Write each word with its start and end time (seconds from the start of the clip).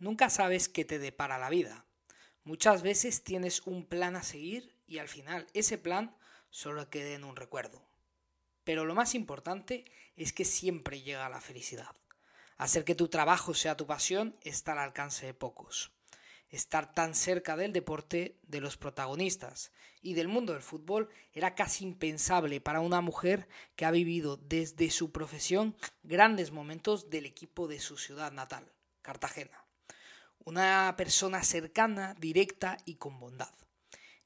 Nunca 0.00 0.30
sabes 0.30 0.68
qué 0.68 0.84
te 0.84 1.00
depara 1.00 1.38
la 1.38 1.50
vida. 1.50 1.84
Muchas 2.44 2.82
veces 2.82 3.24
tienes 3.24 3.66
un 3.66 3.84
plan 3.84 4.14
a 4.14 4.22
seguir 4.22 4.76
y 4.86 4.98
al 4.98 5.08
final 5.08 5.48
ese 5.54 5.76
plan 5.76 6.16
solo 6.50 6.88
queda 6.88 7.16
en 7.16 7.24
un 7.24 7.34
recuerdo. 7.34 7.82
Pero 8.62 8.84
lo 8.84 8.94
más 8.94 9.16
importante 9.16 9.84
es 10.14 10.32
que 10.32 10.44
siempre 10.44 11.02
llega 11.02 11.28
la 11.28 11.40
felicidad. 11.40 11.96
Hacer 12.58 12.84
que 12.84 12.94
tu 12.94 13.08
trabajo 13.08 13.54
sea 13.54 13.76
tu 13.76 13.88
pasión 13.88 14.36
está 14.42 14.72
al 14.72 14.78
alcance 14.78 15.26
de 15.26 15.34
pocos. 15.34 15.90
Estar 16.48 16.94
tan 16.94 17.16
cerca 17.16 17.56
del 17.56 17.72
deporte, 17.72 18.38
de 18.42 18.60
los 18.60 18.76
protagonistas 18.76 19.72
y 20.00 20.14
del 20.14 20.28
mundo 20.28 20.52
del 20.52 20.62
fútbol 20.62 21.08
era 21.32 21.56
casi 21.56 21.84
impensable 21.84 22.60
para 22.60 22.80
una 22.80 23.00
mujer 23.00 23.48
que 23.74 23.84
ha 23.84 23.90
vivido 23.90 24.36
desde 24.36 24.90
su 24.90 25.10
profesión 25.10 25.76
grandes 26.04 26.52
momentos 26.52 27.10
del 27.10 27.26
equipo 27.26 27.66
de 27.66 27.80
su 27.80 27.98
ciudad 27.98 28.30
natal, 28.30 28.72
Cartagena 29.02 29.67
una 30.48 30.94
persona 30.96 31.42
cercana, 31.42 32.14
directa 32.18 32.78
y 32.86 32.94
con 32.94 33.20
bondad. 33.20 33.52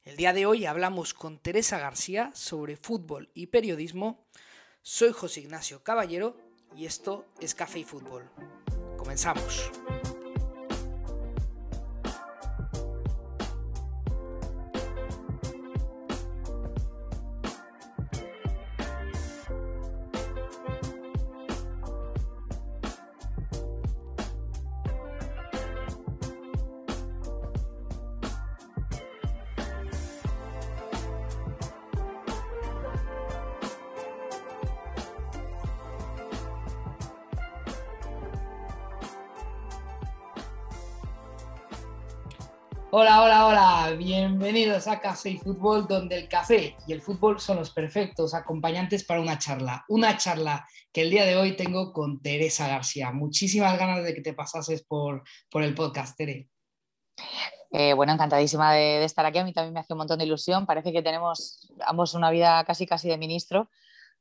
El 0.05 0.17
día 0.17 0.33
de 0.33 0.47
hoy 0.47 0.67
hablamos 0.67 1.15
con 1.15 1.41
Teresa 1.41 1.81
García 1.81 2.31
sobre 2.33 2.77
fútbol 2.77 3.29
y 3.35 3.49
periodismo. 3.49 4.25
Soy 4.83 5.11
José 5.11 5.41
Ignacio 5.41 5.83
Caballero 5.83 6.37
y 6.77 6.87
esto 6.87 7.27
es 7.41 7.57
Café 7.57 7.81
y 7.81 7.85
Fútbol. 7.85 8.31
Comenzamos. 8.97 9.73
Hola, 42.95 43.23
hola, 43.23 43.47
hola, 43.47 43.97
bienvenidos 43.97 44.87
a 44.87 45.01
Café 45.01 45.31
y 45.31 45.39
Fútbol, 45.39 45.87
donde 45.89 46.15
el 46.15 46.29
café 46.29 46.77
y 46.87 46.93
el 46.93 47.01
fútbol 47.01 47.41
son 47.41 47.57
los 47.57 47.71
perfectos 47.71 48.35
acompañantes 48.35 49.03
para 49.03 49.23
una 49.23 49.39
charla. 49.39 49.83
Una 49.89 50.19
charla 50.19 50.69
que 50.93 51.01
el 51.01 51.09
día 51.09 51.25
de 51.25 51.35
hoy 51.37 51.57
tengo 51.57 51.91
con 51.95 52.21
Teresa 52.21 52.69
García. 52.69 53.11
Muchísimas 53.11 53.79
ganas 53.79 54.05
de 54.05 54.13
que 54.13 54.21
te 54.21 54.35
pasases 54.35 54.83
por, 54.83 55.23
por 55.51 55.63
el 55.63 55.75
podcast, 55.75 56.19
Tere. 56.19 56.51
Eh, 57.71 57.95
bueno, 57.95 58.13
encantadísima 58.13 58.75
de, 58.75 59.03
estar 59.05 59.25
aquí. 59.25 59.39
A 59.39 59.45
mí 59.45 59.55
también 59.55 59.73
me 59.73 59.81
hace 59.81 59.95
un 59.95 59.99
montón 59.99 60.19
de 60.19 60.27
ilusión. 60.27 60.67
Parece 60.67 60.93
que 60.93 61.01
tenemos 61.01 61.73
ambos 61.87 62.13
una 62.13 62.31
vida 62.31 62.63
casi 62.65 62.85
casi 62.85 63.09
de 63.09 63.17
ministro, 63.17 63.71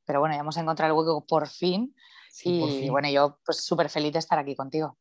pero 0.06 0.20
bueno, 0.20 0.34
ya 0.34 0.40
hemos 0.40 0.56
encontrado 0.56 0.94
el 0.94 0.98
hueco 0.98 1.26
por 1.26 1.46
fin. 1.46 1.94
y 2.42 2.88
bueno, 2.88 3.10
yo 3.10 3.38
pues 3.44 3.62
súper 3.66 3.90
feliz 3.90 4.14
de 4.14 4.20
estar 4.20 4.38
aquí 4.38 4.56
contigo 4.56 4.96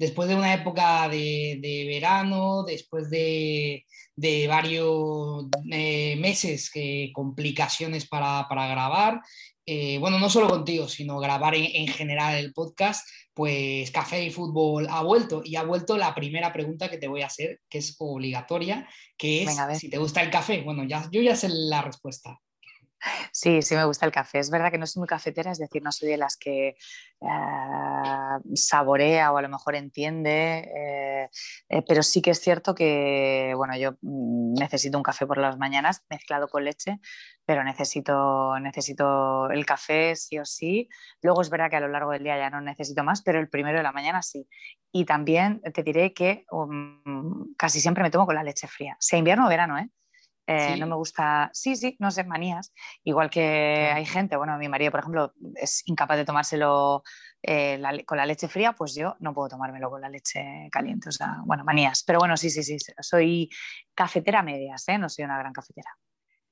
después 0.00 0.30
de 0.30 0.34
una 0.34 0.54
época 0.54 1.10
de, 1.10 1.84
verano, 1.86 2.64
después 2.64 3.10
de, 3.10 3.84
varios 4.48 5.44
eh, 5.70 6.16
meses, 6.16 6.70
que 6.70 7.10
complicaciones 7.12 8.08
para, 8.08 8.46
grabar, 8.48 9.20
eh, 9.66 9.98
bueno, 9.98 10.18
no 10.18 10.30
solo 10.30 10.48
contigo, 10.48 10.88
sino 10.88 11.20
grabar 11.20 11.54
en, 11.54 11.86
general 11.88 12.36
el 12.36 12.54
podcast, 12.54 13.06
pues 13.34 13.90
Café 13.90 14.24
y 14.24 14.30
Fútbol 14.30 14.86
ha 14.88 15.02
vuelto 15.02 15.42
y 15.44 15.56
ha 15.56 15.64
vuelto 15.64 15.98
la 15.98 16.14
primera 16.14 16.50
pregunta 16.50 16.88
que 16.88 16.96
te 16.96 17.06
voy 17.06 17.20
a 17.20 17.26
hacer, 17.26 17.60
que 17.68 17.78
es 17.78 17.94
obligatoria, 17.98 18.88
que 19.18 19.42
es 19.42 19.78
si 19.78 19.90
te 19.90 19.98
gusta 19.98 20.22
el 20.22 20.30
café. 20.30 20.62
Bueno, 20.62 20.84
ya, 20.84 21.10
yo 21.12 21.20
ya 21.20 21.36
sé 21.36 21.50
la 21.50 21.82
respuesta. 21.82 22.40
Sí, 23.32 23.62
sí 23.62 23.74
me 23.74 23.84
gusta 23.84 24.06
el 24.06 24.12
café. 24.12 24.38
Es 24.38 24.50
verdad 24.50 24.70
que 24.70 24.78
no 24.78 24.86
soy 24.86 25.00
muy 25.00 25.08
cafetera, 25.08 25.52
es 25.52 25.58
decir, 25.58 25.82
no 25.82 25.92
soy 25.92 26.10
de 26.10 26.16
las 26.16 26.36
que 26.36 26.76
saborea 28.54 29.32
o 29.32 29.36
a 29.36 29.42
lo 29.42 29.48
mejor 29.48 29.74
entiende, 29.74 30.70
eh, 30.74 31.30
eh, 31.68 31.82
pero 31.86 32.02
sí 32.02 32.22
que 32.22 32.30
es 32.30 32.40
cierto 32.40 32.74
que, 32.74 33.52
bueno, 33.56 33.76
yo 33.76 33.92
mm, 34.02 34.54
necesito 34.54 34.96
un 34.96 35.02
café 35.02 35.26
por 35.26 35.38
las 35.38 35.58
mañanas 35.58 36.04
mezclado 36.08 36.48
con 36.48 36.64
leche, 36.64 37.00
pero 37.44 37.64
necesito, 37.64 38.58
necesito 38.60 39.50
el 39.50 39.66
café 39.66 40.16
sí 40.16 40.38
o 40.38 40.44
sí. 40.44 40.88
Luego 41.22 41.42
es 41.42 41.50
verdad 41.50 41.70
que 41.70 41.76
a 41.76 41.80
lo 41.80 41.88
largo 41.88 42.12
del 42.12 42.24
día 42.24 42.38
ya 42.38 42.50
no 42.50 42.60
necesito 42.60 43.04
más, 43.04 43.22
pero 43.22 43.40
el 43.40 43.48
primero 43.48 43.78
de 43.78 43.82
la 43.82 43.92
mañana 43.92 44.22
sí. 44.22 44.46
Y 44.92 45.04
también 45.04 45.60
te 45.74 45.82
diré 45.82 46.12
que 46.12 46.44
um, 46.50 47.54
casi 47.56 47.80
siempre 47.80 48.02
me 48.02 48.10
tomo 48.10 48.26
con 48.26 48.34
la 48.34 48.42
leche 48.42 48.66
fría, 48.68 48.96
sea 49.00 49.18
invierno 49.18 49.46
o 49.46 49.48
verano, 49.48 49.78
¿eh? 49.78 49.88
Eh, 50.52 50.76
no 50.78 50.86
me 50.88 50.96
gusta, 50.96 51.48
sí, 51.52 51.76
sí, 51.76 51.96
no 52.00 52.10
sé, 52.10 52.24
manías. 52.24 52.72
Igual 53.04 53.30
que 53.30 53.40
hay 53.94 54.04
gente, 54.04 54.36
bueno, 54.36 54.58
mi 54.58 54.68
marido, 54.68 54.90
por 54.90 54.98
ejemplo, 54.98 55.32
es 55.54 55.86
incapaz 55.86 56.16
de 56.16 56.24
tomárselo 56.24 57.04
eh, 57.42 57.80
con 58.06 58.18
la 58.18 58.26
leche 58.26 58.48
fría, 58.48 58.72
pues 58.72 58.94
yo 58.94 59.16
no 59.20 59.32
puedo 59.32 59.48
tomármelo 59.48 59.90
con 59.90 60.00
la 60.00 60.08
leche 60.08 60.68
caliente. 60.70 61.08
O 61.08 61.12
sea, 61.12 61.38
bueno, 61.44 61.64
manías. 61.64 62.02
Pero 62.04 62.18
bueno, 62.18 62.36
sí, 62.36 62.50
sí, 62.50 62.62
sí, 62.62 62.76
soy 63.00 63.48
cafetera 63.94 64.42
medias, 64.42 64.86
¿eh? 64.88 64.98
no 64.98 65.08
soy 65.08 65.24
una 65.24 65.38
gran 65.38 65.52
cafetera. 65.52 65.90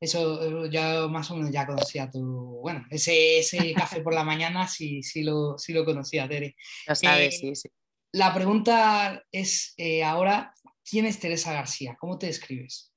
Eso 0.00 0.66
ya 0.66 1.08
más 1.08 1.30
o 1.30 1.36
menos 1.36 1.50
ya 1.50 1.66
conocía 1.66 2.08
tu, 2.08 2.60
bueno, 2.62 2.86
ese, 2.88 3.40
ese 3.40 3.74
café 3.74 4.00
por 4.00 4.14
la 4.14 4.22
mañana 4.22 4.68
sí, 4.68 5.02
sí, 5.02 5.24
lo, 5.24 5.58
sí 5.58 5.72
lo 5.72 5.84
conocía, 5.84 6.28
Tere. 6.28 6.54
Lo 6.86 6.94
sabes, 6.94 7.38
sí, 7.38 7.54
sí. 7.54 7.68
La 8.12 8.32
pregunta 8.32 9.22
es 9.32 9.74
ahora, 10.04 10.54
¿quién 10.88 11.04
es 11.04 11.18
Teresa 11.18 11.52
García? 11.52 11.96
¿Cómo 11.98 12.16
te 12.16 12.26
describes? 12.26 12.92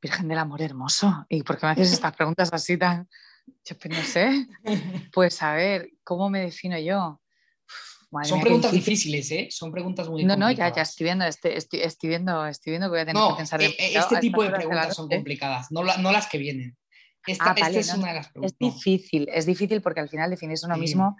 Virgen 0.00 0.28
del 0.28 0.38
Amor 0.38 0.62
Hermoso. 0.62 1.26
¿Y 1.28 1.42
por 1.42 1.58
qué 1.58 1.66
me 1.66 1.72
haces 1.72 1.92
estas 1.92 2.16
preguntas 2.16 2.50
así 2.52 2.76
tan... 2.76 3.08
Yo 3.64 3.76
pues 3.78 3.96
no 3.96 4.02
sé. 4.02 4.46
Pues 5.12 5.42
a 5.42 5.54
ver, 5.54 5.90
¿cómo 6.04 6.30
me 6.30 6.40
defino 6.40 6.78
yo? 6.78 7.20
Son 8.24 8.40
preguntas 8.40 8.72
difíciles, 8.72 9.30
¿eh? 9.32 9.48
Son 9.50 9.70
preguntas 9.72 10.08
muy 10.08 10.24
No, 10.24 10.36
no, 10.36 10.50
ya, 10.50 10.72
ya 10.72 10.82
estoy 10.82 11.04
viendo, 11.04 11.24
estoy, 11.24 11.52
estoy, 11.52 12.08
viendo, 12.08 12.46
estoy 12.46 12.70
viendo 12.70 12.86
que 12.86 12.90
voy 12.90 13.00
a 13.00 13.06
tener 13.06 13.22
que 13.22 13.36
pensar. 13.36 13.62
Eh, 13.62 13.74
este 13.78 14.18
tipo 14.18 14.42
de 14.42 14.50
preguntas 14.50 14.94
son 14.94 15.08
complicadas, 15.08 15.70
no, 15.70 15.82
no, 15.82 16.12
las 16.12 16.26
que 16.28 16.38
vienen. 16.38 16.76
Esta, 17.26 17.54
ah, 17.58 17.70
es 17.70 17.92
una 17.92 18.08
de 18.08 18.14
las 18.14 18.28
preguntas. 18.28 18.52
Es 18.52 18.58
difícil, 18.58 19.28
es 19.32 19.46
difícil 19.46 19.82
porque 19.82 19.98
al 19.98 20.08
final 20.08 20.30
definirse 20.30 20.64
uno 20.64 20.76
mismo 20.76 21.16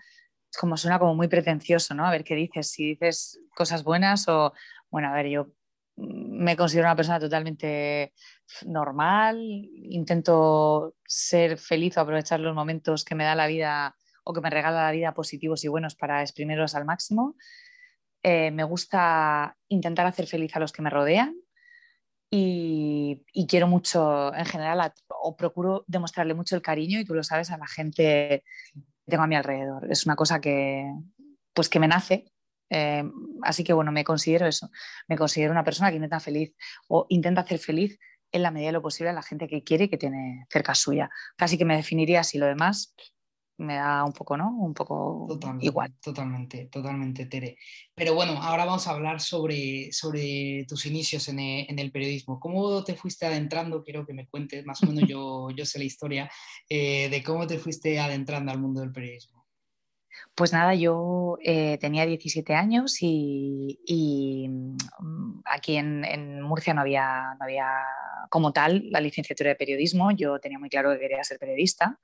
como 0.56 0.76
suena 0.76 0.98
como 0.98 1.14
muy 1.14 1.28
pretencioso, 1.28 1.94
¿no? 1.94 2.06
A 2.06 2.10
ver 2.10 2.24
qué 2.24 2.34
dices, 2.34 2.70
si 2.70 2.86
dices 2.86 3.40
cosas 3.54 3.84
buenas 3.84 4.28
o, 4.28 4.52
bueno, 4.90 5.08
a 5.08 5.12
ver, 5.12 5.28
yo 5.28 5.48
me 5.96 6.56
considero 6.56 6.86
una 6.86 6.96
persona 6.96 7.18
totalmente 7.18 8.12
normal, 8.66 9.38
intento 9.40 10.94
ser 11.04 11.58
feliz 11.58 11.96
o 11.96 12.00
aprovechar 12.00 12.40
los 12.40 12.54
momentos 12.54 13.04
que 13.04 13.14
me 13.14 13.24
da 13.24 13.34
la 13.34 13.46
vida 13.46 13.96
o 14.24 14.32
que 14.32 14.40
me 14.40 14.50
regala 14.50 14.84
la 14.84 14.92
vida 14.92 15.14
positivos 15.14 15.64
y 15.64 15.68
buenos 15.68 15.94
para 15.94 16.22
exprimirlos 16.22 16.74
al 16.74 16.84
máximo. 16.84 17.36
Eh, 18.22 18.50
me 18.50 18.64
gusta 18.64 19.56
intentar 19.68 20.06
hacer 20.06 20.26
feliz 20.26 20.54
a 20.56 20.60
los 20.60 20.72
que 20.72 20.82
me 20.82 20.90
rodean 20.90 21.36
y, 22.30 23.24
quiero 23.48 23.68
mucho 23.68 24.34
en 24.34 24.44
general 24.44 24.92
o 25.08 25.36
procuro 25.36 25.84
demostrarle 25.86 26.34
mucho 26.34 26.56
el 26.56 26.62
cariño 26.62 26.98
y 26.98 27.04
tú 27.04 27.14
lo 27.14 27.22
sabes 27.22 27.50
a 27.50 27.56
la 27.56 27.66
gente 27.66 28.42
que 29.06 29.10
tengo 29.10 29.22
a 29.22 29.28
mi 29.28 29.36
alrededor. 29.36 29.90
Es 29.90 30.06
una 30.06 30.16
cosa 30.16 30.40
que, 30.40 30.92
pues 31.54 31.68
que 31.68 31.78
me 31.78 31.88
nace 31.88 32.32
eh, 32.70 33.04
así 33.42 33.64
que 33.64 33.72
bueno, 33.72 33.92
me 33.92 34.04
considero 34.04 34.46
eso, 34.46 34.70
me 35.08 35.16
considero 35.16 35.52
una 35.52 35.64
persona 35.64 35.90
que 35.90 35.96
intenta 35.96 36.20
feliz 36.20 36.54
o 36.88 37.06
intenta 37.08 37.42
hacer 37.42 37.58
feliz 37.58 37.98
en 38.32 38.42
la 38.42 38.50
medida 38.50 38.68
de 38.68 38.72
lo 38.72 38.82
posible 38.82 39.10
a 39.10 39.14
la 39.14 39.22
gente 39.22 39.48
que 39.48 39.62
quiere 39.62 39.84
y 39.84 39.88
que 39.88 39.98
tiene 39.98 40.46
cerca 40.50 40.74
suya. 40.74 41.10
Casi 41.36 41.56
que 41.56 41.64
me 41.64 41.76
definiría 41.76 42.20
así, 42.20 42.38
lo 42.38 42.46
demás 42.46 42.94
me 43.58 43.76
da 43.76 44.04
un 44.04 44.12
poco, 44.12 44.36
¿no? 44.36 44.50
Un 44.50 44.74
poco 44.74 45.26
igual. 45.60 45.94
Totalmente, 46.00 46.66
totalmente, 46.66 47.26
Tere. 47.26 47.56
Pero 47.94 48.14
bueno, 48.14 48.32
ahora 48.42 48.64
vamos 48.64 48.86
a 48.86 48.90
hablar 48.90 49.20
sobre, 49.20 49.92
sobre 49.92 50.66
tus 50.68 50.86
inicios 50.86 51.28
en 51.28 51.38
el, 51.38 51.66
en 51.68 51.78
el 51.78 51.90
periodismo. 51.90 52.38
¿Cómo 52.38 52.84
te 52.84 52.94
fuiste 52.94 53.26
adentrando? 53.26 53.82
Quiero 53.82 54.06
que 54.06 54.12
me 54.12 54.26
cuentes, 54.26 54.64
más 54.66 54.82
o 54.82 54.86
menos 54.86 55.08
yo, 55.08 55.48
yo 55.50 55.64
sé 55.64 55.78
la 55.78 55.84
historia, 55.84 56.30
eh, 56.68 57.08
de 57.08 57.22
cómo 57.22 57.46
te 57.46 57.58
fuiste 57.58 57.98
adentrando 57.98 58.52
al 58.52 58.60
mundo 58.60 58.80
del 58.80 58.92
periodismo. 58.92 59.35
Pues 60.34 60.52
nada, 60.52 60.74
yo 60.74 61.38
eh, 61.42 61.78
tenía 61.78 62.04
17 62.04 62.54
años 62.54 62.98
y, 63.00 64.46
mm, 64.48 65.40
aquí 65.46 65.76
en, 65.76 66.42
Murcia 66.42 66.74
no 66.74 66.82
había, 66.82 67.34
no 67.38 67.44
había 67.44 67.66
como 68.30 68.52
tal 68.52 68.90
la 68.90 69.00
licenciatura 69.00 69.50
de 69.50 69.56
periodismo. 69.56 70.10
Yo 70.12 70.38
tenía 70.38 70.58
muy 70.58 70.68
claro 70.68 70.92
que 70.92 70.98
quería 71.00 71.24
ser 71.24 71.38
periodista. 71.38 71.98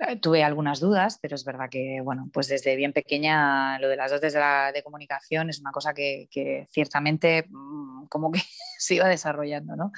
Eh, 0.00 0.16
tuve 0.20 0.44
algunas 0.44 0.78
dudas, 0.78 1.18
pero 1.20 1.34
es 1.34 1.44
verdad 1.44 1.68
que, 1.68 2.00
bueno, 2.02 2.30
pues 2.32 2.46
desde 2.46 2.76
bien 2.76 2.92
pequeña 2.92 3.78
lo 3.80 3.88
de 3.88 3.96
las 3.96 4.12
dotes 4.12 4.32
de, 4.32 4.38
la, 4.38 4.72
comunicación 4.84 5.50
es 5.50 5.60
una 5.60 5.72
cosa 5.72 5.92
que, 5.92 6.28
ciertamente 6.70 7.46
mm, 7.48 8.06
como 8.08 8.30
que 8.30 8.40
se 8.78 8.94
iba 8.94 9.08
desarrollando, 9.08 9.74
¿no? 9.74 9.90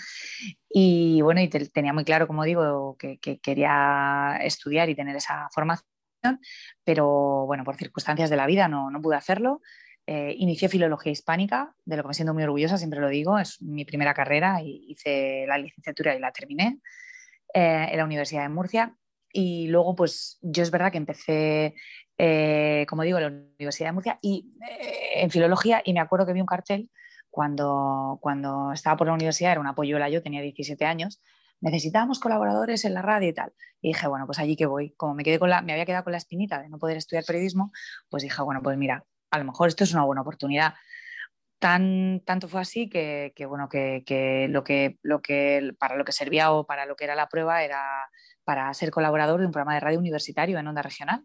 Y 0.71 1.21
bueno, 1.21 1.43
tenía 1.73 1.93
muy 1.93 2.05
claro, 2.05 2.27
como 2.27 2.45
digo, 2.45 2.97
que, 2.99 3.19
quería 3.43 4.39
estudiar 4.43 4.89
y 4.89 4.95
tener 4.95 5.17
esa 5.17 5.49
formación 5.53 5.87
pero 6.85 7.47
bueno, 7.47 7.65
por 7.65 7.77
circunstancias 7.77 8.31
de 8.31 8.37
la 8.37 8.47
vida 8.47 8.69
no, 8.69 8.91
no 8.91 9.01
pude 9.01 9.17
hacerlo. 9.17 9.61
eh, 10.07 10.35
inicié 10.39 10.69
filología 10.69 11.13
hispánica, 11.13 11.75
de 11.85 11.97
lo 11.97 12.03
que 12.03 12.09
me 12.09 12.15
siento 12.15 12.35
muy 12.35 12.43
orgullosa, 12.43 12.79
siempre 12.79 13.01
lo 13.01 13.09
digo, 13.09 13.39
es 13.39 13.61
mi 13.63 13.85
primera 13.85 14.15
carrera 14.15 14.61
hice 14.63 15.45
la 15.47 15.59
licenciatura 15.59 16.17
y 16.17 16.21
la 16.21 16.33
terminé 16.33 16.81
eh, 17.55 17.89
en 17.91 17.97
la 17.99 18.05
Universidad 18.05 18.43
de 18.43 18.49
Murcia. 18.49 18.97
Y 19.33 19.69
luego, 19.69 19.95
pues 19.95 20.39
yo 20.43 20.63
es 20.63 20.71
verdad 20.73 20.91
que 20.91 20.99
empecé, 20.99 21.75
eh, 22.19 22.85
como 22.89 23.03
digo, 23.03 23.19
en 23.19 23.25
la 23.25 23.31
Universidad 23.59 23.91
de 23.91 23.93
Murcia 23.93 24.19
y 24.21 24.53
en 25.15 25.31
filología 25.31 25.83
y 25.85 25.93
me 25.93 26.01
acuerdo 26.01 26.27
que 26.27 26.33
vi 26.33 26.41
un 26.41 26.47
cartel 26.47 26.91
cuando, 27.31 28.19
cuando 28.21 28.73
estaba 28.73 28.97
por 28.97 29.07
la 29.07 29.15
universidad, 29.15 29.53
era 29.53 29.61
una 29.61 29.75
polluela, 29.75 30.09
yo 30.09 30.23
tenía 30.23 30.43
17 30.43 30.85
años, 30.85 31.23
necesitábamos 31.61 32.19
colaboradores 32.19 32.85
en 32.85 32.95
la 32.95 33.03
radio 33.03 33.29
y 33.29 33.33
tal. 33.33 33.53
Y 33.81 33.89
dije, 33.89 34.09
bueno, 34.09 34.27
pues 34.27 34.39
allí 34.39 34.57
que 34.57 34.67
voy. 34.67 34.93
Como 34.97 35.15
me, 35.15 35.25
quedé 35.25 35.39
con 35.39 35.51
la, 35.51 35.63
me 35.63 35.73
había 35.73 35.87
quedado 35.87 36.05
con 36.05 36.13
la 36.13 36.19
espinita 36.19 36.61
de 36.61 36.69
no 36.69 36.79
poder 36.79 36.97
estudiar 36.97 37.25
periodismo, 37.25 37.73
pues 38.09 38.23
dije, 38.23 38.43
bueno, 38.43 38.61
pues 38.63 38.77
mira, 38.77 39.05
a 39.31 39.39
lo 39.39 39.45
mejor 39.45 39.69
esto 39.69 39.85
es 39.85 39.93
una 39.93 40.05
buena 40.05 40.23
oportunidad. 40.23 40.75
Tan, 41.59 42.23
tanto 42.25 42.49
fue 42.49 42.61
así 42.63 42.89
que, 42.89 43.33
bueno, 43.47 43.69
que, 43.69 44.03
lo 44.51 44.65
que, 44.65 44.99
lo 45.03 45.21
que 45.21 45.73
para 45.79 45.97
lo 45.97 46.05
que 46.05 46.13
servía 46.13 46.53
o 46.53 46.65
para 46.65 46.87
lo 46.87 46.97
que 46.97 47.05
era 47.05 47.15
la 47.15 47.29
prueba 47.29 47.63
era 47.63 47.85
para 48.45 48.73
ser 48.73 48.91
colaborador 48.91 49.41
de 49.41 49.47
un 49.47 49.53
programa 49.53 49.75
de 49.75 49.81
radio 49.81 49.99
universitario 49.99 50.59
en 50.59 50.67
onda 50.67 50.83
regional. 50.83 51.25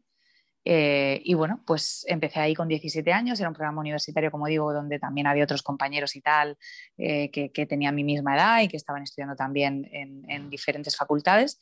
Eh, 0.67 1.21
y 1.23 1.35
bueno, 1.35 1.61
pues 1.65 2.05
empecé 2.07 2.39
ahí 2.39 2.55
con 2.55 2.67
17 2.67 3.13
años, 3.13 3.39
era 3.39 3.49
un 3.49 3.55
programa 3.55 3.81
universitario, 3.81 4.31
como 4.31 4.47
digo, 4.47 4.73
donde 4.73 4.97
también 4.97 5.27
había 5.27 5.43
otros 5.43 5.61
compañeros 5.61 6.15
y 6.15 6.21
tal 6.21 6.57
eh, 6.97 7.29
que, 7.29 7.65
tenían 7.67 7.93
mi 7.93 8.03
misma 8.03 8.35
edad 8.35 8.61
y 8.61 8.67
que 8.67 8.77
estaban 8.77 9.03
estudiando 9.03 9.35
también 9.35 9.87
en, 9.91 10.29
en 10.29 10.49
diferentes 10.49 10.97
facultades. 10.97 11.59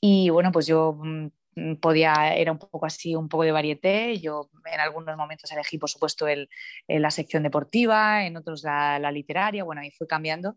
Y 0.00 0.30
bueno, 0.30 0.50
pues 0.50 0.66
yo 0.66 0.98
mm, 1.00 1.28
Mm, 1.54 1.74
podía, 1.76 2.34
era 2.34 2.50
un 2.52 2.58
poco 2.58 2.86
así, 2.86 3.14
un 3.14 3.28
poco 3.28 3.44
de 3.44 3.52
varieté. 3.52 4.18
Yo 4.18 4.50
en 4.64 4.80
algunos 4.80 5.16
momentos 5.16 5.50
elegí, 5.52 5.78
por 5.78 5.90
supuesto, 5.90 6.26
el, 6.26 6.48
la 6.88 7.10
sección 7.10 7.42
deportiva, 7.42 8.24
en 8.26 8.36
otros 8.36 8.62
la, 8.64 9.12
literaria, 9.12 9.64
bueno, 9.64 9.82
ahí 9.82 9.90
fui 9.90 10.06
cambiando. 10.06 10.56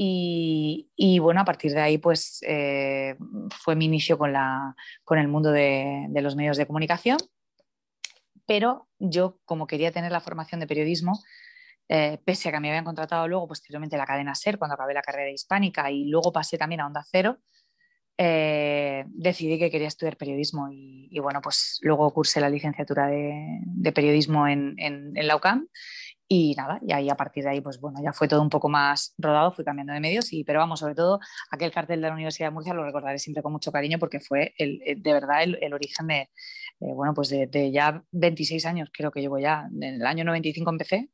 Y, 0.00 1.18
bueno, 1.18 1.40
a 1.40 1.44
partir 1.44 1.72
de 1.72 1.80
ahí, 1.80 1.98
pues 1.98 2.38
eh, 2.46 3.16
fue 3.50 3.74
mi 3.74 3.86
inicio 3.86 4.16
con, 4.16 4.32
la, 4.32 4.76
con 5.02 5.18
el 5.18 5.26
mundo 5.26 5.50
de, 5.50 6.08
los 6.22 6.36
medios 6.36 6.56
de 6.56 6.66
comunicación. 6.66 7.18
Pero 8.46 8.88
yo, 9.00 9.40
como 9.44 9.66
quería 9.66 9.90
tener 9.90 10.12
la 10.12 10.20
formación 10.20 10.60
de 10.60 10.68
periodismo, 10.68 11.20
eh, 11.88 12.18
pese 12.24 12.48
a 12.48 12.52
que 12.52 12.60
me 12.60 12.68
habían 12.68 12.84
contratado 12.84 13.26
luego 13.26 13.48
posteriormente 13.48 13.96
la 13.96 14.06
cadena 14.06 14.34
SER 14.34 14.58
cuando 14.58 14.74
acabé 14.74 14.94
la 14.94 15.02
carrera 15.02 15.30
hispánica 15.30 15.90
y 15.90 16.04
luego 16.04 16.32
pasé 16.32 16.58
también 16.58 16.80
a 16.80 16.86
Onda 16.86 17.04
Cero, 17.10 17.38
eh, 18.20 19.04
decidí 19.06 19.60
que 19.60 19.70
quería 19.70 19.86
estudiar 19.86 20.16
periodismo 20.16 20.68
y, 20.72 21.18
bueno, 21.20 21.40
pues 21.40 21.78
luego 21.82 22.12
cursé 22.12 22.40
la 22.40 22.50
licenciatura 22.50 23.06
de, 23.06 23.92
periodismo 23.92 24.48
en, 24.48 25.12
la 25.14 25.36
UCAM 25.36 25.68
y 26.28 26.54
nada, 26.54 26.78
y 26.86 26.92
ahí 26.92 27.08
a 27.08 27.16
partir 27.16 27.44
de 27.44 27.50
ahí, 27.50 27.60
pues 27.62 27.80
bueno, 27.80 28.00
ya 28.02 28.12
fue 28.12 28.28
todo 28.28 28.42
un 28.42 28.50
poco 28.50 28.68
más 28.68 29.14
rodado, 29.16 29.50
fui 29.50 29.64
cambiando 29.64 29.94
de 29.94 30.00
medios, 30.00 30.32
y, 30.32 30.44
pero 30.44 30.58
vamos, 30.58 30.80
sobre 30.80 30.94
todo 30.94 31.20
aquel 31.50 31.72
cartel 31.72 32.02
de 32.02 32.08
la 32.08 32.14
Universidad 32.14 32.48
de 32.48 32.52
Murcia 32.52 32.74
lo 32.74 32.84
recordaré 32.84 33.18
siempre 33.18 33.42
con 33.42 33.52
mucho 33.52 33.72
cariño 33.72 33.98
porque 33.98 34.20
fue 34.20 34.54
el, 34.58 34.80
de 35.02 35.12
verdad 35.12 35.42
el, 35.42 35.72
origen 35.72 36.06
de, 36.06 36.16
eh, 36.16 36.28
bueno, 36.94 37.14
pues 37.14 37.30
de, 37.30 37.70
ya 37.72 38.04
26 38.12 38.66
años, 38.66 38.90
creo 38.92 39.10
que 39.10 39.20
llevo 39.20 39.38
ya, 39.38 39.68
en 39.72 39.94
el 39.94 40.06
año 40.06 40.24
95 40.24 40.70
empecé, 40.70 41.08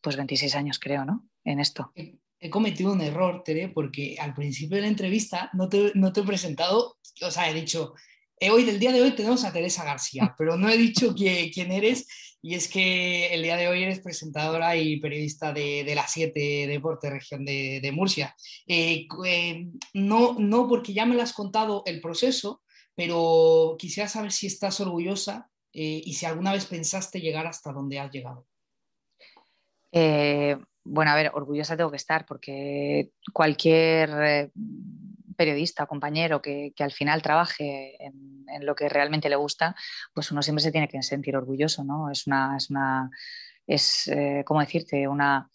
pues 0.00 0.16
26 0.16 0.56
años 0.56 0.78
creo, 0.78 1.04
¿no? 1.04 1.28
En 1.44 1.60
esto 1.60 1.92
he 2.40 2.48
cometido 2.48 2.92
un 2.92 3.02
error, 3.02 3.42
Tere, 3.44 3.68
porque 3.68 4.16
al 4.18 4.34
principio 4.34 4.76
de 4.76 4.82
la 4.82 4.88
entrevista 4.88 5.50
no 5.52 5.68
te, 5.68 5.92
no 5.94 6.12
te 6.12 6.20
he 6.20 6.24
presentado, 6.24 6.96
o 7.20 7.30
sea, 7.30 7.50
he 7.50 7.54
dicho, 7.54 7.94
eh, 8.38 8.50
hoy, 8.50 8.64
del 8.64 8.80
día 8.80 8.92
de 8.92 9.02
hoy 9.02 9.10
tenemos 9.10 9.44
a 9.44 9.52
Teresa 9.52 9.84
García, 9.84 10.34
pero 10.38 10.56
no 10.56 10.70
he 10.70 10.78
dicho 10.78 11.14
quién 11.14 11.70
eres, 11.70 12.06
y 12.42 12.54
es 12.54 12.68
que 12.68 13.34
el 13.34 13.42
día 13.42 13.56
de 13.56 13.68
hoy 13.68 13.82
eres 13.82 14.00
presentadora 14.00 14.76
y 14.76 14.98
periodista 14.98 15.52
de, 15.52 15.84
de 15.84 15.94
la 15.94 16.06
7 16.06 16.66
Deporte 16.66 17.10
Región 17.10 17.44
de, 17.44 17.80
de 17.82 17.92
Murcia. 17.92 18.34
Eh, 18.66 19.06
eh, 19.26 19.66
no, 19.94 20.36
no 20.38 20.68
porque 20.68 20.92
ya 20.92 21.06
me 21.06 21.14
lo 21.14 21.22
has 21.22 21.32
contado 21.32 21.82
el 21.86 22.00
proceso, 22.00 22.62
pero 22.94 23.76
quisiera 23.78 24.08
saber 24.08 24.32
si 24.32 24.46
estás 24.46 24.80
orgullosa 24.80 25.50
y 25.72 26.14
si 26.14 26.26
alguna 26.26 26.52
vez 26.52 26.66
pensaste 26.66 27.20
llegar 27.20 27.46
hasta 27.46 27.72
donde 27.72 28.00
has 28.00 28.10
llegado. 28.10 28.44
Eh, 29.92 30.56
bueno, 30.84 31.10
a 31.10 31.14
ver, 31.14 31.30
orgullosa 31.34 31.76
tengo 31.76 31.90
que 31.90 31.96
estar 31.96 32.24
porque 32.26 33.10
cualquier 33.32 34.10
eh, 34.22 34.50
periodista 35.40 35.86
compañero 35.86 36.42
que, 36.42 36.74
al 36.80 36.92
final 36.92 37.22
trabaje 37.22 37.96
en, 38.04 38.66
lo 38.66 38.74
que 38.74 38.90
realmente 38.90 39.30
le 39.30 39.36
gusta, 39.36 39.74
pues 40.12 40.30
uno 40.30 40.42
siempre 40.42 40.62
se 40.62 40.70
tiene 40.70 40.86
que 40.86 41.02
sentir 41.02 41.34
orgulloso, 41.34 41.82
¿no? 41.82 42.10
Es 42.10 42.26
una, 42.26 42.58
es 42.58 42.68
una, 42.68 43.08
es, 43.66 44.06
eh, 44.08 44.42
¿cómo 44.44 44.60
decirte? 44.60 45.08
Una, 45.08 45.48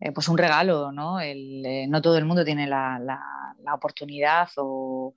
eh, 0.00 0.10
pues 0.10 0.26
un 0.26 0.38
regalo, 0.38 0.90
¿no? 0.90 1.18
no 1.88 2.02
todo 2.02 2.18
el 2.18 2.24
mundo 2.24 2.44
tiene 2.44 2.66
la, 2.66 2.98
oportunidad 3.72 4.48
o, 4.56 5.14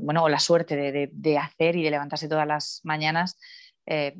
bueno, 0.00 0.28
la 0.28 0.38
suerte 0.38 0.76
de, 0.76 1.10
de, 1.12 1.38
hacer 1.38 1.74
y 1.74 1.82
de 1.82 1.90
levantarse 1.90 2.28
todas 2.28 2.46
las 2.46 2.82
mañanas 2.84 3.36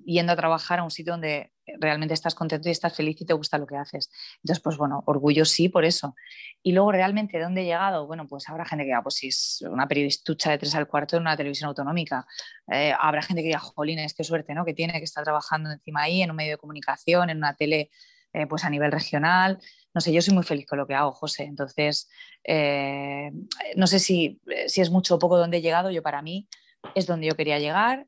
yendo 0.05 0.33
a 0.33 0.37
trabajar 0.37 0.79
a 0.79 0.85
un 0.85 0.91
sitio 0.91 1.15
donde 1.15 1.53
realmente 1.81 2.15
estás 2.15 2.35
contento 2.35 2.69
y 2.69 2.73
estás 2.73 2.95
feliz 2.95 3.21
y 3.21 3.27
te 3.27 3.33
gusta 3.33 3.59
lo 3.59 3.67
que 3.67 3.77
haces. 3.77 4.11
Entonces, 4.37 4.63
pues 4.63 4.77
bueno, 4.77 5.03
orgullo 5.07 5.45
sí 5.45 5.69
por 5.69 5.85
eso. 5.85 6.15
Y 6.63 6.73
luego 6.73 6.93
realmente, 6.93 7.39
¿de 7.39 7.45
dónde 7.45 7.63
he 7.63 7.65
llegado? 7.65 8.07
Bueno, 8.07 8.27
pues 8.27 8.49
habrá 8.49 8.65
gente 8.65 8.85
que 8.85 8.89
diga, 8.89 9.03
pues 9.03 9.17
si 9.17 9.29
es 9.29 9.65
una 9.69 9.89
periodistucha 9.89 10.51
de 10.51 10.59
tres 10.59 10.75
al 10.75 10.87
cuarto 10.87 11.17
en 11.17 11.23
una 11.23 11.37
televisión 11.37 11.69
autonómica. 11.69 12.27
Eh, 12.71 12.93
habrá 12.99 13.23
gente 13.23 13.43
que 13.43 13.49
diga, 13.49 13.59
jolines, 13.59 14.15
qué 14.15 14.25
suerte, 14.25 14.55
¿no? 14.55 14.65
Que 14.65 14.75
tiene 14.75 14.95
que 14.95 15.05
estar 15.05 15.25
trabajando 15.25 15.71
encima 15.71 16.03
ahí 16.03 16.23
en 16.23 16.31
un 16.31 16.37
medio 16.37 16.53
de 16.53 16.59
comunicación, 16.59 17.31
en 17.31 17.39
una 17.39 17.55
tele, 17.55 17.91
eh, 18.33 18.47
pues 18.47 18.65
a 18.65 18.71
nivel 18.71 18.93
regional. 18.93 19.59
No 19.95 20.01
sé, 20.01 20.13
yo 20.13 20.23
soy 20.23 20.35
muy 20.35 20.45
feliz 20.45 20.67
con 20.67 20.79
lo 20.79 20.87
que 20.87 20.95
hago, 20.95 21.13
José. 21.13 21.45
Entonces, 21.45 22.09
eh, 22.45 23.31
no 23.77 23.87
sé 23.87 23.99
si, 23.99 24.41
si 24.67 24.81
es 24.81 24.91
mucho 24.91 25.17
o 25.17 25.19
poco 25.19 25.39
donde 25.39 25.59
he 25.59 25.63
llegado. 25.63 25.91
Yo 25.91 26.03
para 26.03 26.23
mí 26.23 26.49
es 26.95 27.07
donde 27.07 27.27
yo 27.27 27.35
quería 27.35 27.59
llegar 27.59 28.07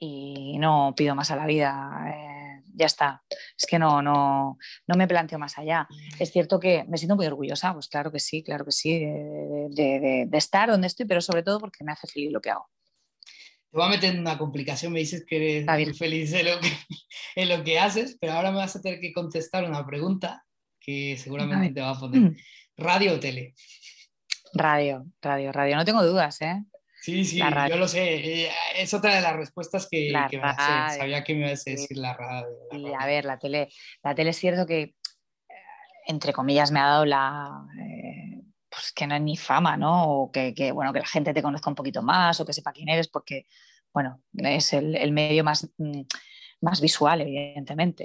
y 0.00 0.58
no 0.58 0.94
pido 0.96 1.14
más 1.14 1.30
a 1.30 1.36
la 1.36 1.46
vida 1.46 2.28
ya 2.78 2.86
está. 2.86 3.22
Es 3.56 3.66
que 3.66 3.78
no, 3.78 4.00
no, 4.00 4.58
no 4.86 4.96
me 4.96 5.08
planteo 5.08 5.38
más 5.38 5.58
allá. 5.58 5.86
Es 6.18 6.30
cierto 6.30 6.60
que 6.60 6.84
me 6.88 6.96
siento 6.96 7.16
muy 7.16 7.26
orgullosa, 7.26 7.74
pues 7.74 7.88
claro 7.88 8.10
que 8.10 8.20
sí, 8.20 8.42
claro 8.42 8.64
que 8.64 8.72
sí, 8.72 9.00
de, 9.00 10.28
estar 10.32 10.70
donde 10.70 10.86
estoy, 10.86 11.06
pero 11.06 11.20
sobre 11.20 11.42
todo 11.42 11.58
porque 11.60 11.84
me 11.84 11.92
hace 11.92 12.06
feliz 12.06 12.32
lo 12.32 12.40
que 12.40 12.50
hago. 12.50 12.68
Te 13.70 13.76
voy 13.76 13.86
a 13.86 13.90
meter 13.90 14.14
en 14.14 14.20
una 14.20 14.38
complicación, 14.38 14.92
me 14.92 15.00
dices 15.00 15.26
que 15.26 15.60
eres 15.60 15.66
muy 15.66 15.92
feliz 15.92 16.32
en 16.32 16.46
lo 16.46 16.60
que, 16.60 16.68
en 17.36 17.48
lo 17.50 17.64
que 17.64 17.78
haces, 17.78 18.16
pero 18.18 18.32
ahora 18.32 18.50
me 18.50 18.58
vas 18.58 18.76
a 18.76 18.80
tener 18.80 19.00
que 19.00 19.12
contestar 19.12 19.64
una 19.64 19.84
pregunta 19.84 20.44
que 20.80 21.18
seguramente 21.18 21.74
te 21.74 21.80
va 21.80 21.90
a 21.90 21.98
poner. 21.98 22.20
Mm. 22.20 22.36
¿Radio 22.78 23.14
o 23.14 23.20
tele? 23.20 23.54
Radio, 24.54 25.04
radio, 25.20 25.52
radio, 25.52 25.76
no 25.76 25.84
tengo 25.84 26.02
dudas, 26.02 26.40
¿eh? 26.40 26.64
Sí, 27.08 27.24
sí, 27.24 27.40
yo 27.70 27.76
lo 27.78 27.88
sé. 27.88 28.44
Eh, 28.44 28.50
es 28.76 28.92
otra 28.92 29.14
de 29.14 29.22
las 29.22 29.34
respuestas 29.34 29.88
que, 29.90 30.12
me 30.12 30.18
hace. 30.42 30.98
Sabía 30.98 31.24
que 31.24 31.32
me 31.32 31.46
ibas 31.46 31.66
a 31.66 31.70
decir 31.70 31.96
la 31.96 32.12
radio. 32.12 32.54
y 32.70 32.92
a 32.92 33.06
ver, 33.06 33.24
la 33.24 33.38
tele, 33.38 33.70
la 34.02 34.14
tele 34.14 34.28
es 34.28 34.36
cierto 34.36 34.66
que, 34.66 34.82
eh, 34.82 34.94
entre 36.06 36.34
comillas, 36.34 36.70
me 36.70 36.80
ha 36.80 36.84
dado 36.84 37.06
la. 37.06 37.64
Eh, 37.80 38.42
pues 38.68 38.92
que 38.92 39.06
no 39.06 39.14
es 39.14 39.22
ni 39.22 39.38
fama, 39.38 39.78
¿no? 39.78 40.04
O 40.04 40.30
que, 40.30 40.52
bueno, 40.72 40.92
que 40.92 40.98
la 40.98 41.06
gente 41.06 41.32
te 41.32 41.40
conozca 41.40 41.70
un 41.70 41.76
poquito 41.76 42.02
más 42.02 42.38
o 42.40 42.44
que 42.44 42.52
sepa 42.52 42.74
quién 42.74 42.90
eres, 42.90 43.08
porque, 43.08 43.46
bueno, 43.90 44.20
es 44.34 44.74
el, 44.74 45.10
medio 45.10 45.42
más, 45.42 45.66
mm, 45.78 46.02
más 46.60 46.82
visual, 46.82 47.22
evidentemente. 47.22 48.04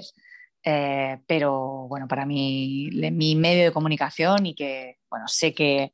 pero 1.26 1.88
bueno, 1.88 2.08
para 2.08 2.24
mí, 2.24 2.88
mi 3.12 3.36
medio 3.36 3.64
de 3.64 3.72
comunicación 3.72 4.46
y 4.46 4.54
que, 4.54 4.96
bueno, 5.10 5.28
sé 5.28 5.52
que 5.52 5.92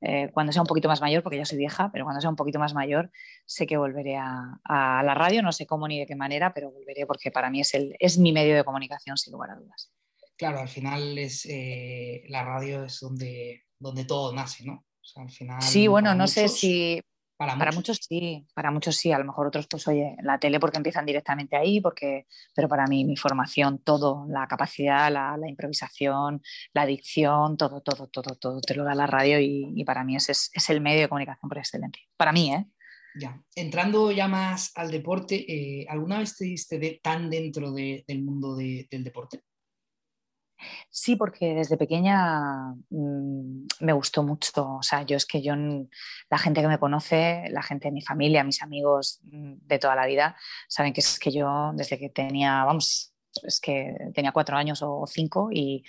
eh, 0.00 0.30
cuando 0.32 0.52
sea 0.52 0.62
un 0.62 0.68
poquito 0.68 0.88
más 0.88 1.00
mayor, 1.00 1.22
porque 1.22 1.38
ya 1.38 1.44
soy 1.44 1.58
vieja, 1.58 1.90
pero 1.92 2.04
cuando 2.04 2.20
sea 2.20 2.30
un 2.30 2.36
poquito 2.36 2.58
más 2.58 2.74
mayor, 2.74 3.10
sé 3.46 3.66
que 3.66 3.76
volveré 3.76 4.16
a, 4.16 4.60
la 4.68 5.14
radio, 5.14 5.42
no 5.42 5.52
sé 5.52 5.66
cómo 5.66 5.88
ni 5.88 5.98
de 5.98 6.06
qué 6.06 6.16
manera, 6.16 6.52
pero 6.52 6.70
volveré 6.70 7.06
porque 7.06 7.30
para 7.30 7.50
mí 7.50 7.60
es, 7.60 7.74
el, 7.74 7.96
es 7.98 8.18
mi 8.18 8.32
medio 8.32 8.54
de 8.54 8.64
comunicación, 8.64 9.16
sin 9.16 9.32
lugar 9.32 9.50
a 9.50 9.56
dudas. 9.56 9.90
Claro, 10.36 10.58
al 10.58 10.68
final 10.68 11.16
es, 11.16 11.46
eh, 11.46 12.24
la 12.28 12.44
radio 12.44 12.84
es 12.84 12.98
donde, 13.00 13.64
donde 13.78 14.04
todo 14.04 14.34
nace, 14.34 14.64
¿no? 14.64 14.84
sí, 15.60 15.86
bueno, 15.86 16.14
no 16.14 16.26
sé 16.26 16.48
si 16.48 17.00
para, 17.46 17.72
muchos. 17.72 17.98
sí, 18.00 18.46
para 18.54 18.70
muchos 18.70 18.96
sí, 18.96 19.12
a 19.12 19.18
lo 19.18 19.24
mejor 19.24 19.46
otros 19.46 19.66
pues 19.66 19.86
oye, 19.88 20.16
la 20.22 20.38
tele 20.38 20.60
porque 20.60 20.76
empiezan 20.76 21.06
directamente 21.06 21.56
ahí, 21.56 21.80
porque, 21.80 22.26
pero 22.54 22.68
para 22.68 22.86
mí 22.86 23.04
mi 23.04 23.16
formación, 23.16 23.78
todo, 23.78 24.26
la 24.28 24.46
capacidad, 24.46 25.10
la, 25.12 25.38
improvisación, 25.48 26.42
la 26.72 26.86
dicción, 26.86 27.56
todo, 27.56 27.80
todo, 27.80 28.08
todo, 28.08 28.34
todo 28.36 28.60
te 28.60 28.74
lo 28.74 28.84
da 28.84 28.94
la 28.94 29.06
radio 29.06 29.38
y, 29.40 29.84
para 29.84 30.04
mí 30.04 30.16
ese 30.16 30.32
es, 30.32 30.70
el 30.70 30.80
medio 30.80 31.02
de 31.02 31.08
comunicación 31.08 31.48
por 31.48 31.58
excelencia. 31.58 32.02
Para 32.16 32.32
mí, 32.32 32.52
¿eh? 32.52 32.66
Ya, 33.16 33.40
entrando 33.54 34.10
ya 34.10 34.26
más 34.26 34.72
al 34.74 34.90
deporte, 34.90 35.44
eh, 35.48 35.86
¿alguna 35.88 36.18
vez 36.18 36.36
te 36.36 36.46
diste 36.46 36.78
de, 36.78 37.00
tan 37.02 37.30
dentro 37.30 37.70
del 37.72 38.22
mundo 38.22 38.56
del 38.56 39.04
deporte? 39.04 39.42
Sí, 40.90 41.16
porque 41.16 41.54
desde 41.54 41.76
pequeña 41.76 42.74
mm, 42.90 43.66
me 43.80 43.92
gustó 43.92 44.22
mucho. 44.22 44.76
O 44.78 44.82
sea, 44.82 45.02
yo 45.02 45.16
es 45.16 45.26
que 45.26 45.42
yo, 45.42 45.54
la 46.30 46.38
gente 46.38 46.60
que 46.60 46.68
me 46.68 46.78
conoce, 46.78 47.44
la 47.50 47.62
gente 47.62 47.88
de 47.88 47.92
mi 47.92 48.02
familia, 48.02 48.44
mis 48.44 48.62
amigos 48.62 49.20
mm, 49.24 49.54
de 49.62 49.78
toda 49.78 49.96
la 49.96 50.06
vida, 50.06 50.36
saben 50.68 50.92
que 50.92 51.00
es 51.00 51.18
que 51.18 51.32
yo 51.32 51.72
desde 51.74 51.98
que 51.98 52.10
tenía, 52.10 52.64
vamos, 52.64 53.14
es 53.42 53.60
que 53.60 53.94
tenía 54.14 54.32
cuatro 54.32 54.56
años 54.56 54.80
o 54.82 55.04
cinco 55.06 55.48
y, 55.52 55.84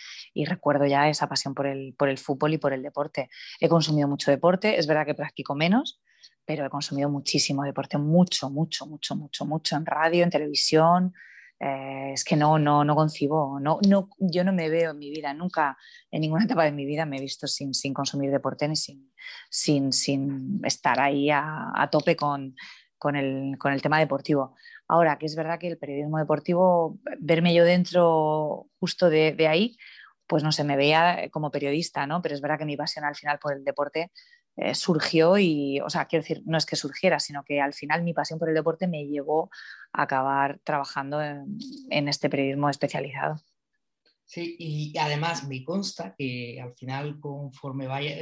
recuerdo 0.45 0.85
ya 0.85 1.09
esa 1.09 1.27
pasión 1.27 1.53
por 1.53 1.67
el, 1.67 1.93
por 1.97 2.09
el 2.09 2.17
fútbol 2.17 2.53
y 2.53 2.57
por 2.57 2.73
el 2.73 2.81
deporte. 2.81 3.29
He 3.59 3.69
consumido 3.69 4.07
mucho 4.07 4.31
deporte, 4.31 4.79
es 4.79 4.87
verdad 4.87 5.05
que 5.05 5.13
practico 5.13 5.55
menos, 5.55 6.01
pero 6.45 6.65
he 6.65 6.69
consumido 6.69 7.09
muchísimo 7.09 7.63
deporte, 7.63 7.97
mucho, 7.97 8.49
mucho, 8.49 8.85
mucho, 8.85 9.15
mucho, 9.15 9.45
mucho 9.45 9.75
en 9.75 9.85
radio, 9.85 10.23
en 10.23 10.29
televisión. 10.29 11.13
Eh, 11.59 12.11
es 12.13 12.25
que 12.25 12.35
no, 12.35 12.59
no, 12.59 12.83
no 12.83 12.95
concibo, 12.95 13.59
no, 13.61 13.79
no, 13.87 14.09
yo 14.19 14.43
no 14.43 14.51
me 14.51 14.69
veo 14.69 14.91
en 14.91 14.99
mi 14.99 15.09
vida, 15.09 15.33
nunca 15.33 15.77
en 16.11 16.21
ninguna 16.21 16.43
etapa 16.43 16.65
de 16.65 16.73
mi 16.73 16.85
vida 16.85 17.05
me 17.05 17.17
he 17.17 17.21
visto 17.21 17.47
sin, 17.47 17.73
sin 17.73 17.93
consumir 17.93 18.29
deporte 18.29 18.67
ni 18.67 18.75
sin, 18.75 19.13
sin, 19.49 19.93
sin 19.93 20.59
estar 20.65 20.99
ahí 20.99 21.29
a, 21.31 21.87
tope 21.91 22.17
con, 22.17 22.55
con, 22.97 23.15
el, 23.15 23.57
con 23.57 23.71
el 23.71 23.81
tema 23.81 23.99
deportivo. 23.99 24.55
Ahora, 24.87 25.17
que 25.17 25.25
es 25.25 25.35
verdad 25.35 25.57
que 25.57 25.67
el 25.67 25.77
periodismo 25.77 26.17
deportivo, 26.17 26.99
verme 27.19 27.53
yo 27.53 27.63
dentro 27.63 28.67
justo 28.79 29.09
de, 29.09 29.31
de 29.33 29.47
ahí, 29.47 29.77
pues 30.27 30.43
no 30.43 30.51
sé, 30.51 30.63
me 30.63 30.75
veía 30.75 31.29
como 31.31 31.51
periodista, 31.51 32.05
¿no? 32.05 32.21
Pero 32.21 32.35
es 32.35 32.41
verdad 32.41 32.57
que 32.59 32.65
mi 32.65 32.75
pasión 32.75 33.05
al 33.05 33.15
final 33.15 33.39
por 33.39 33.53
el 33.53 33.63
deporte 33.63 34.11
eh, 34.57 34.73
surgió 34.73 35.37
y, 35.37 35.81
o 35.81 35.89
sea, 35.89 36.05
quiero 36.05 36.23
decir, 36.23 36.41
no 36.45 36.57
es 36.57 36.65
que 36.65 36.77
surgiera, 36.77 37.19
sino 37.19 37.43
que 37.43 37.59
al 37.59 37.73
final 37.73 38.03
mi 38.03 38.13
pasión 38.13 38.39
por 38.39 38.47
el 38.47 38.55
deporte 38.55 38.87
me 38.87 39.05
llevó 39.05 39.49
a 39.91 40.03
acabar 40.03 40.59
trabajando 40.63 41.21
en, 41.21 42.07
este 42.07 42.29
periodismo 42.29 42.69
especializado. 42.69 43.35
Sí, 44.27 44.55
y 44.57 44.97
además 44.97 45.47
me 45.47 45.63
consta 45.63 46.15
que 46.17 46.59
al 46.59 46.73
final, 46.73 47.19
conforme 47.19 47.85
vaya, 47.85 48.15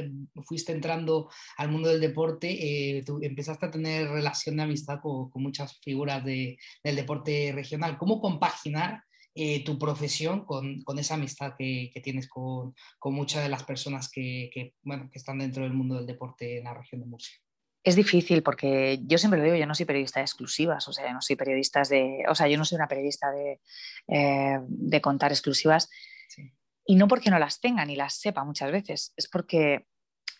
fuiste 0.44 0.72
entrando 0.72 1.30
al 1.56 1.70
mundo 1.70 1.88
del 1.88 2.00
deporte, 2.00 2.98
eh, 2.98 3.04
tú 3.04 3.20
empezaste 3.22 3.66
a 3.66 3.70
tener 3.70 4.10
relación 4.10 4.56
de 4.56 4.64
amistad 4.64 4.98
con, 5.00 5.30
muchas 5.36 5.78
figuras 5.78 6.22
del 6.24 6.56
deporte 6.82 7.52
regional. 7.54 7.96
¿Cómo 7.96 8.20
compaginar 8.20 9.02
eh, 9.34 9.64
tu 9.64 9.78
profesión 9.78 10.44
con, 10.44 10.82
con, 10.82 10.98
esa 10.98 11.14
amistad 11.14 11.54
que, 11.58 11.90
que 11.92 12.00
tienes 12.00 12.28
con, 12.28 12.74
con, 12.98 13.14
muchas 13.14 13.42
de 13.42 13.48
las 13.48 13.64
personas 13.64 14.10
que, 14.10 14.50
que, 14.52 14.74
bueno, 14.82 15.08
que 15.10 15.18
están 15.18 15.38
dentro 15.38 15.64
del 15.64 15.72
mundo 15.72 15.96
del 15.96 16.06
deporte 16.06 16.58
en 16.58 16.64
la 16.64 16.74
región 16.74 17.00
de 17.00 17.06
Murcia. 17.06 17.36
Es 17.82 17.96
difícil 17.96 18.42
porque 18.42 19.00
yo 19.02 19.18
siempre 19.18 19.38
lo 19.38 19.44
digo, 19.44 19.56
yo 19.56 19.66
no 19.66 19.74
soy 19.74 19.86
periodista 19.86 20.20
de 20.20 20.24
exclusivas, 20.24 20.88
o 20.88 20.92
sea, 20.92 21.12
no 21.12 21.20
soy 21.20 21.36
periodista 21.36 21.82
de, 21.82 22.24
o 22.28 22.34
sea, 22.34 22.48
yo 22.48 22.56
no 22.56 22.64
soy 22.64 22.76
una 22.76 22.88
periodista 22.88 23.30
de, 23.30 23.60
eh, 24.08 24.58
de 24.66 25.00
contar 25.00 25.32
exclusivas 25.32 25.90
sí. 26.28 26.50
y 26.86 26.96
no 26.96 27.08
porque 27.08 27.30
no 27.30 27.38
las 27.38 27.60
tenga 27.60 27.84
ni 27.84 27.96
las 27.96 28.14
sepa 28.14 28.44
muchas 28.44 28.72
veces, 28.72 29.12
es 29.16 29.28
porque 29.28 29.86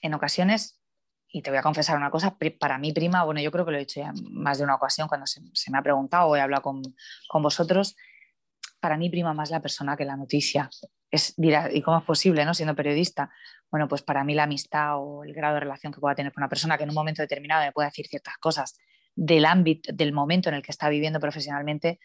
en 0.01 0.15
ocasiones 0.15 0.81
y 1.35 1.43
te 1.43 1.51
voy 1.51 1.59
a 1.59 1.63
confesar 1.63 1.97
una 1.97 2.13
cosa, 2.13 2.39
para 2.61 2.79
mí 2.79 2.93
prima, 2.93 3.25
bueno, 3.25 3.41
yo 3.41 3.51
creo 3.51 3.65
que 3.65 3.73
lo 3.73 3.77
he 3.77 3.81
dicho 3.81 3.99
ya 3.99 4.13
más 4.31 4.59
de 4.59 4.65
una 4.65 4.77
ocasión 4.77 5.09
cuando 5.09 5.27
se, 5.27 5.41
se 5.53 5.73
me 5.73 5.79
ha 5.79 5.83
preguntado 5.83 6.29
o 6.29 6.37
he 6.37 6.41
hablado 6.41 6.63
con, 6.63 6.81
con, 7.29 7.43
vosotros, 7.43 7.97
para 8.85 8.99
mí 8.99 9.09
prima 9.09 9.33
más 9.33 9.51
la 9.51 9.63
persona 9.63 9.97
que 9.97 10.05
la 10.05 10.15
noticia. 10.15 10.69
Es, 11.11 11.33
dirá, 11.39 11.71
¿y 11.73 11.81
cómo 11.81 11.97
es 11.97 12.05
posible, 12.05 12.45
no? 12.45 12.53
siendo 12.53 12.77
periodista? 12.77 13.31
Bueno, 13.71 13.89
pues 13.89 14.03
para 14.03 14.25
mí 14.25 14.35
la 14.35 14.43
amistad 14.43 14.99
o 14.99 15.25
el 15.25 15.33
grado 15.33 15.55
de 15.55 15.61
relación 15.61 15.91
que 15.91 16.01
pueda 16.01 16.15
tener 16.15 16.35
con 16.35 16.43
una 16.43 16.51
persona 16.51 16.77
que 16.77 16.85
en 16.85 16.91
un 16.91 16.95
momento 16.95 17.23
determinado 17.23 17.65
me 17.65 17.73
pueda 17.73 17.89
decir 17.89 18.07
ciertas 18.09 18.37
cosas 18.37 18.79
del 19.17 19.47
ámbito, 19.47 19.91
del 19.91 20.13
momento 20.13 20.51
en 20.51 20.57
el 20.57 20.63
que 20.63 20.71
está 20.71 20.91
viviendo 20.91 21.19
profesionalmente, 21.19 21.99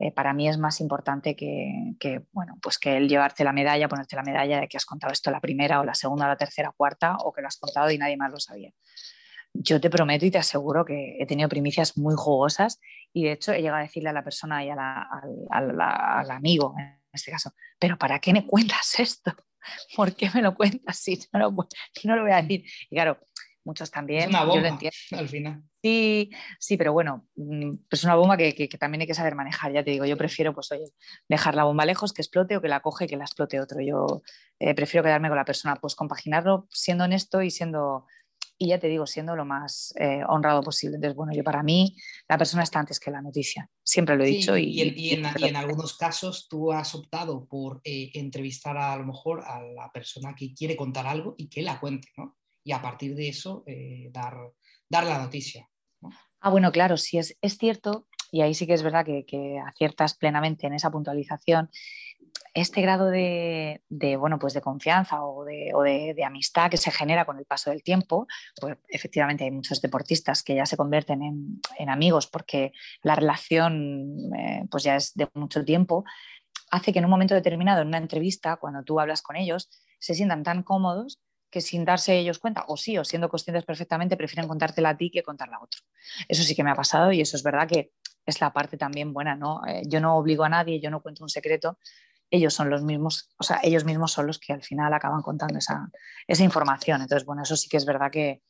eh, 0.00 0.10
para 0.10 0.32
mí 0.32 0.48
es 0.48 0.58
más 0.58 0.80
importante 0.80 1.36
que, 1.36 1.94
bueno, 2.32 2.58
pues 2.60 2.80
que 2.80 2.96
el 2.96 3.08
llevarte 3.08 3.44
la 3.44 3.52
medalla, 3.52 3.86
ponerte 3.86 4.16
la 4.16 4.24
medalla 4.24 4.58
de 4.58 4.66
que 4.66 4.76
has 4.76 4.86
contado 4.86 5.12
esto 5.12 5.30
la 5.30 5.40
primera 5.40 5.78
o 5.78 5.84
la 5.84 5.94
segunda 5.94 6.24
o 6.24 6.28
la 6.30 6.36
tercera 6.36 6.72
cuarta 6.76 7.14
o 7.18 7.32
que 7.32 7.42
lo 7.42 7.46
has 7.46 7.58
contado 7.58 7.92
y 7.92 7.98
nadie 7.98 8.16
más 8.16 8.32
lo 8.32 8.40
sabía 8.40 8.72
yo 9.54 9.80
te 9.80 9.88
prometo 9.88 10.26
y 10.26 10.30
te 10.30 10.38
aseguro 10.38 10.84
que 10.84 11.16
he 11.18 11.26
tenido 11.26 11.48
primicias 11.48 11.96
muy 11.96 12.14
jugosas 12.16 12.80
y 13.12 13.24
de 13.24 13.32
hecho 13.32 13.52
he 13.52 13.62
llegado 13.62 13.78
a 13.78 13.82
decirle 13.82 14.10
a 14.10 14.12
la 14.12 14.24
persona 14.24 14.64
y 14.64 14.70
a 14.70 14.74
la, 14.74 15.08
al 15.50 16.30
amigo, 16.30 16.74
en 16.76 16.98
este 17.12 17.30
caso, 17.30 17.52
pero 17.78 17.96
¿para 17.96 18.18
qué 18.18 18.32
me 18.32 18.46
cuentas 18.46 18.98
esto? 18.98 19.32
¿Por 19.96 20.14
qué 20.14 20.28
me 20.34 20.42
lo 20.42 20.54
cuentas 20.54 20.98
si 20.98 21.18
no 21.32 21.38
lo, 21.38 21.50
no 22.04 22.16
lo 22.16 22.22
voy 22.22 22.32
a 22.32 22.42
decir? 22.42 22.64
Y 22.90 22.96
claro, 22.96 23.18
muchos 23.64 23.90
también. 23.90 24.22
Es 24.22 24.28
una 24.28 24.44
bomba, 24.44 24.78
al 25.12 25.28
final. 25.28 25.62
Sí, 25.82 26.30
sí, 26.58 26.76
pero 26.76 26.92
bueno, 26.92 27.26
es 27.36 27.44
mm, 27.44 27.72
pues 27.88 28.04
una 28.04 28.14
bomba 28.14 28.36
que, 28.36 28.54
que, 28.54 28.78
también 28.78 29.02
hay 29.02 29.06
que 29.06 29.14
saber 29.14 29.34
manejar. 29.34 29.72
Ya 29.72 29.84
te 29.84 29.90
digo, 29.90 30.04
yo 30.04 30.16
prefiero, 30.16 30.54
pues 30.54 30.70
oye, 30.72 30.90
dejar 31.28 31.54
la 31.54 31.64
bomba 31.64 31.84
lejos, 31.84 32.12
que 32.12 32.22
explote 32.22 32.56
o 32.56 32.60
que 32.60 32.68
la 32.68 32.80
coge 32.80 33.04
y 33.04 33.08
que 33.08 33.16
la 33.16 33.24
explote 33.24 33.60
otro. 33.60 33.80
Yo 33.80 34.22
eh, 34.58 34.74
prefiero 34.74 35.04
quedarme 35.04 35.28
con 35.28 35.36
la 35.36 35.44
persona, 35.44 35.76
pues 35.76 35.94
compaginarlo 35.94 36.66
siendo 36.70 37.04
honesto 37.04 37.42
y 37.42 37.50
siendo 37.50 38.06
y 38.56 38.68
ya 38.68 38.78
te 38.78 38.88
digo, 38.88 39.06
siendo 39.06 39.34
lo 39.36 39.44
más 39.44 39.94
eh, 39.98 40.22
honrado 40.28 40.62
posible. 40.62 40.96
Entonces, 40.96 41.16
bueno, 41.16 41.32
yo 41.32 41.42
para 41.42 41.62
mí 41.62 41.96
la 42.28 42.38
persona 42.38 42.62
está 42.62 42.78
antes 42.78 43.00
que 43.00 43.10
la 43.10 43.20
noticia, 43.20 43.68
siempre 43.82 44.16
lo 44.16 44.24
he 44.24 44.28
dicho. 44.28 44.56
y, 44.56 44.64
y, 44.64 44.80
en, 44.80 44.94
y, 44.96 45.44
en, 45.44 45.56
algunos 45.56 45.96
casos 45.96 46.46
tú 46.48 46.72
has 46.72 46.94
optado 46.94 47.46
por 47.46 47.80
eh, 47.84 48.10
entrevistar 48.14 48.76
a, 48.76 48.92
a, 48.92 48.96
lo 48.96 49.06
mejor 49.06 49.42
a 49.44 49.62
la 49.62 49.90
persona 49.92 50.34
que 50.34 50.54
quiere 50.54 50.76
contar 50.76 51.06
algo 51.06 51.34
y 51.36 51.48
que 51.48 51.62
la 51.62 51.80
cuente, 51.80 52.08
¿no? 52.16 52.36
Y 52.62 52.72
a 52.72 52.80
partir 52.80 53.14
de 53.14 53.28
eso 53.28 53.62
eh, 53.66 54.08
dar, 54.10 54.36
dar 54.88 55.04
la 55.04 55.18
noticia. 55.18 55.68
¿no? 56.00 56.10
Ah, 56.40 56.50
bueno, 56.50 56.72
claro, 56.72 56.96
sí 56.96 57.18
es, 57.18 57.36
es 57.42 57.58
cierto, 57.58 58.06
y 58.30 58.40
ahí 58.40 58.54
sí 58.54 58.66
que 58.66 58.74
es 58.74 58.82
verdad 58.82 59.04
que, 59.04 59.24
que 59.26 59.58
aciertas 59.58 60.14
plenamente 60.14 60.66
en 60.66 60.74
esa 60.74 60.90
puntualización 60.90 61.70
este 62.54 62.80
grado 62.82 63.10
de, 63.10 63.82
bueno, 64.16 64.38
pues 64.38 64.54
de 64.54 64.60
confianza 64.60 65.24
o, 65.24 65.44
de, 65.44 66.14
amistad 66.24 66.70
que 66.70 66.76
se 66.76 66.92
genera 66.92 67.24
con 67.24 67.38
el 67.38 67.44
paso 67.44 67.70
del 67.70 67.82
tiempo, 67.82 68.28
pues 68.60 68.78
efectivamente 68.88 69.42
hay 69.42 69.50
muchos 69.50 69.82
deportistas 69.82 70.42
que 70.44 70.54
ya 70.54 70.64
se 70.64 70.76
convierten 70.76 71.22
en, 71.22 71.88
amigos 71.88 72.28
porque 72.28 72.72
la 73.02 73.16
relación 73.16 74.32
eh, 74.38 74.64
pues 74.70 74.84
ya 74.84 74.96
es 74.96 75.14
de 75.14 75.28
mucho 75.34 75.64
tiempo, 75.64 76.04
hace 76.70 76.92
que 76.92 77.00
en 77.00 77.04
un 77.04 77.10
momento 77.10 77.34
determinado, 77.34 77.82
en 77.82 77.88
una 77.88 77.98
entrevista, 77.98 78.56
cuando 78.56 78.84
tú 78.84 79.00
hablas 79.00 79.20
con 79.20 79.36
ellos, 79.36 79.68
se 79.98 80.14
sientan 80.14 80.44
tan 80.44 80.62
cómodos 80.62 81.20
que 81.50 81.60
sin 81.60 81.84
darse 81.84 82.18
ellos 82.18 82.38
cuenta, 82.38 82.64
o 82.68 82.76
sí, 82.76 82.98
o 82.98 83.04
siendo 83.04 83.28
conscientes 83.28 83.64
perfectamente, 83.64 84.16
prefieren 84.16 84.48
contártela 84.48 84.90
a 84.90 84.96
ti 84.96 85.10
que 85.10 85.22
contarla 85.22 85.56
a 85.56 85.62
otro. 85.62 85.82
Eso 86.28 86.42
sí 86.42 86.54
que 86.54 86.64
me 86.64 86.70
ha 86.70 86.74
pasado 86.74 87.12
y 87.12 87.20
eso 87.20 87.36
es 87.36 87.42
verdad 87.42 87.68
que 87.68 87.92
es 88.26 88.40
la 88.40 88.52
parte 88.52 88.76
también 88.76 89.12
buena, 89.12 89.36
¿no? 89.36 89.60
Eh, 89.66 89.82
yo 89.86 90.00
no 90.00 90.16
obligo 90.16 90.44
a 90.44 90.48
nadie, 90.48 90.80
yo 90.80 90.90
no 90.90 91.00
cuento 91.02 91.22
un 91.22 91.28
secreto, 91.28 91.78
ellos 92.34 92.52
son 92.52 92.68
los 92.68 92.82
mismos, 92.82 93.30
o 93.38 93.44
sea, 93.44 93.60
ellos 93.62 93.84
mismos 93.84 94.10
son 94.10 94.26
los 94.26 94.40
que 94.40 94.52
al 94.52 94.62
final 94.62 94.92
acaban 94.92 95.22
contando 95.22 95.58
esa, 95.58 95.88
esa 96.26 96.42
información. 96.42 97.00
Entonces, 97.00 97.24
bueno, 97.24 97.42
eso 97.42 97.56
sí 97.56 97.68
que 97.68 97.76
es 97.76 97.86
verdad 97.86 98.10
que, 98.10 98.42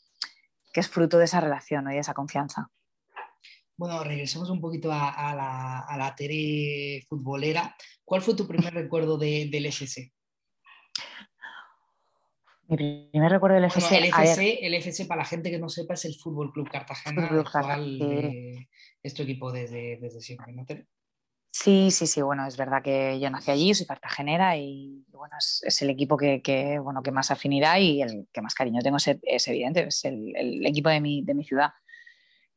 que 0.73 0.81
es 0.81 0.89
fruto 0.89 1.19
de 1.19 1.27
esa 1.27 1.41
relación 1.41 1.85
¿no? 1.85 1.91
y 1.91 1.95
de 1.95 2.01
esa 2.01 2.15
confianza. 2.15 2.71
Bueno, 3.77 4.03
regresemos 4.03 4.49
un 4.49 4.61
poquito 4.61 4.91
a, 4.91 5.11
a, 5.11 5.35
la, 5.35 5.81
a 5.81 5.97
la 5.99 6.15
Tere 6.15 7.05
futbolera. 7.09 7.77
¿Cuál 8.05 8.23
fue 8.23 8.35
tu 8.35 8.47
primer 8.47 8.73
recuerdo 8.73 9.19
de, 9.19 9.49
del 9.51 9.67
FC? 9.67 10.13
Mi 12.69 12.77
primer 13.11 13.33
recuerdo 13.33 13.57
del 13.57 13.65
FC. 13.65 13.81
Bueno, 13.81 14.07
el, 14.07 14.29
FC 14.31 14.67
el 14.67 14.75
FC, 14.75 15.05
para 15.05 15.23
la 15.23 15.27
gente 15.27 15.51
que 15.51 15.59
no 15.59 15.69
sepa, 15.69 15.95
es 15.95 16.07
el 16.07 16.15
Fútbol 16.15 16.53
Club 16.53 16.71
Cartagena, 16.71 17.29
Club 17.29 17.47
cual, 17.51 18.01
eh, 18.01 18.69
es 19.03 19.13
tu 19.13 19.23
equipo 19.23 19.53
desde, 19.53 19.99
desde 20.01 20.23
siempre, 20.23 20.53
¿no, 20.53 20.65
Tere? 20.65 20.87
Sí, 21.57 21.93
sí, 21.93 22.09
sí, 22.09 22.21
bueno, 22.21 22.45
es 22.49 22.57
verdad 22.57 22.83
que 22.83 23.21
yo 23.21 23.31
nací 23.31 23.53
allí, 23.53 23.73
soy 23.75 23.87
cartagenera 23.87 24.57
y 24.57 25.05
bueno, 25.13 25.37
es, 25.39 25.63
es 25.65 25.83
el 25.83 25.91
equipo 25.91 26.17
que, 26.17 26.43
que, 26.43 26.81
bueno, 26.81 27.01
que 27.01 27.13
más 27.13 27.31
afinidad 27.31 27.79
y 27.79 28.03
el 28.03 28.27
que 28.33 28.43
más 28.43 28.55
cariño 28.55 28.81
tengo 28.83 28.97
es, 28.97 29.09
es 29.23 29.47
evidente, 29.47 29.87
es 29.87 30.05
el, 30.05 30.33
el, 30.35 30.67
equipo 30.67 30.89
de 30.89 31.01
mi, 31.01 31.23
de 31.23 31.33
mi 31.33 31.45
ciudad. 31.45 31.71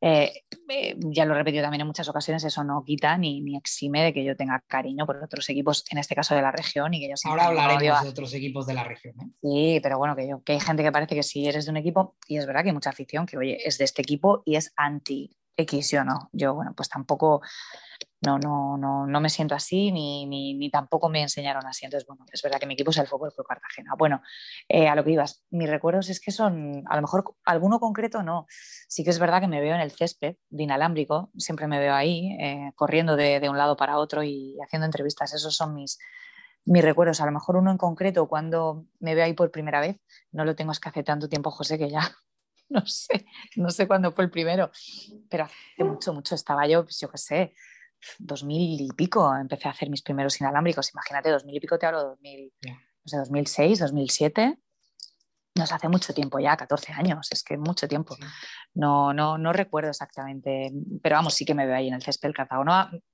Eh, 0.00 0.42
eh, 0.68 0.96
ya 0.98 1.24
lo 1.26 1.34
he 1.34 1.38
repetido 1.38 1.62
también 1.62 1.82
en 1.82 1.86
muchas 1.86 2.08
ocasiones, 2.08 2.42
eso 2.42 2.64
no 2.64 2.82
quita 2.84 3.16
ni, 3.16 3.40
ni, 3.40 3.56
exime 3.56 4.02
de 4.02 4.12
que 4.12 4.24
yo 4.24 4.34
tenga 4.34 4.64
cariño 4.66 5.06
por 5.06 5.22
otros 5.22 5.48
equipos, 5.48 5.84
en 5.92 5.98
este 5.98 6.16
caso 6.16 6.34
de 6.34 6.42
la 6.42 6.50
región. 6.50 6.92
Y 6.92 6.98
que 6.98 7.08
yo 7.08 7.14
Ahora 7.30 7.46
hablaremos 7.46 8.02
de 8.02 8.08
otros 8.08 8.34
equipos 8.34 8.66
de 8.66 8.74
la 8.74 8.82
región. 8.82 9.14
¿eh? 9.20 9.30
Sí, 9.40 9.80
pero 9.80 9.98
bueno, 9.98 10.16
que, 10.16 10.28
yo, 10.28 10.42
que 10.42 10.54
hay 10.54 10.60
gente 10.60 10.82
que 10.82 10.90
parece 10.90 11.14
que 11.14 11.22
si 11.22 11.46
eres 11.46 11.66
de 11.66 11.70
un 11.70 11.76
equipo, 11.76 12.16
y 12.26 12.38
es 12.38 12.46
verdad 12.46 12.62
que 12.62 12.70
hay 12.70 12.74
mucha 12.74 12.90
afición 12.90 13.26
que, 13.26 13.38
oye, 13.38 13.58
es 13.64 13.78
de 13.78 13.84
este 13.84 14.02
equipo 14.02 14.42
y 14.44 14.56
es 14.56 14.72
anti 14.74 15.36
X, 15.56 15.92
yo 15.92 16.04
no. 16.04 16.30
Yo, 16.32 16.54
bueno, 16.54 16.72
pues 16.74 16.88
tampoco 16.88 17.42
no, 18.20 18.38
no, 18.38 18.76
no, 18.76 19.06
no 19.06 19.20
me 19.20 19.30
siento 19.30 19.54
así 19.54 19.92
ni, 19.92 20.26
ni, 20.26 20.70
tampoco 20.70 21.08
me 21.08 21.22
enseñaron 21.22 21.64
así. 21.66 21.84
Entonces, 21.84 22.06
bueno, 22.06 22.24
es 22.32 22.42
verdad 22.42 22.58
que 22.58 22.66
mi 22.66 22.74
equipo 22.74 22.90
es 22.90 22.96
el 22.98 23.06
Fútbol 23.06 23.32
Club 23.32 23.46
Cartagena. 23.46 23.94
Bueno, 23.96 24.22
eh, 24.68 24.88
a 24.88 24.94
lo 24.96 25.04
que 25.04 25.12
ibas, 25.12 25.44
mis 25.50 25.70
recuerdos 25.70 26.08
es 26.08 26.20
que 26.20 26.32
son, 26.32 26.82
a 26.88 26.96
lo 26.96 27.02
mejor 27.02 27.24
alguno 27.44 27.78
concreto 27.78 28.22
no. 28.22 28.46
Sí 28.88 29.04
que 29.04 29.10
es 29.10 29.18
verdad 29.18 29.40
que 29.40 29.48
me 29.48 29.60
veo 29.60 29.74
en 29.74 29.80
el 29.80 29.92
césped 29.92 30.36
de 30.48 30.62
inalámbrico, 30.62 31.30
siempre 31.36 31.68
me 31.68 31.78
veo 31.78 31.94
ahí, 31.94 32.36
eh, 32.40 32.72
corriendo 32.74 33.14
de, 33.14 33.38
de, 33.38 33.48
un 33.48 33.56
lado 33.56 33.76
para 33.76 33.98
otro 33.98 34.24
y 34.24 34.56
haciendo 34.64 34.86
entrevistas. 34.86 35.32
Esos 35.34 35.54
son 35.54 35.74
mis, 35.74 35.98
mis 36.64 36.82
recuerdos. 36.82 37.20
A 37.20 37.26
lo 37.26 37.32
mejor 37.32 37.56
uno 37.56 37.70
en 37.70 37.78
concreto, 37.78 38.26
cuando 38.28 38.86
me 38.98 39.14
veo 39.14 39.24
ahí 39.24 39.32
por 39.32 39.50
primera 39.50 39.80
vez, 39.80 40.00
no 40.32 40.44
lo 40.44 40.56
tengo 40.56 40.72
es 40.72 40.80
que 40.80 40.88
hace 40.88 41.04
tanto 41.04 41.28
tiempo, 41.28 41.50
José, 41.50 41.78
que 41.78 41.88
ya 41.88 42.00
no 42.68 42.84
sé, 42.86 43.26
no 43.56 43.70
sé 43.70 43.86
cuándo 43.86 44.12
fue 44.12 44.24
el 44.24 44.30
primero, 44.30 44.70
pero 45.30 45.44
hace 45.44 45.84
mucho, 45.84 46.12
mucho 46.12 46.34
estaba 46.34 46.66
yo, 46.66 46.82
pues 46.84 46.98
yo 47.00 47.08
qué 47.10 47.18
sé, 47.18 47.54
2000 48.18 48.80
y 48.80 48.88
pico 48.88 49.34
empecé 49.34 49.68
a 49.68 49.72
hacer 49.72 49.90
mis 49.90 50.02
primeros 50.02 50.40
inalámbricos. 50.40 50.92
Imagínate, 50.92 51.30
2000 51.30 51.56
y 51.56 51.60
pico 51.60 51.78
te 51.78 51.86
hablo, 51.86 52.02
2000, 52.02 52.52
no 52.66 52.76
sé, 53.04 53.16
2006, 53.18 53.78
2007. 53.80 54.58
nos 55.54 55.72
hace 55.72 55.88
mucho 55.88 56.14
tiempo 56.14 56.38
ya, 56.38 56.56
14 56.56 56.92
años, 56.92 57.28
es 57.30 57.42
que 57.42 57.58
mucho 57.58 57.88
tiempo. 57.88 58.16
No, 58.74 59.12
no, 59.12 59.38
no 59.38 59.52
recuerdo 59.52 59.90
exactamente, 59.90 60.72
pero 61.02 61.16
vamos, 61.16 61.34
sí 61.34 61.44
que 61.44 61.54
me 61.54 61.66
veo 61.66 61.76
ahí 61.76 61.88
en 61.88 61.94
el 61.94 62.02
césped 62.02 62.32
Cartago. 62.32 62.64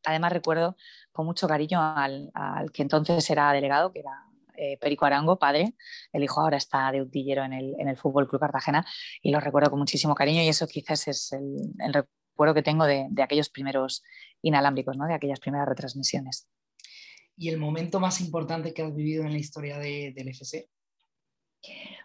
además 0.04 0.32
recuerdo 0.32 0.76
con 1.12 1.26
mucho 1.26 1.48
cariño 1.48 1.80
al, 1.80 2.30
que 2.72 2.82
entonces 2.82 3.28
era 3.30 3.52
delegado, 3.52 3.92
que 3.92 4.00
era 4.00 4.24
eh, 4.56 4.78
Perico 4.78 5.04
Arango, 5.04 5.38
padre. 5.38 5.74
El 6.12 6.22
hijo 6.22 6.40
ahora 6.40 6.56
está 6.56 6.92
de 6.92 7.02
utillero 7.02 7.44
en 7.44 7.52
el, 7.52 7.74
en 7.78 7.88
el 7.88 7.96
Fútbol 7.96 8.28
Club 8.28 8.40
Cartagena 8.40 8.84
y 9.22 9.30
lo 9.30 9.40
recuerdo 9.40 9.70
con 9.70 9.78
muchísimo 9.78 10.14
cariño 10.14 10.42
y 10.42 10.48
eso 10.48 10.66
quizás 10.66 11.08
es 11.08 11.32
el, 11.32 11.72
recuerdo 11.78 12.23
que 12.54 12.62
tengo 12.62 12.84
de, 12.84 13.08
aquellos 13.22 13.48
primeros 13.48 14.02
inalámbricos, 14.42 14.96
¿no? 14.96 15.06
de 15.06 15.14
aquellas 15.14 15.40
primeras 15.40 15.68
retransmisiones. 15.68 16.48
¿Y 17.36 17.48
el 17.48 17.58
momento 17.58 17.98
más 18.00 18.20
importante 18.20 18.72
que 18.72 18.82
has 18.82 18.94
vivido 18.94 19.24
en 19.24 19.32
la 19.32 19.38
historia 19.38 19.78
del 19.78 20.28
FC? 20.28 20.68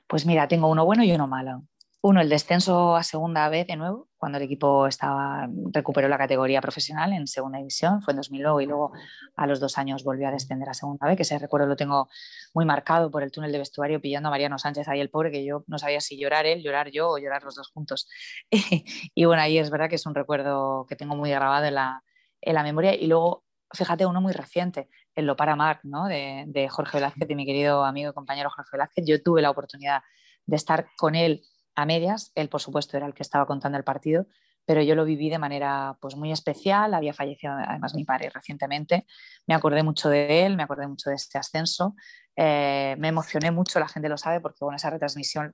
Pues 0.08 0.26
mira, 0.26 0.48
tengo 0.48 0.68
uno 0.68 0.86
bueno 0.86 1.04
y 1.04 1.12
uno 1.12 1.28
malo. 1.28 1.64
Uno, 2.02 2.22
el 2.22 2.30
descenso 2.30 2.96
a 2.96 3.04
segunda 3.04 3.48
vez 3.50 3.68
de 3.68 3.76
nuevo, 3.76 4.09
cuando 4.20 4.38
el 4.38 4.44
equipo 4.44 4.86
estaba, 4.86 5.50
recuperó 5.72 6.10
la 6.10 6.18
categoría 6.18 6.60
profesional 6.60 7.14
en 7.14 7.26
segunda 7.26 7.58
división, 7.58 8.02
fue 8.02 8.12
en 8.12 8.18
2009 8.18 8.64
y 8.64 8.68
luego 8.68 8.92
a 9.38 9.48
los 9.48 9.62
dos 9.62 9.78
años 9.78 10.04
volvió 10.04 10.28
a 10.28 10.32
descender 10.32 10.68
a 10.68 10.74
segunda 10.74 11.08
vez, 11.08 11.16
que 11.16 11.24
ese 11.24 11.40
recuerdo 11.40 11.68
lo 11.68 11.78
tengo 11.78 12.10
muy 12.54 12.66
marcado 12.66 13.10
por 13.10 13.24
el 13.24 13.32
túnel 13.32 13.54
de 13.54 13.60
vestuario 13.60 14.02
pillando 14.02 14.28
a 14.28 14.32
Mariano 14.32 14.60
Sánchez 14.60 14.90
ahí 14.90 15.00
el 15.00 15.10
pobre, 15.10 15.32
que 15.32 15.46
yo 15.46 15.64
no 15.68 15.80
sabía 15.80 16.02
si 16.02 16.20
llorar 16.20 16.46
él, 16.46 16.62
llorar 16.62 16.92
yo 16.92 17.10
o 17.10 17.18
llorar 17.18 17.44
los 17.44 17.56
dos 17.56 17.70
juntos. 17.70 18.10
y 19.16 19.26
bueno, 19.26 19.42
ahí 19.42 19.58
es 19.58 19.70
verdad 19.70 19.88
que 19.88 19.96
es 19.96 20.06
un 20.06 20.14
recuerdo 20.14 20.86
que 20.90 20.98
tengo 20.98 21.16
muy 21.16 21.30
grabado 21.30 21.66
en 21.66 21.76
la, 21.76 22.04
en 22.42 22.56
la 22.56 22.64
memoria. 22.64 22.94
Y 22.94 23.08
luego, 23.08 23.46
fíjate, 23.72 24.06
uno 24.06 24.20
muy 24.20 24.34
reciente, 24.34 24.90
el 25.16 25.28
Lo 25.28 25.38
para 25.38 25.56
Marc, 25.56 25.80
¿no? 25.84 26.08
de, 26.08 26.44
de 26.48 26.68
Jorge 26.68 26.98
Velázquez, 26.98 27.26
de 27.26 27.36
mi 27.36 27.46
querido 27.46 27.86
amigo 27.86 28.12
y 28.12 28.14
compañero 28.14 28.50
Jorge 28.50 28.72
Velázquez. 28.74 29.06
Yo 29.08 29.24
tuve 29.24 29.42
la 29.42 29.50
oportunidad 29.50 30.02
de 30.46 30.56
estar 30.58 30.88
con 30.98 31.16
él 31.16 31.42
a 31.76 31.86
medias. 31.86 32.32
Él, 32.36 32.50
por 32.50 32.62
supuesto, 32.62 32.98
era 32.98 33.06
el 33.06 33.14
que 33.14 33.24
estaba 33.24 33.46
contando 33.46 33.78
el 33.78 33.84
partido, 33.84 34.28
pero 34.66 34.82
yo 34.82 34.96
lo 34.96 35.06
viví 35.06 35.30
de 35.30 35.40
manera 35.40 35.98
pues, 36.00 36.16
muy 36.16 36.32
especial. 36.32 36.94
Había 36.94 37.14
fallecido 37.14 37.54
además 37.54 37.96
mi 37.96 38.06
padre 38.06 38.30
recientemente. 38.30 39.06
Me 39.48 39.56
acordé 39.56 39.84
mucho 39.84 40.10
de 40.10 40.46
él, 40.46 40.56
me 40.56 40.64
acordé 40.64 40.88
mucho 40.88 41.10
de 41.10 41.16
este 41.16 41.38
ascenso. 41.38 41.96
Eh, 42.36 42.96
me 43.00 43.10
emocioné 43.10 43.52
mucho, 43.52 43.80
la 43.80 43.88
gente 43.88 44.08
lo 44.08 44.18
sabe, 44.18 44.40
porque 44.40 44.60
bueno, 44.62 44.78
esa 44.78 44.90
retransmisión, 44.90 45.54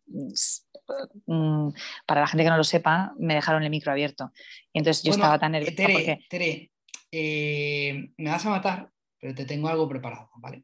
mm, 1.26 1.70
para 2.06 2.22
la 2.22 2.28
gente 2.28 2.44
que 2.44 2.50
no 2.50 2.58
lo 2.58 2.64
sepa, 2.64 3.14
me 3.18 3.36
dejaron 3.36 3.64
el 3.64 3.70
micro 3.70 3.92
abierto. 3.92 4.32
Y 4.72 4.80
entonces 4.80 5.02
yo 5.02 5.12
estaba 5.12 5.40
tan 5.40 5.54
nerviosa. 5.54 6.20
Tere, 6.30 6.72
eh, 7.12 8.12
me 8.18 8.30
vas 8.30 8.46
a 8.46 8.50
matar, 8.50 8.92
pero 9.20 9.34
te 9.34 9.46
tengo 9.46 9.68
algo 9.68 9.88
preparado, 9.88 10.30
¿vale? 10.36 10.64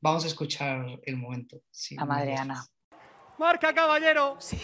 Vamos 0.00 0.24
a 0.24 0.26
escuchar 0.26 1.00
el 1.02 1.16
momento. 1.16 1.62
a 1.96 2.04
madre 2.04 2.34
Ana. 2.34 2.64
Marca, 3.38 3.72
caballero. 3.72 4.36
Sí. 4.40 4.58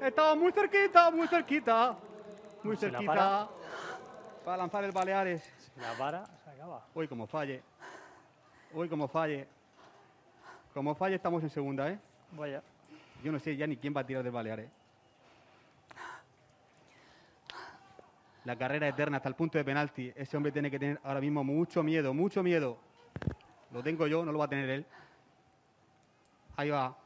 Estamos 0.00 0.36
muy 0.36 0.52
cerquita, 0.52 1.10
muy 1.12 1.28
cerquita. 1.28 1.96
Muy 2.64 2.76
cerquita. 2.76 3.48
Para 4.44 4.56
lanzar 4.56 4.82
el 4.84 4.90
Baleares. 4.90 5.42
Si 5.58 5.80
la 5.80 5.92
para, 5.92 6.26
se 6.44 6.50
acaba. 6.50 6.84
Uy, 6.94 7.06
como 7.06 7.26
falle. 7.28 7.62
Uy, 8.72 8.88
como 8.88 9.06
falle. 9.06 9.46
Como 10.74 10.94
falle, 10.96 11.14
estamos 11.14 11.42
en 11.44 11.50
segunda, 11.50 11.88
¿eh? 11.88 11.98
Vaya. 12.32 12.62
Yo 13.22 13.30
no 13.30 13.38
sé 13.38 13.56
ya 13.56 13.66
ni 13.66 13.76
quién 13.76 13.94
va 13.96 14.00
a 14.00 14.06
tirar 14.06 14.24
del 14.24 14.32
Baleares. 14.32 14.68
La 18.44 18.56
carrera 18.56 18.88
eterna 18.88 19.18
hasta 19.18 19.28
el 19.28 19.36
punto 19.36 19.56
de 19.56 19.64
penalti. 19.64 20.12
Ese 20.14 20.36
hombre 20.36 20.52
tiene 20.52 20.70
que 20.70 20.78
tener 20.78 21.00
ahora 21.04 21.20
mismo 21.20 21.44
mucho 21.44 21.82
miedo, 21.82 22.12
mucho 22.12 22.42
miedo. 22.42 22.76
Lo 23.70 23.82
tengo 23.82 24.06
yo, 24.06 24.24
no 24.24 24.32
lo 24.32 24.38
va 24.38 24.44
a 24.46 24.48
tener 24.48 24.68
él. 24.68 24.86
Ahí 26.56 26.70
va 26.70 26.96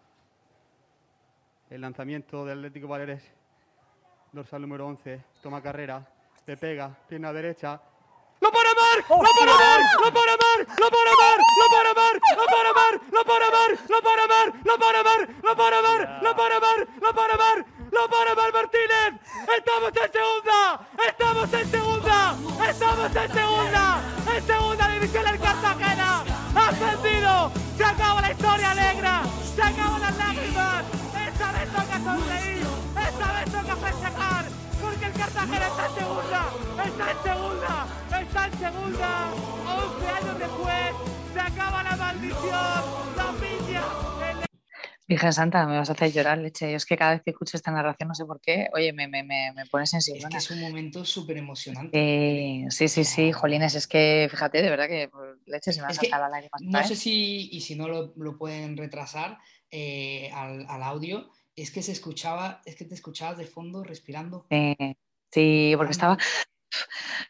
el 1.71 1.81
lanzamiento 1.81 2.45
del 2.45 2.59
Atlético 2.59 2.89
Valeres, 2.89 3.23
dorsal 4.33 4.61
número 4.62 4.87
11, 4.89 5.25
toma 5.41 5.62
carrera, 5.62 6.05
le 6.47 6.57
pega, 6.57 6.91
pierna 7.09 7.33
derecha. 7.33 7.81
¡Lo 8.41 8.50
para 8.50 8.71
Mar! 8.71 9.05
¡Lo 9.09 9.31
para 9.39 9.55
Mar! 9.55 9.81
¡Lo 10.03 10.12
para 10.12 10.33
Mar! 10.37 10.67
¡Lo 10.81 10.91
para 10.91 11.12
Mar! 11.15 11.39
¡Lo 11.57 11.67
para 11.71 11.93
Mar! 11.95 12.21
¡Lo 12.33 12.45
para 12.45 12.71
Mar! 12.73 13.00
¡Lo 13.12 13.25
para 13.25 13.47
Mar! 13.50 13.79
¡Lo 13.87 14.03
para 14.03 14.27
Mar! 14.27 14.55
¡Lo 14.65 14.77
para 14.77 15.03
Mar! 15.03 15.39
¡Lo 15.43 15.57
para 15.57 15.83
Mar! 15.83 16.18
¡Lo 16.23 16.35
para 16.35 16.61
Mar! 16.61 16.88
¡Lo 17.01 17.14
para 17.14 17.37
Mar! 17.37 17.66
¡Lo 17.92 18.09
para 18.09 18.35
Mar 18.35 18.53
Martínez! 18.53 19.21
¡Estamos 19.59 19.92
en 19.94 20.12
segunda! 20.12 20.88
¡Estamos 21.07 21.53
en 21.53 21.71
segunda! 21.71 22.37
¡Estamos 22.68 23.16
en 23.16 23.33
segunda! 23.33 24.01
¡En 24.35 24.42
segunda 24.42 24.88
división 24.88 25.27
el 25.29 25.38
Cartagena! 25.38 26.25
¡Ha 26.55 26.68
ascendido! 26.68 27.53
¡Se 27.77 27.85
acaba 27.85 28.21
la 28.23 28.33
historia 28.33 28.75
negra! 28.75 29.23
¡Se 29.55 29.62
acaban 29.62 30.01
las 30.01 30.16
lágrimas! 30.16 31.00
Esta 31.51 31.59
vez 31.59 31.73
toca 31.73 31.99
sonreír, 31.99 32.67
esta 33.09 33.33
vez 33.33 33.53
toca 33.53 33.77
festejar, 33.77 34.45
porque 34.81 35.05
el 35.05 35.13
Cartagena 35.13 35.67
está 35.67 35.87
en 35.87 35.95
segunda, 35.95 36.53
está 36.85 37.11
en 37.11 37.23
segunda, 37.23 37.87
está 38.21 38.47
en 38.47 38.59
segunda. 38.59 39.33
11 39.67 40.09
años 40.09 40.39
después, 40.39 40.95
se 41.35 41.41
acaba 41.41 41.83
la 41.83 41.97
maldición, 41.97 43.17
la 43.17 43.35
piña. 43.41 43.83
Virgen 45.09 45.33
Santa, 45.33 45.67
me 45.67 45.77
vas 45.77 45.89
a 45.89 45.95
hacer 45.95 46.13
llorar, 46.13 46.39
leche. 46.39 46.71
Yo 46.71 46.77
es 46.77 46.87
que 46.87 46.97
cada 46.97 47.15
vez 47.15 47.23
que 47.25 47.31
escucho 47.31 47.57
esta 47.57 47.73
narración, 47.73 48.09
no 48.09 48.15
sé 48.15 48.25
por 48.25 48.41
qué, 48.41 48.69
oye, 48.73 48.93
me, 48.93 49.09
me, 49.09 49.25
me, 49.25 49.53
me 49.53 49.67
pones 49.67 49.93
en 49.93 49.99
Es 49.99 50.07
que 50.07 50.37
es 50.37 50.51
un 50.53 50.61
momento 50.61 51.05
súper 51.05 51.37
emocionante. 51.37 51.99
Eh, 51.99 52.67
sí, 52.71 52.87
sí, 52.87 53.03
sí, 53.03 53.33
Jolines, 53.33 53.75
es 53.75 53.89
que 53.89 54.29
fíjate, 54.31 54.63
de 54.63 54.71
verdad 54.71 54.87
que 54.87 55.09
pues, 55.09 55.37
leche 55.47 55.73
se 55.73 55.81
me 55.81 55.89
ha 55.89 55.95
saltado 55.95 56.23
la 56.23 56.29
lágrima. 56.29 56.57
No 56.61 56.87
sé 56.87 56.95
si, 56.95 57.49
y 57.51 57.61
si 57.61 57.75
no 57.75 57.89
lo, 57.89 58.13
lo 58.17 58.39
pueden 58.39 58.77
retrasar, 58.77 59.39
eh, 59.73 60.29
al, 60.35 60.83
audio, 60.83 61.31
es 61.62 61.70
que 61.70 61.83
se 61.83 61.92
escuchaba, 61.92 62.62
es 62.64 62.77
que 62.77 62.85
te 62.85 62.94
escuchabas 62.94 63.38
de 63.38 63.46
fondo 63.46 63.85
respirando. 63.85 64.46
sí, 65.31 65.75
porque 65.77 65.92
estaba, 65.92 66.16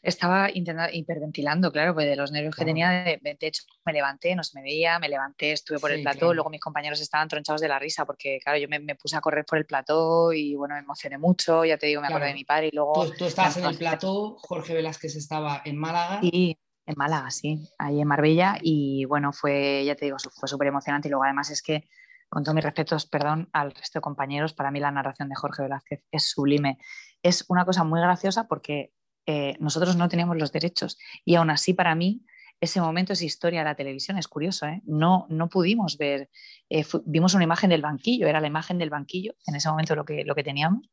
estaba 0.02 0.50
intentando, 0.52 0.92
hiperventilando, 0.92 1.72
claro, 1.72 1.94
pues 1.94 2.06
de 2.06 2.16
los 2.16 2.30
nervios 2.30 2.54
que 2.54 2.64
tenía. 2.64 2.90
De, 2.90 3.36
hecho, 3.40 3.62
me 3.84 3.92
levanté, 3.92 4.34
no 4.34 4.44
se 4.44 4.58
me 4.58 4.62
veía, 4.62 4.98
me 4.98 5.08
levanté, 5.08 5.52
estuve 5.52 5.78
por 5.78 5.90
el 5.92 6.02
plató, 6.02 6.32
luego 6.34 6.50
mis 6.50 6.60
compañeros 6.60 7.00
estaban 7.00 7.28
tronchados 7.28 7.60
de 7.60 7.68
la 7.68 7.78
risa 7.78 8.04
porque, 8.04 8.38
claro, 8.42 8.58
yo 8.58 8.68
me, 8.68 8.94
puse 8.96 9.16
a 9.16 9.20
correr 9.20 9.44
por 9.44 9.58
el 9.58 9.66
plató 9.66 10.32
y, 10.32 10.54
bueno, 10.54 10.74
me 10.74 10.80
emocioné 10.80 11.18
mucho, 11.18 11.64
ya 11.64 11.78
te 11.78 11.86
digo, 11.86 12.00
me 12.00 12.08
acordé 12.08 12.28
de 12.28 12.34
mi 12.34 12.44
padre 12.44 12.68
y 12.68 12.74
luego... 12.74 13.06
Tú, 13.06 13.14
tú 13.18 13.24
estabas 13.24 13.56
en 13.56 13.64
el 13.64 13.76
plató, 13.76 14.36
Jorge 14.38 14.74
Velázquez 14.74 15.16
estaba 15.16 15.62
en 15.64 15.76
Málaga. 15.76 16.20
Sí, 16.20 16.58
en 16.86 16.94
Málaga, 16.96 17.30
sí, 17.30 17.68
ahí 17.78 18.00
en 18.00 18.08
Marbella 18.08 18.58
y, 18.60 19.04
bueno, 19.04 19.32
fue, 19.32 19.84
ya 19.84 19.94
te 19.94 20.06
digo, 20.06 20.16
fue 20.18 20.48
súper 20.48 20.68
emocionante 20.68 21.08
y 21.08 21.10
luego 21.10 21.24
además 21.24 21.50
es 21.50 21.62
que 21.62 21.84
con 22.30 22.44
todos 22.44 22.54
mis 22.54 22.64
respetos, 22.64 23.06
perdón, 23.06 23.50
al 23.52 23.72
resto 23.72 23.98
de 23.98 24.02
compañeros, 24.02 24.54
para 24.54 24.70
mí 24.70 24.80
la 24.80 24.92
narración 24.92 25.28
de 25.28 25.34
Jorge 25.34 25.64
Velázquez 25.64 26.04
es 26.10 26.30
sublime. 26.30 26.78
Es 27.22 27.44
una 27.48 27.64
cosa 27.64 27.84
muy 27.84 28.00
graciosa 28.00 28.46
porque 28.46 28.92
eh, 29.26 29.56
nosotros 29.58 29.96
no 29.96 30.08
teníamos 30.08 30.38
los 30.38 30.52
derechos 30.52 30.96
y 31.24 31.34
aún 31.34 31.50
así 31.50 31.74
para 31.74 31.94
mí 31.94 32.24
ese 32.60 32.80
momento 32.80 33.12
es 33.12 33.22
historia 33.22 33.60
de 33.60 33.64
la 33.64 33.74
televisión, 33.74 34.16
es 34.16 34.28
curioso, 34.28 34.66
¿eh? 34.66 34.80
no, 34.84 35.26
no 35.28 35.48
pudimos 35.48 35.96
ver, 35.98 36.30
eh, 36.68 36.84
vimos 37.04 37.34
una 37.34 37.44
imagen 37.44 37.70
del 37.70 37.82
banquillo, 37.82 38.26
era 38.26 38.40
la 38.40 38.46
imagen 38.46 38.78
del 38.78 38.90
banquillo, 38.90 39.34
en 39.46 39.56
ese 39.56 39.68
momento 39.68 39.94
lo 39.96 40.04
que, 40.04 40.24
lo 40.24 40.34
que 40.34 40.44
teníamos, 40.44 40.88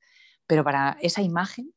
pero 0.47 0.63
para 0.63 0.97
esa 1.01 1.21
imagen 1.21 1.73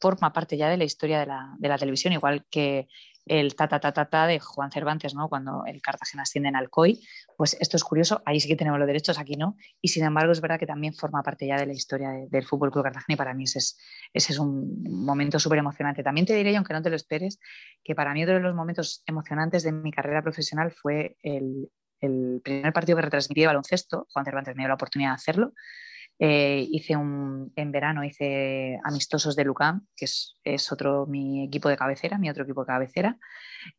forma 0.00 0.32
parte 0.32 0.56
ya 0.56 0.68
de 0.68 0.76
la 0.76 0.84
historia 0.84 1.20
de 1.20 1.26
la, 1.26 1.54
de 1.58 1.68
la 1.68 1.78
televisión, 1.78 2.12
igual 2.12 2.46
que 2.50 2.88
el 3.30 3.54
ta 3.54 3.68
ta 3.68 3.78
ta 3.78 3.92
ta 3.92 4.26
de 4.26 4.40
Juan 4.40 4.72
Cervantes, 4.72 5.14
¿no? 5.14 5.28
Cuando 5.28 5.62
el 5.64 5.80
Cartagena 5.80 6.24
asciende 6.24 6.48
en 6.48 6.56
Alcoy, 6.56 7.00
pues 7.36 7.56
esto 7.60 7.76
es 7.76 7.84
curioso, 7.84 8.22
ahí 8.26 8.40
sí 8.40 8.48
que 8.48 8.56
tenemos 8.56 8.80
los 8.80 8.88
derechos, 8.88 9.20
aquí 9.20 9.36
no, 9.36 9.56
y 9.80 9.86
sin 9.88 10.04
embargo 10.04 10.32
es 10.32 10.40
verdad 10.40 10.58
que 10.58 10.66
también 10.66 10.94
forma 10.94 11.22
parte 11.22 11.46
ya 11.46 11.56
de 11.56 11.64
la 11.64 11.72
historia 11.72 12.10
del 12.28 12.44
Fútbol 12.44 12.72
Club 12.72 12.82
Cartagena 12.82 13.14
y 13.14 13.16
para 13.16 13.32
mí 13.32 13.44
ese 13.44 13.60
es, 13.60 13.78
ese 14.12 14.32
es 14.32 14.38
un 14.40 14.82
momento 14.82 15.38
súper 15.38 15.60
emocionante. 15.60 16.02
También 16.02 16.26
te 16.26 16.34
diré, 16.34 16.56
aunque 16.56 16.72
no 16.72 16.82
te 16.82 16.90
lo 16.90 16.96
esperes, 16.96 17.38
que 17.84 17.94
para 17.94 18.12
mí 18.14 18.24
otro 18.24 18.34
de 18.34 18.40
los 18.40 18.54
momentos 18.56 19.04
emocionantes 19.06 19.62
de 19.62 19.70
mi 19.70 19.92
carrera 19.92 20.22
profesional 20.22 20.72
fue 20.72 21.16
el, 21.22 21.70
el 22.00 22.40
primer 22.42 22.72
partido 22.72 22.96
que 22.96 23.02
retransmití 23.02 23.42
de 23.42 23.46
baloncesto, 23.46 24.08
Juan 24.12 24.24
Cervantes 24.24 24.56
me 24.56 24.62
dio 24.62 24.68
la 24.68 24.74
oportunidad 24.74 25.10
de 25.10 25.14
hacerlo, 25.14 25.52
eh, 26.22 26.66
hice 26.70 26.96
un, 26.96 27.50
en 27.56 27.72
verano 27.72 28.04
hice 28.04 28.78
amistosos 28.84 29.34
de 29.36 29.44
Lucam, 29.44 29.86
que 29.96 30.04
es, 30.04 30.36
es, 30.44 30.70
otro 30.70 31.06
mi 31.06 31.44
equipo 31.44 31.70
de 31.70 31.78
cabecera, 31.78 32.18
mi 32.18 32.28
otro 32.28 32.44
equipo 32.44 32.60
de 32.60 32.66
cabecera, 32.66 33.18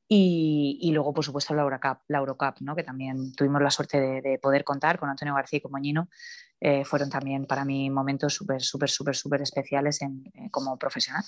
y, 0.07 0.79
y 0.81 0.91
luego 0.91 1.13
por 1.13 1.23
supuesto 1.23 1.53
la 1.53 1.61
Eurocup, 1.61 1.99
la 2.07 2.17
Eurocup 2.17 2.55
¿no? 2.61 2.75
que 2.75 2.83
también 2.83 3.31
tuvimos 3.33 3.61
la 3.61 3.69
suerte 3.69 4.01
de, 4.01 4.21
de, 4.21 4.39
poder 4.39 4.63
contar 4.63 4.97
con 4.97 5.07
Antonio 5.07 5.35
García 5.35 5.57
y 5.57 5.61
con 5.61 5.71
Moñino, 5.71 6.09
eh, 6.59 6.83
fueron 6.83 7.11
también 7.11 7.45
para 7.45 7.63
mí 7.63 7.91
momentos 7.91 8.33
súper, 8.33 8.61
súper, 8.61 8.89
súper, 8.89 9.15
súper 9.15 9.41
especiales 9.43 10.01
eh, 10.01 10.07
como 10.49 10.79
profesional. 10.79 11.23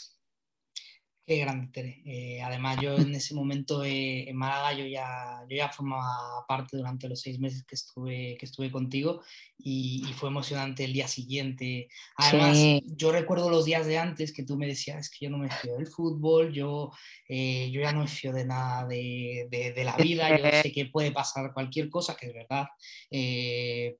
Qué 1.25 1.37
grande, 1.37 1.69
Tere. 1.71 2.01
Eh, 2.05 2.41
además, 2.41 2.79
yo 2.81 2.97
en 2.97 3.15
ese 3.15 3.33
momento 3.33 3.81
eh, 3.85 4.27
en 4.27 4.35
Málaga 4.35 4.73
yo 4.73 4.85
ya, 4.85 5.39
yo 5.49 5.55
ya 5.55 5.69
formaba 5.69 6.45
parte 6.49 6.75
durante 6.75 7.07
los 7.07 7.21
seis 7.21 7.39
meses 7.39 7.63
que 7.63 7.75
estuve, 7.75 8.35
que 8.37 8.45
estuve 8.45 8.69
contigo 8.69 9.21
y, 9.57 10.03
fue 10.17 10.27
emocionante 10.27 10.83
el 10.83 10.91
día 10.91 11.07
siguiente. 11.07 11.87
Además, 12.17 12.57
yo 12.83 13.13
recuerdo 13.13 13.49
los 13.49 13.63
días 13.63 13.87
de 13.87 13.97
antes 13.97 14.33
que 14.33 14.43
tú 14.43 14.57
me 14.57 14.67
decías 14.67 15.09
que 15.09 15.25
yo 15.25 15.31
no 15.31 15.37
me 15.37 15.49
fío 15.49 15.77
del 15.77 15.87
fútbol, 15.87 16.51
yo, 16.51 16.91
eh, 17.29 17.71
yo 17.71 17.79
ya 17.79 17.93
no 17.93 18.01
me 18.01 18.07
fío 18.07 18.33
de 18.33 18.45
nada 18.45 18.85
de, 18.85 19.47
de, 19.49 19.83
la 19.85 19.95
vida, 19.95 20.37
yo 20.37 20.43
sé 20.61 20.73
que 20.73 20.87
puede 20.87 21.13
pasar 21.13 21.53
cualquier 21.53 21.89
cosa, 21.89 22.17
que 22.17 22.27
es 22.27 22.33
verdad, 22.33 22.67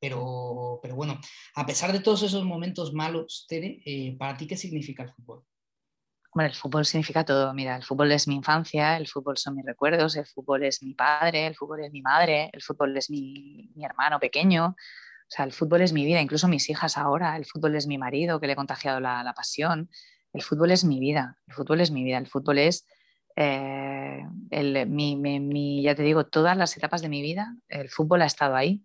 pero, 0.01 0.79
pero 0.81 0.95
bueno, 0.95 1.17
a 1.55 1.65
pesar 1.65 1.93
de 1.93 2.01
todos 2.01 2.21
esos 2.23 2.43
momentos 2.43 2.93
malos, 2.93 3.45
Tere, 3.47 3.81
¿para 4.19 4.35
ti 4.35 4.45
qué 4.45 4.57
significa 4.57 5.03
el 5.03 5.13
fútbol? 5.13 5.45
Bueno, 6.33 6.49
el 6.49 6.55
fútbol 6.55 6.85
significa 6.85 7.23
todo. 7.23 7.53
Mira, 7.53 7.75
el 7.75 7.83
fútbol 7.83 8.11
es 8.11 8.27
mi 8.27 8.35
infancia, 8.35 8.97
el 8.97 9.07
fútbol 9.07 9.37
son 9.37 9.55
mis 9.55 9.65
recuerdos, 9.65 10.15
el 10.15 10.25
fútbol 10.25 10.63
es 10.63 10.81
mi 10.81 10.95
padre, 10.95 11.45
el 11.45 11.55
fútbol 11.55 11.83
es 11.83 11.91
mi 11.91 12.01
madre, 12.01 12.49
el 12.51 12.61
fútbol 12.61 12.97
es 12.97 13.09
mi, 13.11 13.69
hermano 13.79 14.19
pequeño. 14.19 14.67
O 14.69 14.75
sea, 15.27 15.45
el 15.45 15.51
fútbol 15.51 15.81
es 15.81 15.93
mi 15.93 16.05
vida, 16.05 16.21
incluso 16.21 16.47
mis 16.47 16.69
hijas 16.69 16.97
ahora. 16.97 17.37
El 17.37 17.45
fútbol 17.45 17.75
es 17.75 17.85
mi 17.85 17.99
marido 17.99 18.39
que 18.39 18.47
le 18.47 18.53
he 18.53 18.55
contagiado 18.55 18.99
la, 18.99 19.33
pasión. 19.35 19.89
El 20.33 20.41
fútbol 20.41 20.71
es 20.71 20.83
mi 20.83 20.99
vida, 20.99 21.37
el 21.47 21.53
fútbol 21.53 21.81
es 21.81 21.91
mi 21.91 22.03
vida, 22.03 22.17
el 22.17 22.27
fútbol 22.27 22.57
es, 22.57 22.87
eh, 23.35 24.23
mi, 24.87 25.83
ya 25.83 25.93
te 25.93 26.01
digo, 26.01 26.25
todas 26.25 26.57
las 26.57 26.75
etapas 26.75 27.03
de 27.03 27.09
mi 27.09 27.21
vida, 27.21 27.55
el 27.69 27.89
fútbol 27.89 28.23
ha 28.23 28.25
estado 28.25 28.55
ahí. 28.55 28.83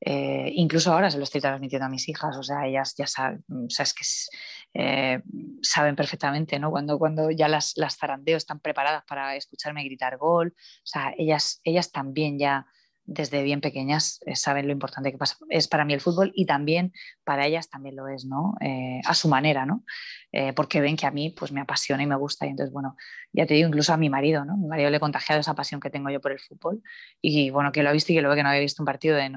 Eh, 0.00 0.52
incluso 0.54 0.92
ahora 0.92 1.10
se 1.10 1.18
lo 1.18 1.24
estoy 1.24 1.40
transmitiendo 1.40 1.86
a 1.86 1.88
mis 1.88 2.08
hijas, 2.08 2.36
o 2.36 2.42
sea, 2.42 2.66
ellas 2.66 2.94
ya 2.96 3.06
saben, 3.06 3.44
que 3.48 4.04
eh, 4.74 5.22
saben 5.60 5.96
perfectamente, 5.96 6.58
¿no? 6.58 6.70
Cuando, 6.70 6.98
cuando 6.98 7.30
ya 7.30 7.48
las, 7.48 7.72
las 7.76 7.96
zarandeo 7.96 8.36
están 8.36 8.60
preparadas 8.60 9.04
para 9.04 9.34
escucharme 9.34 9.84
gritar 9.84 10.16
gol, 10.16 10.54
o 10.56 10.86
sea, 10.86 11.12
ellas, 11.18 11.60
ellas 11.64 11.90
también 11.90 12.38
ya 12.38 12.66
desde 13.08 13.42
bien 13.42 13.62
pequeñas 13.62 14.20
eh, 14.26 14.36
saben 14.36 14.66
lo 14.66 14.72
importante 14.72 15.10
que 15.10 15.18
es 15.48 15.66
para 15.66 15.86
mí 15.86 15.94
el 15.94 16.00
fútbol 16.00 16.30
y 16.34 16.44
también 16.44 16.92
para 17.24 17.46
ellas 17.46 17.70
también 17.70 17.96
lo 17.96 18.06
es, 18.06 18.26
¿no? 18.26 18.54
Eh, 18.60 19.00
a 19.04 19.14
su 19.14 19.28
manera, 19.28 19.64
¿no? 19.64 19.82
Eh, 20.30 20.52
porque 20.52 20.82
ven 20.82 20.94
que 20.94 21.06
a 21.06 21.10
mí 21.10 21.30
pues 21.30 21.50
me 21.50 21.62
apasiona 21.62 22.02
y 22.02 22.06
me 22.06 22.16
gusta 22.16 22.44
y 22.44 22.50
entonces, 22.50 22.70
bueno, 22.70 22.96
ya 23.32 23.46
te 23.46 23.54
digo, 23.54 23.66
incluso 23.66 23.94
a 23.94 23.96
mi 23.96 24.10
marido, 24.10 24.44
¿no? 24.44 24.58
Mi 24.58 24.68
marido 24.68 24.90
le 24.90 24.98
he 24.98 25.00
contagiado 25.00 25.40
esa 25.40 25.54
pasión 25.54 25.80
que 25.80 25.88
tengo 25.88 26.10
yo 26.10 26.20
por 26.20 26.32
el 26.32 26.38
fútbol 26.38 26.82
y 27.22 27.48
bueno, 27.48 27.72
que 27.72 27.82
lo 27.82 27.88
ha 27.88 27.92
visto 27.92 28.12
y 28.12 28.16
que 28.16 28.20
lo 28.20 28.28
ve 28.28 28.36
que 28.36 28.42
no 28.42 28.50
había 28.50 28.60
visto 28.60 28.82
un 28.82 28.86
partido 28.86 29.16
de 29.16 29.30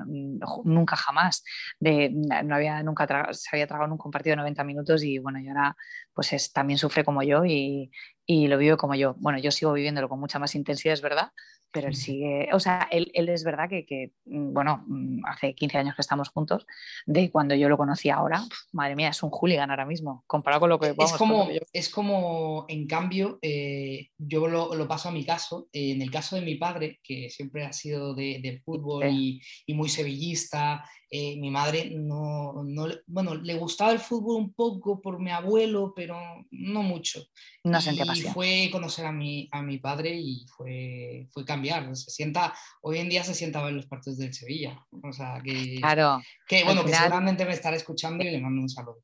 nunca 0.66 0.98
jamás, 0.98 1.42
de 1.80 2.10
no 2.44 2.56
había 2.56 2.84
nunca 2.84 3.08
se 3.32 3.50
había 3.54 3.68
tragado 3.68 3.88
nunca 3.88 4.04
un 4.04 4.12
partido 4.12 4.34
de 4.34 4.38
90 4.38 4.64
minutos 4.66 5.04
y 5.04 5.18
bueno, 5.18 5.40
y 5.40 5.48
ahora 5.48 5.78
pues 6.14 6.34
es, 6.34 6.52
también 6.52 6.78
sufre 6.78 7.06
como 7.06 7.24
yo 7.24 7.46
y, 7.46 7.90
y 8.32 8.48
lo 8.48 8.58
vive 8.58 8.78
como 8.78 8.96
yo. 8.96 9.16
Bueno, 9.18 9.40
yo 9.40 9.52
sigo 9.52 9.74
viviéndolo 9.74 10.08
con 10.08 10.18
mucha 10.18 10.40
más 10.40 10.56
intensidad, 10.56 10.94
es 10.94 11.02
verdad, 11.02 11.32
pero 11.70 11.90
él 11.90 11.96
sigue, 11.96 12.48
o 12.54 12.60
sea, 12.62 12.88
él, 12.90 13.12
él 13.14 13.28
es 13.28 13.44
verdad 13.44 13.68
que, 13.70 13.86
que, 13.86 14.14
mm, 14.26 14.54
bueno, 14.54 14.86
mm, 14.88 15.26
hace 15.26 15.54
15 15.54 15.78
años 15.78 15.96
que 15.96 16.02
estamos 16.02 16.30
juntos, 16.30 16.66
de 17.06 17.30
cuando 17.30 17.56
yo 17.56 17.68
lo 17.68 17.78
conocí 17.78 18.10
ahora, 18.10 18.42
madre 18.72 18.96
mía, 18.96 19.10
es 19.10 19.22
un 19.22 19.32
hooligan 19.32 19.70
ahora 19.70 19.86
mismo, 19.86 20.24
comparado 20.28 20.62
con 20.62 20.70
lo 20.70 20.80
que... 20.80 20.94
Vamos, 20.94 21.12
es, 21.12 21.18
como, 21.18 21.50
es 21.74 21.90
como, 21.90 22.66
en 22.70 22.88
cambio, 22.88 23.38
eh, 23.42 24.10
yo 24.18 24.48
lo, 24.48 24.76
lo, 24.76 24.88
paso 24.88 25.10
a 25.10 25.12
mi 25.12 25.26
caso, 25.26 25.68
en 25.74 26.02
el 26.02 26.10
caso 26.10 26.38
de 26.38 26.42
mi 26.44 26.56
padre, 26.56 27.02
que 27.04 27.30
siempre 27.30 27.66
ha 27.66 27.74
sido 27.74 28.14
de, 28.14 28.40
de 28.42 28.62
fútbol 28.64 29.08
y, 29.10 29.42
y, 29.66 29.74
muy 29.74 29.90
sevillista, 29.90 30.86
eh, 31.14 31.36
mi 31.36 31.52
madre 31.52 31.92
no, 31.94 32.64
no, 32.64 32.88
bueno, 33.06 33.36
le 33.36 33.56
gustaba 33.56 33.92
el 33.92 34.00
fútbol 34.00 34.38
un 34.38 34.54
poco 34.54 35.02
por 35.02 35.20
mi 35.20 35.30
abuelo, 35.30 35.92
pero 35.94 36.18
no 36.52 36.84
mucho. 36.84 37.22
No 37.66 37.82
sentía 37.82 38.06
y 38.22 38.32
fue 38.32 38.70
conocer 38.72 39.06
a 39.06 39.12
mi, 39.12 39.50
a 39.52 39.62
mi 39.62 39.78
padre 39.78 40.16
y 40.16 40.46
fue, 40.48 41.28
fue 41.32 41.46
cambiar. 41.46 41.96
Se 41.96 42.12
sienta, 42.12 42.54
hoy 42.82 43.00
en 43.00 43.10
día 43.10 43.24
se 43.24 43.34
sienta 43.34 43.64
ver 43.64 43.74
los 43.74 43.88
partidos 43.88 44.18
del 44.20 44.34
Sevilla. 44.34 44.86
O 45.04 45.12
sea, 45.12 45.42
que, 45.44 45.78
claro, 45.80 46.22
que 46.48 46.64
bueno, 46.64 46.84
que 46.86 46.94
seguramente 46.94 47.46
me 47.46 47.54
estará 47.54 47.76
escuchando 47.76 48.24
y 48.24 48.32
le 48.32 48.40
mando 48.40 48.62
un 48.62 48.70
saludo. 48.70 49.04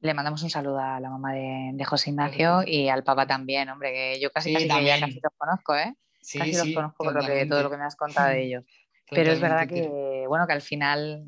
Le 0.00 0.14
mandamos 0.14 0.42
un 0.42 0.50
saludo 0.50 0.78
a 0.78 0.98
la 0.98 1.10
mamá 1.10 1.34
de, 1.34 1.70
de 1.74 1.84
José 1.84 2.10
Ignacio 2.10 2.62
y 2.66 2.88
al 2.88 3.04
papá 3.04 3.26
también, 3.26 3.68
hombre, 3.68 3.92
que 3.92 4.20
yo 4.20 4.30
casi, 4.30 4.52
casi, 4.52 4.66
casi 4.66 5.20
los 5.20 5.32
conozco, 5.36 5.76
¿eh? 5.76 5.94
casi 6.38 6.52
los 6.52 6.74
conozco 6.74 7.04
por 7.04 7.14
lo 7.14 7.26
que, 7.26 7.46
todo 7.46 7.62
lo 7.64 7.70
que 7.70 7.76
me 7.76 7.84
has 7.84 7.96
contado 7.96 8.30
de 8.30 8.44
ellos. 8.44 8.64
Pero 9.10 9.32
es 9.32 9.40
verdad 9.40 9.66
que, 9.66 10.24
bueno, 10.28 10.46
que 10.46 10.52
al 10.52 10.62
final, 10.62 11.24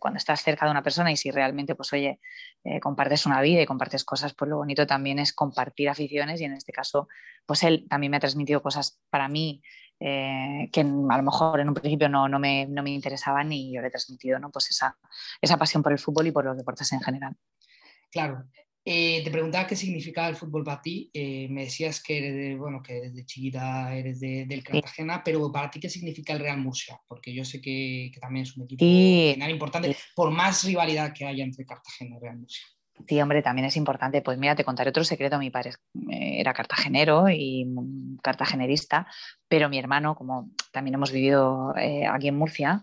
cuando 0.00 0.18
estás 0.18 0.42
cerca 0.42 0.66
de 0.66 0.72
una 0.72 0.82
persona 0.82 1.12
y 1.12 1.16
si 1.16 1.30
realmente, 1.30 1.74
pues 1.74 1.92
oye, 1.92 2.20
eh, 2.64 2.80
compartes 2.80 3.26
una 3.26 3.40
vida 3.40 3.62
y 3.62 3.66
compartes 3.66 4.04
cosas, 4.04 4.34
pues 4.34 4.48
lo 4.48 4.56
bonito 4.56 4.86
también 4.86 5.18
es 5.18 5.32
compartir 5.32 5.88
aficiones 5.88 6.40
y 6.40 6.44
en 6.44 6.54
este 6.54 6.72
caso, 6.72 7.08
pues 7.46 7.62
él 7.62 7.86
también 7.88 8.10
me 8.10 8.16
ha 8.16 8.20
transmitido 8.20 8.62
cosas 8.62 9.00
para 9.10 9.28
mí 9.28 9.62
eh, 10.02 10.70
que 10.72 10.80
a 10.80 10.84
lo 10.84 11.22
mejor 11.22 11.60
en 11.60 11.68
un 11.68 11.74
principio 11.74 12.08
no, 12.08 12.26
no, 12.26 12.38
me, 12.38 12.66
no, 12.66 12.82
me, 12.82 12.90
interesaban 12.90 13.52
y 13.52 13.74
yo 13.74 13.82
le 13.82 13.88
he 13.88 13.90
transmitido, 13.90 14.38
¿no? 14.38 14.50
Pues 14.50 14.70
esa, 14.70 14.96
esa 15.42 15.58
pasión 15.58 15.82
por 15.82 15.92
el 15.92 15.98
fútbol 15.98 16.26
y 16.26 16.32
por 16.32 16.44
los 16.46 16.56
deportes 16.56 16.90
en 16.92 17.00
general. 17.00 17.36
Claro, 18.10 18.44
eh, 18.92 19.22
te 19.22 19.30
preguntaba 19.30 19.68
qué 19.68 19.76
significaba 19.76 20.26
el 20.26 20.34
fútbol 20.34 20.64
para 20.64 20.82
ti. 20.82 21.08
Eh, 21.14 21.46
me 21.48 21.62
decías 21.62 22.02
que 22.02 22.18
eres 22.18 22.34
de, 22.34 22.56
bueno, 22.56 22.82
que 22.82 22.94
desde 22.94 23.24
chiquita 23.24 23.94
eres 23.94 24.18
de, 24.18 24.46
del 24.46 24.64
Cartagena, 24.64 25.22
pero 25.24 25.52
para 25.52 25.70
ti 25.70 25.78
qué 25.78 25.88
significa 25.88 26.32
el 26.32 26.40
Real 26.40 26.58
Murcia, 26.58 27.00
porque 27.06 27.32
yo 27.32 27.44
sé 27.44 27.60
que, 27.60 28.10
que 28.12 28.18
también 28.18 28.42
es 28.42 28.56
un 28.56 28.64
equipo 28.64 28.84
importante, 28.84 29.96
por 30.16 30.32
más 30.32 30.64
rivalidad 30.64 31.12
que 31.12 31.24
haya 31.24 31.44
entre 31.44 31.64
Cartagena 31.64 32.16
y 32.16 32.18
Real 32.18 32.38
Murcia. 32.38 32.66
Sí, 33.06 33.20
hombre, 33.20 33.42
también 33.42 33.66
es 33.66 33.76
importante. 33.76 34.22
Pues 34.22 34.38
mira, 34.38 34.56
te 34.56 34.64
contaré 34.64 34.90
otro 34.90 35.04
secreto. 35.04 35.38
Mi 35.38 35.50
padre 35.50 35.70
eh, 36.10 36.40
era 36.40 36.52
cartagenero 36.52 37.28
y 37.30 37.68
cartagenerista, 38.24 39.06
pero 39.46 39.68
mi 39.68 39.78
hermano, 39.78 40.16
como 40.16 40.50
también 40.72 40.94
hemos 40.94 41.12
vivido 41.12 41.72
aquí 42.10 42.26
en 42.26 42.36
Murcia, 42.36 42.82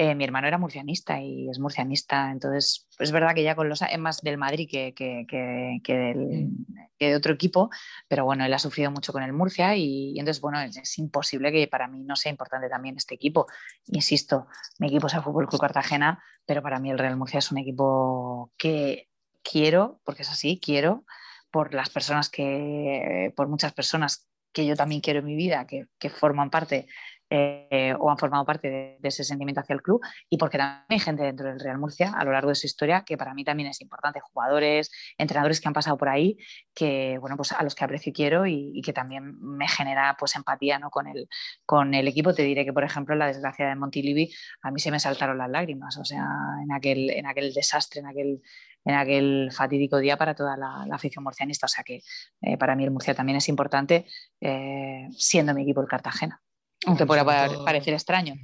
eh, 0.00 0.14
mi 0.14 0.22
hermano 0.22 0.46
era 0.46 0.58
murcianista 0.58 1.20
y 1.20 1.50
es 1.50 1.58
murcianista, 1.58 2.30
entonces 2.30 2.86
es 3.00 3.10
verdad 3.10 3.34
que 3.34 3.42
ya 3.42 3.56
con 3.56 3.68
los 3.68 3.82
es 3.82 3.98
más 3.98 4.20
del 4.20 4.38
Madrid 4.38 4.68
que, 4.70 4.94
que, 4.94 5.26
que, 5.26 6.14
mm. 6.14 6.94
de 7.00 7.16
otro 7.16 7.34
equipo, 7.34 7.68
pero 8.06 8.24
bueno, 8.24 8.44
él 8.44 8.54
ha 8.54 8.60
sufrido 8.60 8.92
mucho 8.92 9.12
con 9.12 9.24
el 9.24 9.32
Murcia 9.32 9.74
y, 9.74 10.16
entonces, 10.16 10.40
bueno, 10.40 10.60
es, 10.60 10.98
imposible 10.98 11.50
que 11.50 11.66
para 11.66 11.88
mí 11.88 12.04
no 12.04 12.14
sea 12.14 12.30
importante 12.30 12.68
también 12.68 12.96
este 12.96 13.16
equipo. 13.16 13.48
Insisto, 13.86 14.46
mi 14.78 14.86
equipo 14.86 15.08
es 15.08 15.14
el 15.14 15.22
Fútbol 15.22 15.48
Club 15.48 15.60
Cartagena, 15.60 16.22
pero 16.46 16.62
para 16.62 16.78
mí 16.78 16.92
el 16.92 16.98
Real 16.98 17.16
Murcia 17.16 17.40
es 17.40 17.50
un 17.50 17.58
equipo 17.58 18.52
que 18.56 19.08
quiero, 19.42 20.00
porque 20.04 20.22
es 20.22 20.30
así, 20.30 20.60
quiero 20.64 21.04
por 21.50 21.74
las 21.74 21.90
personas 21.90 22.28
que, 22.28 23.32
por 23.34 23.48
muchas 23.48 23.72
personas 23.72 24.28
que 24.52 24.64
yo 24.64 24.76
también 24.76 25.00
quiero 25.00 25.18
en 25.20 25.26
mi 25.26 25.34
vida, 25.34 25.66
que, 25.66 25.86
que 25.98 26.08
forman 26.08 26.50
parte 26.50 26.86
eh, 27.30 27.94
o 27.98 28.10
han 28.10 28.16
formado 28.16 28.44
parte 28.46 28.70
de, 28.70 28.98
ese 29.02 29.22
sentimiento 29.22 29.60
hacia 29.60 29.74
el 29.74 29.82
club 29.82 30.00
y 30.30 30.38
porque 30.38 30.56
también 30.56 30.84
hay 30.88 30.98
gente 30.98 31.22
dentro 31.22 31.48
del 31.48 31.60
Real 31.60 31.78
Murcia 31.78 32.12
a 32.16 32.24
lo 32.24 32.32
largo 32.32 32.48
de 32.48 32.54
su 32.54 32.66
historia 32.66 33.04
que 33.04 33.18
para 33.18 33.34
mí 33.34 33.44
también 33.44 33.68
es 33.68 33.80
importante, 33.82 34.20
jugadores, 34.20 34.90
entrenadores 35.18 35.60
que 35.60 35.68
han 35.68 35.74
pasado 35.74 35.98
por 35.98 36.08
ahí, 36.08 36.38
que 36.74 37.18
bueno, 37.20 37.36
pues 37.36 37.52
a 37.52 37.62
los 37.62 37.74
que 37.74 37.84
aprecio 37.84 38.10
y 38.10 38.12
quiero 38.12 38.46
y, 38.46 38.80
que 38.82 38.92
también 38.92 39.38
me 39.40 39.68
genera 39.68 40.16
pues 40.18 40.36
empatía 40.36 40.78
¿no? 40.78 40.90
con, 40.90 41.06
el, 41.06 41.28
con 41.66 41.94
el 41.94 42.08
equipo. 42.08 42.32
Te 42.32 42.42
diré 42.42 42.64
que, 42.64 42.72
por 42.72 42.84
ejemplo, 42.84 43.14
la 43.14 43.26
desgracia 43.26 43.68
de 43.68 43.74
Montilivi, 43.74 44.32
a 44.62 44.70
mí 44.70 44.80
se 44.80 44.90
me 44.90 45.00
saltaron 45.00 45.36
las 45.36 45.50
lágrimas, 45.50 45.98
o 45.98 46.04
sea, 46.04 46.24
en 46.62 46.72
aquel, 46.72 47.10
en 47.10 47.26
aquel 47.26 47.52
desastre, 47.52 48.00
en 48.00 48.06
aquel, 48.06 48.42
en 48.84 48.94
aquel 48.94 49.50
fatídico 49.52 49.98
día 49.98 50.16
para 50.16 50.34
toda 50.34 50.56
la, 50.56 50.86
afición 50.92 51.24
murcianista. 51.24 51.66
O 51.66 51.68
sea 51.68 51.84
que 51.84 52.00
eh, 52.42 52.56
para 52.56 52.74
mí 52.76 52.84
el 52.84 52.90
Murcia 52.90 53.14
también 53.14 53.36
es 53.36 53.48
importante, 53.48 54.06
eh, 54.40 55.08
siendo 55.10 55.54
mi 55.54 55.62
equipo 55.62 55.80
el 55.80 55.88
Cartagena 55.88 56.40
aunque 56.88 57.06
pueda 57.06 57.24
parecer 57.64 57.94
extraño. 57.94 58.34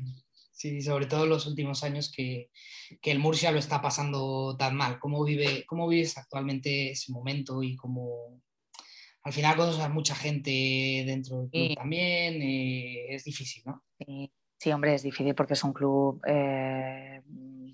Sí, 0.53 0.81
sobre 0.81 1.07
todo 1.07 1.25
en 1.25 1.31
los 1.31 1.47
últimos 1.47 1.83
años 1.83 2.11
que, 2.11 2.51
que, 3.03 3.11
el 3.11 3.19
Murcia 3.19 3.51
lo 3.51 3.59
está 3.59 3.83
pasando 3.83 4.57
tan 4.57 4.77
mal. 4.77 4.99
¿Cómo, 4.99 5.25
vive, 5.25 5.65
cómo 5.67 5.89
vives 5.89 6.17
actualmente 6.17 6.93
ese 6.93 7.13
momento 7.13 7.63
y 7.63 7.77
cómo 7.77 8.41
al 9.23 9.33
final 9.33 9.57
conoces 9.57 9.89
mucha 9.91 10.15
gente 10.15 10.51
dentro 11.07 11.41
del 11.41 11.51
club 11.51 11.75
también? 11.77 12.41
Eh, 12.41 13.15
es 13.15 13.25
difícil, 13.25 13.63
¿no? 13.67 13.83
Sí, 14.59 14.73
hombre, 14.73 14.95
es 14.95 15.03
difícil 15.03 15.35
porque 15.35 15.55
es 15.55 15.65
un 15.65 15.73
club 15.73 16.23
eh, 16.27 17.21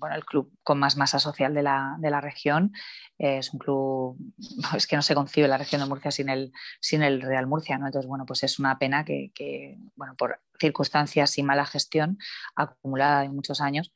bueno, 0.01 0.15
el 0.15 0.25
club 0.25 0.51
con 0.63 0.79
más 0.79 0.97
masa 0.97 1.19
social 1.19 1.53
de 1.53 1.61
la, 1.61 1.95
de 1.99 2.09
la 2.09 2.19
región. 2.19 2.73
es 3.19 3.53
un 3.53 3.59
club, 3.59 4.17
es 4.75 4.87
que 4.87 4.95
no 4.95 5.03
se 5.03 5.13
concibe 5.15 5.47
la 5.47 5.57
región 5.57 5.79
de 5.79 5.87
Murcia 5.87 6.11
sin 6.11 6.27
el, 6.27 6.51
sin 6.81 7.03
el 7.03 7.21
Real 7.21 7.45
Murcia, 7.45 7.77
¿no? 7.77 7.85
Entonces, 7.85 8.09
bueno, 8.09 8.25
pues 8.25 8.43
es 8.43 8.59
una 8.59 8.79
pena 8.79 9.05
que, 9.05 9.77
bueno, 9.95 10.15
por 10.17 10.41
circunstancias 10.59 11.37
y 11.37 11.43
mala 11.43 11.65
gestión 11.65 12.17
acumulada 12.55 13.21
de 13.21 13.29
muchos 13.29 13.61
años 13.61 13.93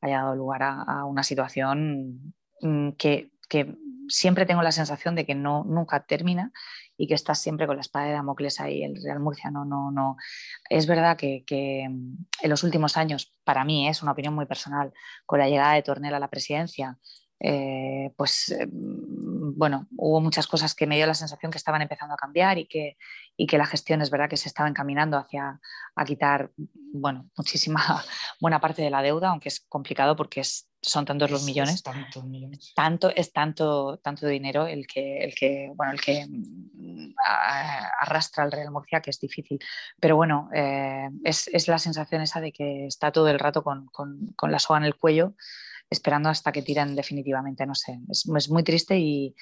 haya 0.00 0.18
dado 0.18 0.36
lugar 0.36 0.62
a, 0.62 1.04
una 1.06 1.22
situación 1.24 2.34
mm, 2.60 2.90
que, 2.92 3.32
que, 3.48 3.74
siempre 4.10 4.46
tengo 4.46 4.62
la 4.62 4.72
sensación 4.72 5.14
de 5.14 5.26
que 5.26 5.34
no, 5.34 5.64
nunca 5.64 6.00
termina 6.06 6.50
y 6.98 7.06
que 7.06 7.14
estás 7.14 7.38
siempre 7.40 7.66
con 7.66 7.76
la 7.76 7.80
espada 7.80 8.06
de 8.06 8.12
Damocles 8.12 8.60
ahí, 8.60 8.82
el 8.82 9.00
Real 9.02 9.20
Murcia. 9.20 9.50
No, 9.50 9.64
no, 9.64 9.90
no. 9.92 10.16
Es 10.68 10.86
verdad 10.86 11.16
que, 11.16 11.44
mm, 11.88 12.16
en 12.42 12.50
los 12.50 12.64
últimos 12.64 12.96
años, 12.96 13.32
para 13.44 13.64
mí 13.64 13.88
es 13.88 14.02
una 14.02 14.12
opinión 14.12 14.34
muy 14.34 14.46
personal, 14.46 14.92
con 15.24 15.38
la 15.38 15.48
llegada 15.48 15.74
de 15.74 15.82
Tornel 15.82 16.14
a 16.14 16.18
la 16.18 16.28
presidencia, 16.28 16.98
eh, 17.40 18.12
pues 18.16 18.52
mm, 18.72 19.56
bueno, 19.56 19.86
hubo 19.96 20.20
muchas 20.20 20.48
cosas 20.48 20.74
que 20.74 20.88
me 20.88 20.96
dio 20.96 21.06
la 21.06 21.14
sensación 21.14 21.52
que 21.52 21.58
estaban 21.58 21.82
empezando 21.82 22.14
a 22.14 22.18
cambiar 22.18 22.58
y 22.58 22.66
que, 22.66 22.96
y 23.36 23.46
que 23.46 23.58
la 23.58 23.66
gestión 23.66 24.02
es 24.02 24.10
verdad 24.10 24.28
que 24.28 24.36
se 24.36 24.48
estaba 24.48 24.68
encaminando 24.68 25.16
hacia 25.16 25.60
a 25.94 26.04
quitar, 26.04 26.50
bueno, 26.92 27.30
muchísima 27.36 27.80
buena 28.40 28.60
parte 28.60 28.82
de 28.82 28.90
la 28.90 29.02
deuda, 29.02 29.30
aunque 29.30 29.50
es 29.50 29.60
complicado 29.68 30.16
porque 30.16 30.40
es, 30.40 30.67
son 30.80 31.04
tantos 31.04 31.30
los 31.30 31.44
millones. 31.44 31.82
Tanto, 32.74 33.10
es 33.14 33.32
tanto, 33.32 33.98
tanto 33.98 34.26
dinero 34.26 34.66
el 34.66 34.86
que, 34.86 35.18
el 35.24 35.34
que, 35.34 35.72
bueno, 35.74 35.92
el 35.92 36.00
que 36.00 36.26
mm, 36.26 37.14
arrastra 38.00 38.44
al 38.44 38.52
Real 38.52 38.70
Murcia 38.70 39.00
que 39.00 39.10
es 39.10 39.20
difícil. 39.20 39.58
Pero 40.00 40.16
bueno, 40.16 40.48
eh, 40.54 41.08
es, 41.24 41.48
es, 41.48 41.68
la 41.68 41.78
sensación 41.78 42.22
esa 42.22 42.40
de 42.40 42.52
que 42.52 42.86
está 42.86 43.10
todo 43.12 43.28
el 43.28 43.38
rato 43.38 43.62
con, 43.62 43.86
con, 43.86 44.28
con 44.36 44.52
la 44.52 44.58
soga 44.58 44.78
en 44.78 44.84
el 44.84 44.96
cuello 44.96 45.34
esperando 45.90 46.28
hasta 46.28 46.52
que 46.52 46.62
tiran 46.62 46.94
definitivamente, 46.94 47.66
no 47.66 47.74
sé, 47.74 47.98
es, 48.10 48.50
muy 48.50 48.62
triste 48.62 48.98
y, 48.98 49.34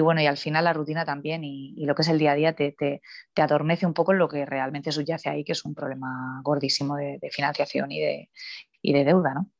bueno, 0.00 0.20
y 0.20 0.26
al 0.26 0.36
final 0.36 0.64
la 0.64 0.72
rutina 0.72 1.04
también 1.04 1.42
y, 1.42 1.84
lo 1.84 1.94
que 1.94 2.02
es 2.02 2.08
el 2.08 2.18
día 2.18 2.32
a 2.32 2.36
día 2.36 2.54
te, 2.54 2.72
te, 2.72 3.00
adormece 3.42 3.86
un 3.86 3.94
poco 3.94 4.12
lo 4.12 4.28
que 4.28 4.46
realmente 4.46 4.92
subyace 4.92 5.28
ahí, 5.28 5.44
que 5.44 5.52
es 5.52 5.64
un 5.64 5.74
problema 5.74 6.40
gordísimo 6.44 6.96
de, 6.96 7.18
financiación 7.32 7.90
y 7.90 8.00
de, 8.00 8.30
y 8.82 8.92
de 8.92 9.04
deuda, 9.04 9.34
¿no? 9.34 9.50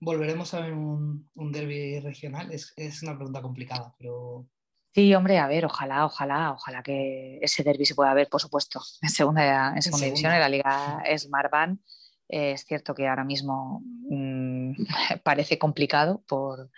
¿Volveremos 0.00 0.54
a 0.54 0.60
ver 0.60 0.72
un, 0.72 1.30
un 1.34 1.52
derby 1.52 2.00
regional? 2.00 2.50
Es, 2.52 3.02
una 3.02 3.14
pregunta 3.14 3.42
complicada, 3.42 3.94
pero... 3.98 4.46
Sí, 4.92 5.14
hombre, 5.14 5.38
a 5.38 5.46
ver, 5.46 5.66
ojalá, 5.66 6.04
ojalá, 6.04 6.52
ojalá 6.52 6.82
que 6.82 7.38
ese 7.42 7.62
derby 7.62 7.84
se 7.84 7.94
pueda 7.94 8.14
ver, 8.14 8.28
por 8.28 8.40
supuesto, 8.40 8.80
en 9.02 9.10
segunda, 9.10 9.74
en 9.74 9.82
segunda, 9.82 10.06
división, 10.06 10.32
en 10.32 10.40
la 10.40 10.48
Liga 10.48 11.02
Smartbank. 11.16 11.80
Eh, 12.28 12.52
es 12.52 12.64
cierto 12.64 12.94
que 12.94 13.08
ahora 13.08 13.24
mismo 13.24 13.82
mm, 14.08 14.72
parece 15.22 15.58
complicado 15.58 16.22
por, 16.26 16.70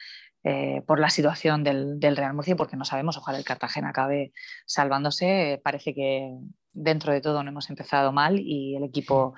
eh, 0.44 0.82
por 0.86 0.98
la 0.98 1.10
situación 1.10 1.62
del, 1.62 2.00
Real 2.00 2.34
Murcia, 2.34 2.56
porque 2.56 2.76
no 2.76 2.84
sabemos, 2.84 3.16
ojalá 3.16 3.38
el 3.38 3.44
Cartagena 3.44 3.90
acabe 3.90 4.32
salvándose. 4.66 5.60
Parece 5.62 5.94
que 5.94 6.36
dentro 6.72 7.12
de 7.12 7.20
todo 7.20 7.42
no 7.42 7.50
hemos 7.50 7.70
empezado 7.70 8.12
mal 8.12 8.40
y 8.40 8.74
el 8.76 8.82
equipo 8.82 9.34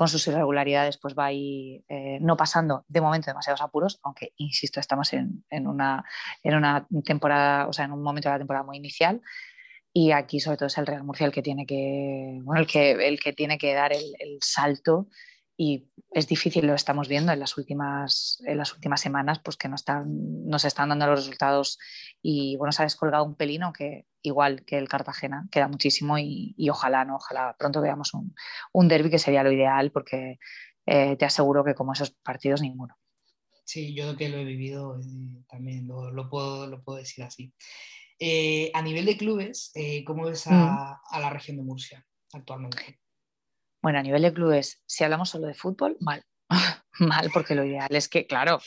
con 0.00 0.08
sus 0.08 0.26
irregularidades 0.28 0.96
pues 0.96 1.14
va 1.14 1.26
ahí 1.26 1.84
eh, 1.86 2.16
no 2.22 2.34
pasando 2.34 2.86
de 2.88 3.02
momento 3.02 3.26
demasiados 3.26 3.60
apuros, 3.60 4.00
aunque 4.02 4.32
insisto, 4.38 4.80
estamos 4.80 5.12
en, 5.12 5.44
una, 5.50 6.02
en 6.42 6.54
una 6.54 6.86
temporada, 7.04 7.68
o 7.68 7.74
sea, 7.74 7.84
en 7.84 7.92
un 7.92 8.02
momento 8.02 8.30
de 8.30 8.36
la 8.36 8.38
temporada 8.38 8.64
muy 8.64 8.78
inicial. 8.78 9.20
Y 9.92 10.12
aquí 10.12 10.40
sobre 10.40 10.56
todo 10.56 10.68
es 10.68 10.78
el 10.78 10.86
Real 10.86 11.04
Murcia 11.04 11.26
el 11.26 11.32
que 11.32 11.42
tiene 11.42 11.66
que, 11.66 12.40
bueno, 12.44 12.62
el 12.62 12.66
que, 12.66 12.92
el 12.92 13.20
que, 13.20 13.34
tiene 13.34 13.58
que 13.58 13.74
dar 13.74 13.92
el 13.92 14.38
salto 14.40 15.08
y 15.62 15.90
es 16.12 16.26
difícil, 16.26 16.66
lo 16.66 16.74
estamos 16.74 17.06
viendo 17.06 17.32
en 17.32 17.38
las 17.38 17.58
últimas, 17.58 18.42
en 18.46 18.56
las 18.56 18.72
últimas 18.72 18.98
semanas, 18.98 19.40
pues 19.44 19.58
que 19.58 19.68
no 19.68 19.74
están, 19.74 20.48
nos 20.48 20.64
están 20.64 20.88
dando 20.88 21.06
los 21.06 21.18
resultados 21.18 21.78
y 22.22 22.56
bueno, 22.56 22.72
se 22.72 22.80
ha 22.80 22.86
descolgado 22.86 23.24
un 23.24 23.34
pelino 23.34 23.70
que 23.70 24.06
igual 24.22 24.64
que 24.64 24.78
el 24.78 24.88
Cartagena, 24.88 25.46
queda 25.52 25.68
muchísimo 25.68 26.16
y, 26.16 26.54
ojalá, 26.70 27.04
¿no? 27.04 27.16
Ojalá 27.16 27.56
pronto 27.58 27.82
veamos 27.82 28.14
un, 28.14 28.34
un 28.72 28.88
derby 28.88 29.10
que 29.10 29.18
sería 29.18 29.42
lo 29.42 29.52
ideal 29.52 29.92
porque 29.92 30.38
eh, 30.86 31.16
te 31.16 31.26
aseguro 31.26 31.62
que 31.62 31.74
como 31.74 31.92
esos 31.92 32.10
partidos 32.10 32.62
ninguno. 32.62 32.96
Sí, 33.62 33.94
yo 33.94 34.16
que 34.16 34.30
lo 34.30 34.38
he 34.38 34.44
vivido 34.44 34.98
eh, 34.98 35.44
también 35.46 35.86
lo, 35.86 36.10
lo, 36.10 36.30
puedo, 36.30 36.68
lo 36.68 36.82
puedo 36.82 36.96
decir 36.96 37.22
así. 37.22 37.52
Eh, 38.18 38.70
a 38.72 38.80
nivel 38.80 39.04
de 39.04 39.18
clubes, 39.18 39.74
¿cómo 40.06 40.24
ves 40.24 40.46
a, 40.46 40.52
mm. 40.52 41.16
a 41.16 41.20
la 41.20 41.28
región 41.28 41.58
de 41.58 41.64
Murcia 41.64 42.06
actualmente? 42.32 42.98
Bueno, 43.82 43.98
a 43.98 44.02
nivel 44.02 44.22
de 44.22 44.32
clubes, 44.32 44.82
si 44.86 45.04
hablamos 45.04 45.30
solo 45.30 45.46
de 45.46 45.54
fútbol, 45.54 45.96
mal. 46.00 46.22
mal, 46.98 47.30
porque 47.32 47.54
lo 47.54 47.64
ideal 47.64 47.94
es 47.94 48.08
que, 48.08 48.26
claro, 48.26 48.60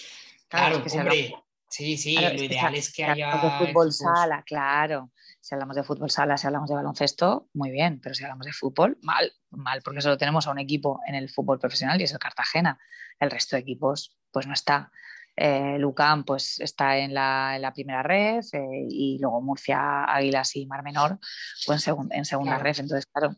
claro, 0.47 0.77
hombre, 0.77 1.35
sí, 1.69 1.97
sí, 1.97 2.15
lo 2.15 2.33
ideal 2.33 2.73
es 2.75 2.91
que, 2.91 3.05
haya. 3.05 3.59
De 3.59 3.67
fútbol 3.67 3.91
sala, 3.91 4.43
claro. 4.43 5.11
Si 5.39 5.53
hablamos 5.53 5.75
de 5.75 5.83
fútbol 5.83 6.09
sala, 6.09 6.37
si 6.37 6.47
hablamos 6.47 6.69
de 6.69 6.75
baloncesto, 6.75 7.49
muy 7.53 7.69
bien, 7.69 7.99
pero 8.01 8.15
si 8.15 8.23
hablamos 8.23 8.45
de 8.45 8.53
fútbol, 8.53 8.97
mal, 9.01 9.31
mal, 9.51 9.81
porque 9.83 10.01
solo 10.01 10.17
tenemos 10.17 10.47
a 10.47 10.51
un 10.51 10.59
equipo 10.59 11.01
en 11.05 11.15
el 11.15 11.29
fútbol 11.29 11.59
profesional 11.59 11.99
y 11.99 12.05
es 12.05 12.13
el 12.13 12.19
Cartagena. 12.19 12.79
El 13.19 13.29
resto 13.29 13.55
de 13.55 13.61
equipos, 13.61 14.17
pues 14.31 14.47
no 14.47 14.53
está. 14.53 14.89
Eh, 15.35 15.77
Lucán 15.79 16.25
pues 16.25 16.59
está 16.59 16.97
en 16.97 17.13
la, 17.13 17.71
primera 17.73 18.03
red 18.03 18.43
eh, 18.53 18.85
y 18.87 19.17
luego 19.19 19.41
Murcia, 19.41 20.05
Águilas 20.05 20.55
y 20.55 20.67
Mar 20.67 20.83
Menor 20.83 21.17
pues 21.65 21.87
en, 21.87 21.95
en 22.11 22.25
segunda 22.25 22.59
red. 22.59 22.75
Entonces, 22.79 23.07
claro, 23.07 23.35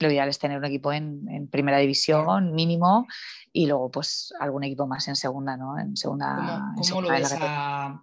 lo 0.00 0.10
ideal 0.10 0.28
es 0.28 0.38
tener 0.38 0.58
un 0.58 0.64
equipo 0.64 0.92
en, 0.92 1.48
primera 1.48 1.78
división 1.78 2.54
mínimo 2.54 3.06
y 3.52 3.66
luego 3.66 3.90
pues 3.90 4.32
algún 4.40 4.64
equipo 4.64 4.86
más 4.86 5.06
en 5.08 5.16
segunda, 5.16 5.56
¿no? 5.56 5.78
En 5.78 5.96
segunda. 5.96 6.72
¿Cómo, 6.76 7.02
lo 7.02 7.10
ves 7.10 7.36
a, 7.40 8.02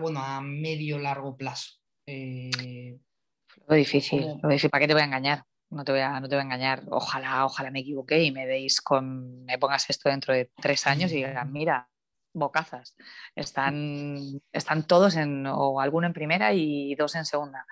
bueno, 0.00 0.20
a 0.20 0.40
medio 0.40 0.98
largo 0.98 1.36
plazo? 1.36 1.70
Eh, 2.06 2.98
lo 3.66 3.76
difícil, 3.76 4.38
lo 4.42 4.48
difícil, 4.48 4.70
¿para 4.70 4.82
qué 4.82 4.88
te 4.88 4.94
voy 4.94 5.02
a 5.02 5.06
engañar? 5.06 5.44
No 5.70 5.84
te 5.84 5.92
voy 5.92 6.02
a, 6.02 6.20
no 6.20 6.28
te 6.28 6.34
voy 6.34 6.42
a 6.42 6.44
engañar. 6.44 6.82
Ojalá, 6.90 7.46
ojalá 7.46 7.70
me 7.70 7.80
equivoqué 7.80 8.22
y 8.22 8.30
me 8.30 8.46
deis 8.46 8.82
con, 8.82 9.44
me 9.44 9.58
pongas 9.58 9.88
esto 9.88 10.10
dentro 10.10 10.34
de 10.34 10.50
tres 10.60 10.86
años 10.86 11.12
y 11.12 11.16
digan, 11.16 11.50
mira, 11.52 11.88
bocazas. 12.34 12.94
Están, 13.34 14.18
están 14.52 14.86
todos 14.86 15.16
en, 15.16 15.46
o 15.46 15.80
alguno 15.80 16.06
en 16.06 16.12
primera 16.12 16.52
y 16.52 16.94
dos 16.96 17.14
en 17.14 17.24
segunda. 17.24 17.66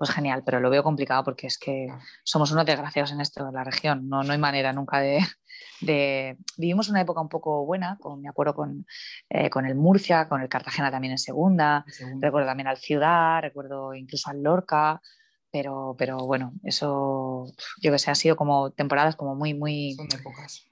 Pues 0.00 0.12
genial, 0.12 0.42
pero 0.46 0.60
lo 0.60 0.70
veo 0.70 0.82
complicado 0.82 1.22
porque 1.22 1.46
es 1.46 1.58
que 1.58 1.88
somos 2.24 2.50
unos 2.52 2.64
desgraciados 2.64 3.12
en 3.12 3.20
esto, 3.20 3.46
en 3.46 3.52
la 3.52 3.64
región. 3.64 4.08
No, 4.08 4.22
no 4.22 4.32
hay 4.32 4.38
manera 4.38 4.72
nunca 4.72 4.98
de, 4.98 6.38
Vivimos 6.56 6.88
una 6.88 7.02
época 7.02 7.20
un 7.20 7.28
poco 7.28 7.66
buena, 7.66 7.98
con, 8.00 8.22
me 8.22 8.30
acuerdo 8.30 8.54
con, 8.54 8.86
eh, 9.28 9.50
con 9.50 9.66
el 9.66 9.74
Murcia, 9.74 10.26
con 10.26 10.40
el 10.40 10.48
Cartagena 10.48 10.90
también 10.90 11.10
en 11.10 11.18
segunda. 11.18 11.84
Recuerdo 12.18 12.48
también 12.48 12.68
al 12.68 12.78
Ciudad, 12.78 13.42
recuerdo 13.42 13.92
incluso 13.94 14.30
al 14.30 14.42
Lorca. 14.42 15.02
Pero, 15.50 15.94
pero 15.98 16.16
bueno, 16.16 16.54
eso 16.62 17.44
yo 17.82 17.92
que 17.92 17.98
sé, 17.98 18.10
ha 18.10 18.14
sido 18.14 18.36
como 18.36 18.70
temporadas 18.70 19.16
como 19.16 19.34
muy, 19.34 19.52
muy. 19.52 19.96
Son 19.96 20.08
épocas. 20.18 20.64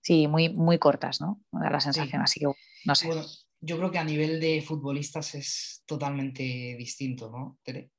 Sí, 0.00 0.28
muy, 0.28 0.48
muy 0.50 0.78
cortas, 0.78 1.20
¿no? 1.20 1.42
Me 1.50 1.64
da 1.64 1.70
la 1.70 1.80
sensación, 1.80 2.22
así 2.22 2.38
que 2.38 2.46
no 2.84 2.94
sé. 2.94 3.08
Bueno, 3.08 3.24
yo 3.60 3.78
creo 3.78 3.90
que 3.90 3.98
a 3.98 4.04
nivel 4.04 4.38
de 4.38 4.62
futbolistas 4.62 5.34
es 5.34 5.82
totalmente 5.86 6.76
distinto, 6.78 7.32
¿no, 7.32 7.58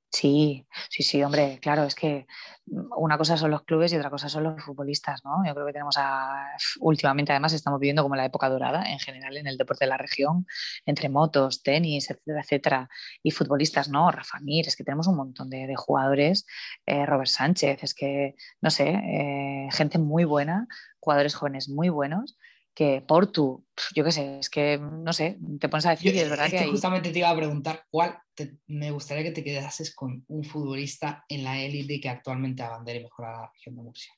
Sí, 0.10 0.66
sí, 0.90 1.04
sí, 1.04 1.22
hombre, 1.22 1.60
claro, 1.62 1.84
es 1.84 1.94
que 1.94 2.26
mm, 2.66 2.88
una 2.98 3.18
cosa 3.18 3.36
son 3.36 3.52
los 3.52 3.64
clubes 3.64 3.92
y 3.92 3.98
otra 3.98 4.10
cosa 4.10 4.30
son 4.30 4.44
los 4.44 4.64
futbolistas, 4.64 5.24
¿no? 5.26 5.46
Yo 5.46 5.54
creo 5.54 5.66
que 5.68 5.74
tenemos 5.74 5.96
a, 5.98 6.48
últimamente 6.80 7.34
además 7.34 7.52
estamos 7.54 7.80
viviendo 7.80 8.04
como 8.04 8.16
la 8.16 8.26
época 8.26 8.50
dorada 8.50 8.84
en 8.90 9.00
general 9.00 9.36
en 9.38 9.48
el 9.48 9.58
deporte 9.58 9.86
de 9.86 9.90
la 9.90 9.98
región, 9.98 10.46
entre 10.86 11.10
motos, 11.10 11.62
tenis, 11.62 12.10
etcétera, 12.10 12.42
etcétera, 12.42 12.90
y 13.22 13.32
futbolistas, 13.32 13.90
¿no? 13.90 14.10
Rafa 14.10 14.40
Mir, 14.40 14.68
es 14.68 14.78
que 14.78 14.84
tenemos 14.86 15.08
un 15.08 15.18
montón 15.18 15.50
de, 15.50 15.76
jugadores, 15.76 16.46
eh, 16.86 17.06
Robert 17.06 17.30
Sánchez, 17.30 17.84
es 17.84 17.94
que, 17.94 18.36
no 18.62 18.70
sé, 18.72 18.90
eh, 18.90 19.68
gente 19.72 20.00
muy 20.00 20.24
buena, 20.24 20.68
jugadores 21.00 21.36
jóvenes 21.36 21.70
muy 21.70 21.90
buenos 21.90 22.38
que 22.78 23.02
Portu, 23.02 23.66
yo 23.96 24.04
qué 24.04 24.12
sé, 24.12 24.38
es 24.38 24.52
que 24.52 24.78
no 24.78 25.12
sé, 25.12 25.40
te 25.60 25.68
pones 25.68 25.88
a 25.88 25.90
decir 25.90 26.14
y 26.14 26.20
es 26.20 26.30
verdad 26.30 26.48
que, 26.48 26.68
justamente 26.68 27.10
te 27.10 27.18
iba 27.18 27.32
a 27.32 27.36
preguntar 27.36 27.88
cuál 27.90 28.20
me 28.68 28.92
gustaría 28.92 29.24
que 29.24 29.32
te 29.32 29.44
quedases 29.44 29.96
con 29.96 30.24
un 30.28 30.44
futbolista 30.44 31.26
en 31.28 31.44
la 31.44 31.60
élite 31.60 32.00
que 32.00 32.08
actualmente 32.08 32.62
abandere 32.62 33.02
mejor 33.02 33.26
a 33.26 33.32
la 33.32 33.52
región 33.52 33.78
de 33.78 33.82
Murcia. 33.82 34.14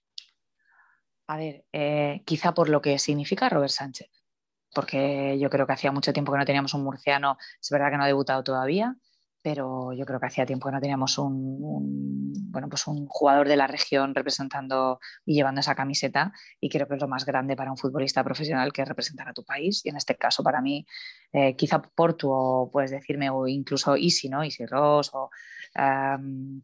A 1.28 1.38
ver, 1.38 1.64
eh, 1.72 2.22
quizá 2.26 2.54
por 2.54 2.68
lo 2.68 2.82
que 2.82 3.00
significa 3.00 3.48
Robert 3.48 3.72
Sánchez, 3.72 4.10
porque 4.74 5.38
yo 5.40 5.50
creo 5.50 5.66
que 5.66 5.74
hacía 5.74 5.94
mucho 5.94 6.12
tiempo 6.12 6.34
que 6.34 6.40
no 6.40 6.46
teníamos 6.46 6.74
un 6.74 6.84
murciano, 6.84 7.38
es 7.62 7.70
verdad 7.70 7.92
que 7.92 7.98
no 7.98 8.04
ha 8.04 8.08
debutado 8.08 8.44
todavía, 8.44 8.94
pero 9.52 9.94
yo 9.94 10.06
creo 10.06 10.20
que 10.20 10.28
hacía 10.28 10.46
tiempo 10.46 10.68
que 10.68 10.74
no 10.74 10.80
teníamos 10.80 11.18
un, 11.18 12.32
bueno, 12.52 12.70
pues 12.70 12.86
un 12.86 13.08
jugador 13.08 13.48
de 13.48 13.58
la 13.58 13.66
región 13.66 14.14
representando 14.14 15.00
y 15.26 15.34
llevando 15.34 15.60
esa 15.60 15.74
camiseta 15.74 16.32
y 16.62 16.70
creo 16.70 16.88
que 16.88 16.94
es 16.94 17.02
lo 17.02 17.08
más 17.08 17.26
grande 17.26 17.56
para 17.56 17.72
un 17.72 17.78
futbolista 17.78 18.24
profesional 18.24 18.72
que 18.72 18.84
es 18.84 18.88
representar 18.88 19.28
a 19.28 19.34
tu 19.34 19.44
país 19.44 19.84
y 19.84 19.90
en 19.90 19.98
este 19.98 20.16
caso 20.16 20.44
para 20.44 20.62
mí 20.62 20.86
eh, 21.34 21.56
quizá 21.56 21.82
Portu 21.82 22.30
o 22.32 22.70
puedes 22.72 22.92
decirme 22.92 23.32
o 23.32 23.48
incluso 23.48 23.98
Isi, 23.98 24.30
¿no? 24.30 24.44
Isi 24.44 24.68
Ross 24.68 25.10
o 25.16 25.32
um, 25.76 26.62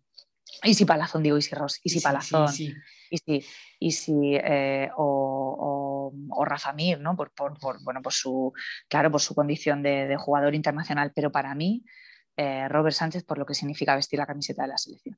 Isi 0.64 0.86
Palazón, 0.86 1.24
digo 1.24 1.40
Isi 1.40 1.56
Ross, 1.56 1.80
Isi 1.84 2.02
Palazón. 2.02 2.50
Sí, 2.50 2.72
Isi, 3.80 4.36
eh, 4.36 4.92
o, 4.96 6.12
o, 6.30 6.46
Rafa 6.46 6.72
Mir, 6.74 7.00
¿no? 7.00 7.16
Por, 7.16 7.32
por, 7.34 7.58
bueno, 7.84 8.04
por 8.04 8.14
su, 8.14 8.54
claro, 8.88 9.10
por 9.10 9.22
su 9.22 9.34
condición 9.34 9.82
de, 9.82 10.06
de 10.06 10.18
jugador 10.18 10.54
internacional, 10.54 11.12
pero 11.16 11.32
para 11.32 11.56
mí 11.56 11.84
eh, 12.38 12.68
Robert 12.68 12.96
Sánchez 12.96 13.24
por 13.24 13.38
lo 13.38 13.46
que 13.46 13.54
significa 13.54 13.96
vestir 13.96 14.20
la 14.20 14.26
camiseta 14.26 14.64
de 14.64 14.68
la 14.70 14.78
selección. 14.78 15.18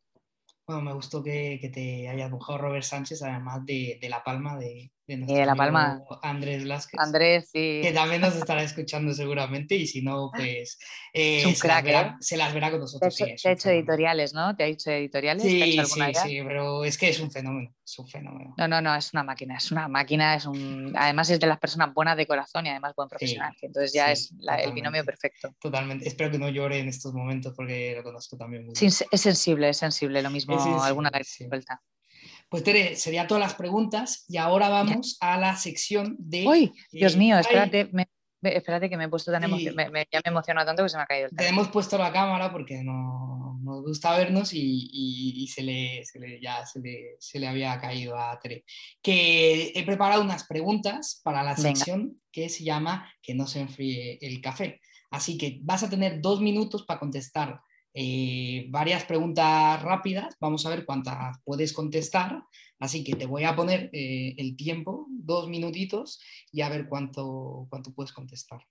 Bueno, 0.65 0.82
me 0.82 0.93
gustó 0.93 1.23
que, 1.23 1.71
te 1.73 2.10
haya 2.10 2.25
dibujado 2.25 2.58
Robert 2.58 2.84
Sánchez, 2.84 3.21
además 3.23 3.65
de, 3.65 3.99
La 4.10 4.23
Palma, 4.23 4.58
de, 4.58 4.91
de, 5.08 5.26
de 5.26 5.46
La 5.46 5.56
Palma. 5.56 6.04
Andrés 6.22 6.67
Vázquez. 6.67 7.00
Andrés, 7.00 7.50
sí. 7.52 7.80
Que 7.82 7.91
también 7.93 8.22
nos 8.22 8.36
estará 8.36 8.62
escuchando 8.62 9.13
seguramente 9.13 9.76
y 9.76 9.88
si 9.88 10.02
no, 10.02 10.30
pues 10.36 10.78
eh, 11.13 11.43
un 11.46 11.56
se, 11.56 11.62
crack, 11.62 11.76
las 11.76 11.84
verá, 11.84 12.02
¿eh? 12.02 12.15
se, 12.20 12.38
las 12.38 12.54
verá, 12.54 12.72
con 12.72 12.82
nosotros. 12.82 13.15
Te, 13.15 13.26
sí, 13.26 13.36
te 13.41 13.50
ha 13.50 13.52
hecho 13.54 13.70
editoriales, 13.70 14.34
¿no? 14.34 14.56
¿Te 14.56 14.63
ha 14.63 14.67
hecho 14.67 14.91
editoriales? 14.91 15.43
Sí, 15.43 15.58
¿Te 15.58 15.63
ha 15.63 15.67
hecho 15.67 15.86
sí, 15.86 16.02
sí, 16.24 16.41
pero 16.46 16.84
es 16.84 16.98
que 16.98 17.10
es 17.10 17.20
un 17.20 17.32
fenómeno, 17.32 17.74
es 17.84 18.00
un 18.00 18.08
fenómeno. 18.08 18.54
No, 18.58 18.67
no, 18.67 18.82
no, 18.82 18.96
es 18.96 19.13
una 19.13 19.24
máquina, 19.24 19.58
es 19.58 19.72
una 19.72 19.88
máquina, 19.88 20.36
es 20.36 20.46
un... 20.46 20.93
además 20.98 21.30
es 21.30 21.39
de 21.39 21.48
las 21.48 21.60
personas 21.60 21.93
buenas 21.93 22.17
de 22.17 22.28
corazón 22.28 22.65
y 22.65 22.70
además 22.70 22.93
buen 22.96 23.08
profesional, 23.08 23.54
sí, 23.60 23.65
entonces 23.67 23.93
ya 23.93 24.12
es 24.12 24.34
la, 24.39 24.58
el 24.58 24.74
binomio 24.74 25.06
perfecto. 25.06 25.56
Totalmente, 25.60 26.08
espero 26.08 26.32
que 26.32 26.39
no 26.39 26.50
llore 26.50 26.80
en 26.80 26.89
estos 26.89 27.13
momentos 27.13 27.54
porque 27.56 27.93
lo 27.96 28.04
conozco 28.04 28.36
también 28.36 28.65
muy 28.65 28.74
bien. 28.78 28.91
Sí, 28.91 29.06
es 29.10 29.22
sensible, 29.22 29.70
es 29.70 29.78
sensible, 29.78 30.22
lo 30.22 30.30
mismo 30.30 30.56
sensible, 30.56 30.82
alguna 30.84 31.12
sí. 31.24 31.48
vuelta. 31.48 31.82
Pues 32.49 32.63
Tere, 32.63 32.95
serían 32.95 33.27
todas 33.27 33.41
las 33.41 33.55
preguntas 33.55 34.25
y 34.29 34.38
ahora 34.38 34.69
vamos 34.69 35.17
a 35.19 35.38
la 35.38 35.55
sección 35.57 36.15
de... 36.17 36.47
¡Uy! 36.47 36.73
Dios 36.91 37.15
eh, 37.15 37.17
mío, 37.17 37.38
espérate, 37.38 37.89
me, 37.91 38.07
espérate 38.41 38.89
que 38.89 38.95
me 38.95 39.05
he 39.05 39.10
puesto 39.10 39.31
tan 39.31 39.43
emocionado, 39.43 39.75
me, 39.75 39.89
me, 39.89 40.07
ya 40.12 40.21
me 40.23 40.31
emociona 40.31 40.65
tanto 40.65 40.83
que 40.83 40.89
se 40.89 40.97
me 40.97 41.03
ha 41.03 41.07
caído 41.07 41.27
el 41.29 41.36
Te 41.36 41.47
hemos 41.47 41.67
puesto 41.67 41.97
la 41.97 42.12
cámara 42.12 42.51
porque 42.51 42.81
no, 42.83 43.60
nos 43.67 43.83
gusta 43.83 44.17
vernos 44.17 44.53
y, 44.53 44.89
y, 44.91 45.43
y 45.43 45.47
se, 45.47 45.62
le, 45.62 46.03
se, 46.05 46.19
le, 46.19 46.39
ya 46.41 46.65
se 46.65 46.79
le, 46.79 47.17
se 47.19 47.39
le, 47.39 47.47
había 47.47 47.77
caído 47.79 48.17
a 48.17 48.39
Tere. 48.39 48.63
Que 49.01 49.73
he 49.75 49.86
preparado 49.86 50.21
unas 50.21 50.45
preguntas 50.45 51.19
para 51.23 51.43
la 51.43 51.57
sección 51.57 52.07
Venga. 52.07 52.21
que 52.31 52.49
se 52.49 52.63
llama 52.63 53.12
Que 53.21 53.36
no 53.36 53.45
se 53.45 53.60
enfríe 53.60 54.17
el 54.21 54.41
café. 54.41 54.79
Así 55.12 55.38
que 55.38 55.60
vas 55.62 55.83
a 55.83 55.89
tener 55.89 56.21
dos 56.21 56.39
minutos 56.41 56.86
para 56.86 56.99
contestar 56.99 57.60
eh, 57.99 58.67
varias 58.69 59.05
preguntas 59.05 59.81
rápidas, 59.81 60.38
vamos 60.39 60.63
a 60.67 60.69
ver 60.69 60.86
cuántas 60.86 61.39
puedes 61.43 61.73
contestar, 61.73 62.43
así 62.77 63.03
que 63.03 63.15
te 63.15 63.25
voy 63.25 63.43
a 63.43 63.55
poner 63.55 63.89
eh, 63.91 64.36
el 64.38 64.55
tiempo, 64.55 65.07
dos 65.10 65.49
minutitos, 65.49 66.21
y 66.51 66.62
a 66.62 66.69
ver 66.69 66.88
cuánto, 66.88 67.65
cuánto 67.71 67.91
puedes 67.95 68.13
contestar. 68.13 68.62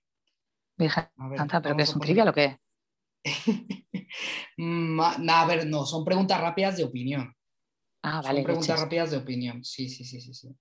Virgen, 0.77 1.09
a 1.17 1.27
ver, 1.27 1.39
Santa, 1.39 1.61
¿pero 1.61 1.75
qué 1.75 1.83
es 1.83 1.93
un 1.93 1.99
trivial 1.99 2.29
o 2.29 2.33
qué? 2.33 2.57
Mm, 4.59 4.99
a 4.99 5.45
ver, 5.45 5.67
no, 5.67 5.85
son 5.85 6.03
preguntas 6.03 6.41
rápidas 6.41 6.77
de 6.77 6.83
opinión. 6.85 7.31
Ah, 8.01 8.21
vale. 8.23 8.39
Son 8.39 8.43
preguntas 8.45 8.69
leches. 8.69 8.81
rápidas 8.81 9.11
de 9.11 9.17
opinión, 9.17 9.63
sí, 9.63 9.89
sí, 9.89 10.03
sí, 10.03 10.19
sí. 10.19 10.33
sí. 10.33 10.57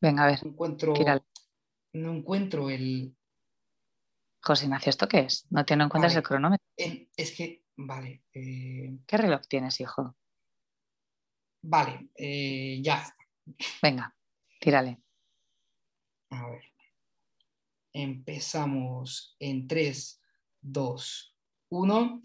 Venga, 0.00 0.24
a 0.24 0.26
ver. 0.26 0.42
No 0.42 0.50
encuentro, 0.50 0.94
no 1.92 2.12
encuentro 2.12 2.70
el, 2.70 3.14
José 4.42 4.64
Ignacio, 4.64 4.90
¿esto 4.90 5.08
qué 5.08 5.20
es? 5.20 5.46
¿No 5.50 5.64
tiene 5.64 5.84
en 5.84 5.90
cuenta 5.90 6.08
vale. 6.08 6.18
el 6.18 6.24
cronómetro? 6.24 6.66
Eh, 6.76 7.08
es 7.16 7.32
que, 7.32 7.64
vale. 7.76 8.22
Eh, 8.32 8.98
¿Qué 9.06 9.16
reloj 9.16 9.42
tienes, 9.48 9.80
hijo? 9.80 10.16
Vale, 11.62 12.08
eh, 12.16 12.80
ya 12.82 13.02
está. 13.02 13.16
Venga, 13.82 14.14
tírale. 14.60 15.00
A 16.30 16.48
ver. 16.48 16.62
Empezamos 17.92 19.36
en 19.40 19.66
3, 19.66 20.22
2, 20.62 21.36
1. 21.70 22.22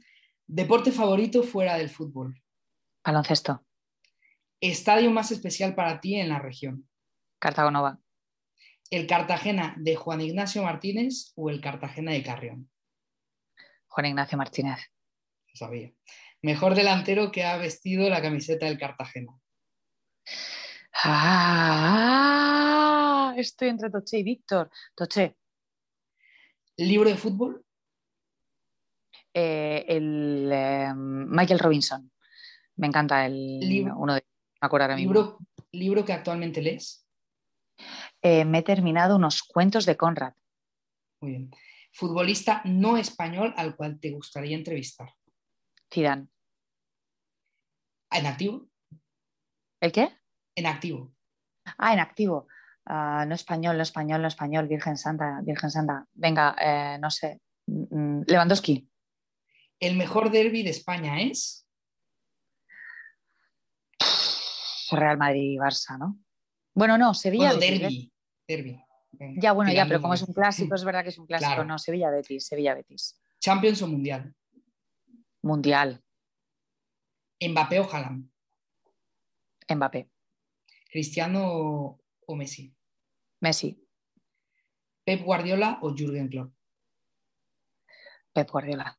Deporte 0.48 0.92
favorito 0.92 1.44
fuera 1.44 1.76
del 1.78 1.90
fútbol. 1.90 2.42
Baloncesto. 3.04 3.66
Estadio 4.62 5.12
más 5.12 5.32
especial 5.32 5.76
para 5.76 6.00
ti 6.00 6.16
en 6.16 6.30
la 6.30 6.40
región. 6.40 6.88
Cartago 7.40 7.72
Nova. 7.72 8.00
¿El 8.92 9.08
Cartagena 9.08 9.74
de 9.78 9.96
Juan 9.96 10.22
Ignacio 10.22 10.62
Martínez 10.64 11.34
o 11.36 11.50
el 11.50 11.60
Cartagena 11.60 12.12
de 12.12 12.22
Carrión? 12.24 12.70
Juan 13.88 14.06
Ignacio 14.06 14.38
Martínez. 14.38 14.80
Lo 15.48 15.56
sabía. 15.56 15.92
Mejor 16.42 16.76
delantero 16.76 17.32
que 17.32 17.44
ha 17.44 17.58
vestido 17.58 18.08
la 18.10 18.22
camiseta 18.22 18.68
del 18.68 18.78
Cartagena. 18.78 19.34
Ah, 21.04 22.36
estoy 23.38 23.70
entre 23.70 23.90
Toche 23.90 24.20
y 24.20 24.24
Víctor. 24.24 24.70
Toche. 24.96 25.36
¿Libro 26.78 27.10
de 27.10 27.18
fútbol? 27.18 27.66
Eh, 29.34 29.86
el 29.88 30.50
eh, 30.52 30.94
Michael 30.96 31.60
Robinson. 31.60 32.12
Me 32.76 32.88
encanta 32.88 33.26
el 33.26 33.60
libro, 33.60 33.98
uno 33.98 34.16
de 34.16 34.26
me 34.62 34.66
acuerdo 34.66 34.86
ahora 34.86 34.96
mismo. 34.96 35.14
¿Libro, 35.14 35.40
¿Libro 35.72 36.06
que 36.06 36.14
actualmente 36.14 36.62
lees? 36.62 37.05
Eh, 38.28 38.44
me 38.44 38.58
he 38.58 38.64
terminado 38.64 39.18
unos 39.18 39.44
cuentos 39.44 39.86
de 39.86 39.98
Conrad. 39.98 40.34
Muy 41.22 41.32
bien. 41.32 41.52
Futbolista 41.94 42.64
no 42.66 42.98
español 42.98 43.54
al 43.56 43.76
cual 43.76 44.00
te 44.00 44.10
gustaría 44.10 44.58
entrevistar. 44.58 45.14
Zidane. 45.94 46.28
¿En 48.10 48.26
activo? 48.26 48.68
¿El 49.80 49.92
qué? 49.92 50.10
En 50.56 50.66
activo. 50.66 51.14
Ah, 51.78 51.94
en 51.94 52.00
activo. 52.00 52.48
Uh, 52.90 53.28
no 53.28 53.36
español, 53.36 53.78
no 53.78 53.84
español, 53.84 54.24
no 54.24 54.28
español, 54.28 54.68
Virgen 54.68 54.98
Santa, 54.98 55.42
Virgen 55.44 55.70
Santa. 55.70 56.08
Venga, 56.14 56.56
eh, 56.60 56.98
no 57.00 57.12
sé. 57.12 57.42
Mm, 57.68 58.22
Lewandowski. 58.26 58.90
¿El 59.80 59.98
mejor 59.98 60.32
derby 60.32 60.64
de 60.64 60.72
España 60.72 61.22
es? 61.22 61.68
Real 64.90 65.20
Madrid 65.20 65.52
y 65.52 65.58
Barça, 65.58 66.00
¿no? 66.00 66.18
Bueno, 66.74 66.98
no, 66.98 67.14
Sevilla. 67.14 67.54
Bueno, 67.54 67.60
derby. 67.60 68.12
Derby. 68.48 68.82
Ya, 69.38 69.54
bueno, 69.54 69.72
ya, 69.72 69.86
pero 69.86 70.02
como 70.02 70.14
es 70.14 70.22
un 70.22 70.34
clásico, 70.34 70.76
es 70.76 70.84
verdad 70.84 71.04
que 71.04 71.10
es 71.10 71.18
un 71.18 71.26
clásico. 71.26 71.50
Claro. 71.50 71.66
No, 71.66 71.78
Sevilla 71.80 72.10
Betis, 72.10 72.48
Sevilla 72.48 72.74
Betis. 72.74 73.20
¿Champions 73.40 73.82
o 73.82 73.88
Mundial? 73.88 74.34
Mundial. 75.42 76.04
¿Mbappé 77.40 77.80
o 77.80 77.90
Haaland? 77.90 78.30
Mbappé. 79.70 80.10
¿Cristiano 80.92 82.00
o 82.28 82.36
Messi? 82.36 82.74
Messi. 83.42 83.82
¿Pep 85.04 85.24
Guardiola 85.24 85.80
o 85.82 85.94
Jürgen 85.96 86.30
Klopp? 86.30 86.54
Pep 88.34 88.50
Guardiola. 88.50 88.98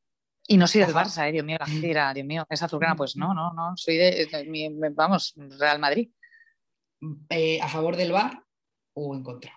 Y 0.48 0.56
no 0.56 0.68
soy 0.68 0.82
del 0.82 0.94
Barça, 0.94 1.28
eh, 1.28 1.32
Dios 1.32 1.44
mío, 1.44 1.56
la 1.58 1.66
gente 1.66 1.86
dirá, 1.86 2.14
Dios 2.14 2.26
mío, 2.26 2.46
es 2.48 2.62
azulgrana. 2.62 2.94
Pues 2.94 3.16
no, 3.16 3.34
no, 3.34 3.52
no, 3.52 3.76
soy 3.76 3.96
de, 3.96 4.26
de, 4.30 4.44
de 4.44 4.90
vamos, 4.90 5.34
Real 5.36 5.78
Madrid. 5.78 6.10
Eh, 7.28 7.60
¿A 7.60 7.68
favor 7.68 7.96
del 7.96 8.12
VAR 8.12 8.45
o 8.96 9.14
en 9.14 9.22
contra? 9.22 9.52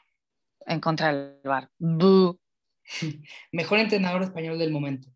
En 0.65 0.79
contra 0.79 1.11
del. 1.11 1.71
Buh. 1.79 2.37
Mejor 3.51 3.79
entrenador 3.79 4.23
español 4.23 4.59
del 4.59 4.71
momento. 4.71 5.09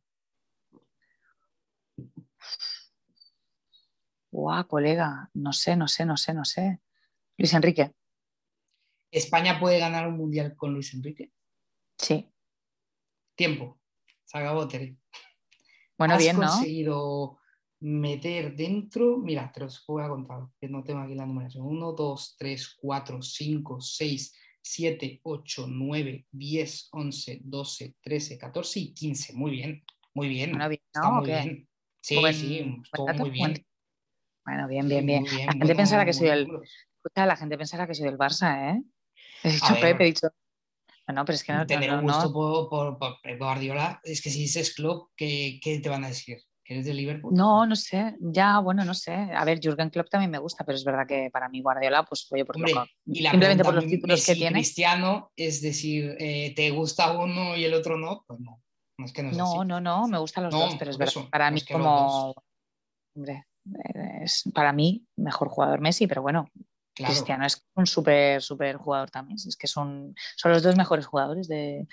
Guau, 4.31 4.67
colega, 4.67 5.29
no 5.33 5.53
sé, 5.53 5.75
no 5.75 5.87
sé, 5.87 6.05
no 6.05 6.17
sé, 6.17 6.33
no 6.33 6.43
sé. 6.43 6.79
Luis 7.37 7.53
Enrique. 7.53 7.93
¿España 9.11 9.59
puede 9.59 9.77
ganar 9.77 10.07
un 10.07 10.17
mundial 10.17 10.55
con 10.55 10.73
Luis 10.73 10.93
Enrique? 10.93 11.31
Sí. 11.99 12.31
Tiempo. 13.35 13.79
Se 14.25 14.39
acabó, 14.39 14.67
Tere. 14.67 14.97
Bueno, 15.97 16.15
Has 16.15 16.19
bien, 16.19 16.39
¿no? 16.39 16.49
Meter 17.83 18.55
dentro, 18.55 19.17
mira, 19.17 19.51
te 19.51 19.59
los 19.59 19.83
voy 19.85 20.03
a 20.03 20.07
contar, 20.09 20.39
que 20.59 20.69
no 20.69 20.83
tengo 20.83 21.01
aquí 21.01 21.15
la 21.15 21.25
numeración. 21.25 21.65
1, 21.65 21.91
2, 21.91 22.35
3, 22.37 22.77
4, 22.79 23.21
5, 23.21 23.81
6, 23.81 24.33
7, 24.61 25.19
8, 25.23 25.65
9, 25.67 26.25
10, 26.31 26.87
11, 26.93 27.41
12, 27.43 27.95
13, 28.01 28.37
14 28.37 28.79
y 28.79 28.93
15. 28.93 29.33
Muy 29.33 29.51
bien, 29.51 29.83
muy 30.13 30.29
bien. 30.29 30.51
Bueno, 30.51 30.69
bien 30.69 30.81
Está 30.93 31.09
¿no? 31.09 31.11
muy 31.15 31.21
¿O 31.21 31.25
qué? 31.25 31.31
bien. 31.43 31.69
Sí, 32.01 32.15
Buen- 32.15 32.33
sí, 32.33 32.81
todo 32.93 33.13
muy 33.15 33.29
bien. 33.31 33.51
buen- 33.53 33.65
Bueno, 34.45 34.67
bien, 34.67 34.83
Sí, 34.83 34.89
bien, 34.89 35.05
bien. 35.05 35.21
muy 35.23 35.29
bien, 35.31 35.45
La 35.47 35.51
gente 35.53 35.65
buenos- 35.65 35.77
pensará 35.77 36.05
que 36.05 36.13
soy 36.13 36.29
números. 36.45 36.69
Escucha, 36.97 37.25
la 37.25 37.35
gente 37.35 37.57
pensará 37.57 37.87
que 37.87 37.93
soy 37.95 38.05
del 38.05 38.17
Barça, 38.17 38.75
¿eh? 38.77 38.83
He 39.43 39.49
dicho. 39.51 39.73
Pepe, 39.81 40.03
he 40.03 40.07
dicho. 40.07 40.27
No, 41.13 41.25
pero 41.25 41.35
es 41.35 41.43
que 41.43 41.51
no, 41.51 41.67
Tener 41.67 41.89
no, 41.91 41.97
un 41.99 42.03
gusto 42.05 42.27
no. 42.27 42.33
por, 42.33 42.69
por, 42.69 42.97
por 42.97 43.37
Guardiola, 43.37 43.99
es 44.03 44.21
que 44.21 44.29
si 44.29 44.39
dices 44.39 44.73
club, 44.73 45.11
¿qué, 45.17 45.59
qué 45.61 45.79
te 45.79 45.89
van 45.89 46.05
a 46.05 46.07
decir? 46.07 46.37
¿Que 46.65 46.75
eres 46.75 46.85
de 46.85 46.93
Liverpool? 46.93 47.33
No, 47.35 47.65
no 47.65 47.75
sé, 47.75 48.15
ya, 48.21 48.59
bueno, 48.59 48.85
no 48.85 48.93
sé. 48.93 49.11
A 49.13 49.43
ver, 49.43 49.59
Jürgen 49.59 49.89
Klopp 49.89 50.09
también 50.09 50.31
me 50.31 50.37
gusta, 50.37 50.63
pero 50.63 50.77
es 50.77 50.83
verdad 50.85 51.05
que 51.05 51.29
para 51.29 51.49
mí 51.49 51.61
Guardiola, 51.61 52.03
pues 52.05 52.25
oye, 52.31 52.45
por 52.45 52.55
Hombre, 52.55 52.73
lo- 52.73 52.85
y 53.05 53.21
la 53.21 53.31
simplemente 53.31 53.63
por 53.65 53.73
los 53.75 53.85
títulos 53.85 54.19
Messi, 54.19 54.31
que 54.31 54.37
tiene. 54.37 54.59
Cristiano, 54.59 55.31
es 55.35 55.61
decir, 55.61 56.15
eh, 56.19 56.53
¿te 56.55 56.71
gusta 56.71 57.11
uno 57.17 57.57
y 57.57 57.65
el 57.65 57.73
otro 57.73 57.97
no? 57.97 58.23
Pues 58.27 58.39
no, 58.39 58.61
no 58.97 59.05
es 59.05 59.11
que 59.11 59.23
no 59.23 59.29
es. 59.31 59.37
No, 59.37 59.65
no, 59.65 59.81
no, 59.81 60.07
me 60.07 60.17
gustan 60.19 60.45
los 60.45 60.53
No, 60.53 60.61
dos, 60.61 60.75
pero 60.79 60.91
es 60.91 60.97
verdad. 60.97 61.11
eso, 61.17 61.29
para 61.29 61.51
mí, 61.51 61.61
como. 61.65 62.33
Hombre, 63.15 63.45
es 64.21 64.43
para 64.53 64.71
mí 64.73 65.05
mejor 65.17 65.49
jugador 65.49 65.81
Messi, 65.81 66.07
pero 66.07 66.21
bueno, 66.21 66.49
Claro, 66.95 67.11
Cristiano 67.11 67.45
es 67.45 67.65
un 67.75 67.87
súper, 67.87 68.41
súper 68.41 68.77
jugador 68.77 69.09
también. 69.09 69.35
Es 69.35 69.57
que 69.57 69.67
son, 69.67 70.13
son 70.35 70.51
los 70.51 70.61
dos 70.63 70.75
mejores 70.75 71.05
jugadores 71.07 71.47
de, 71.47 71.87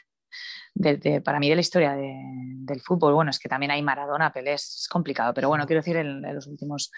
de- 0.75 0.97
de- 0.97 1.21
para 1.21 1.39
mí 1.39 1.49
de 1.49 1.55
la 1.57 1.61
historia 1.61 1.95
de- 1.95 2.15
del 2.15 2.81
fútbol. 2.81 3.15
Bueno, 3.15 3.31
es 3.31 3.39
que 3.39 3.49
también 3.49 3.71
hay 3.73 3.83
Maradona, 3.83 4.33
Pelé, 4.33 4.55
es 4.55 4.89
complicado, 4.91 5.33
pero 5.35 5.49
bueno, 5.49 5.67
quiero 5.67 5.81
decir 5.83 5.97
en, 5.97 6.25
en 6.25 6.35
los 6.35 6.47
últimos 6.47 6.91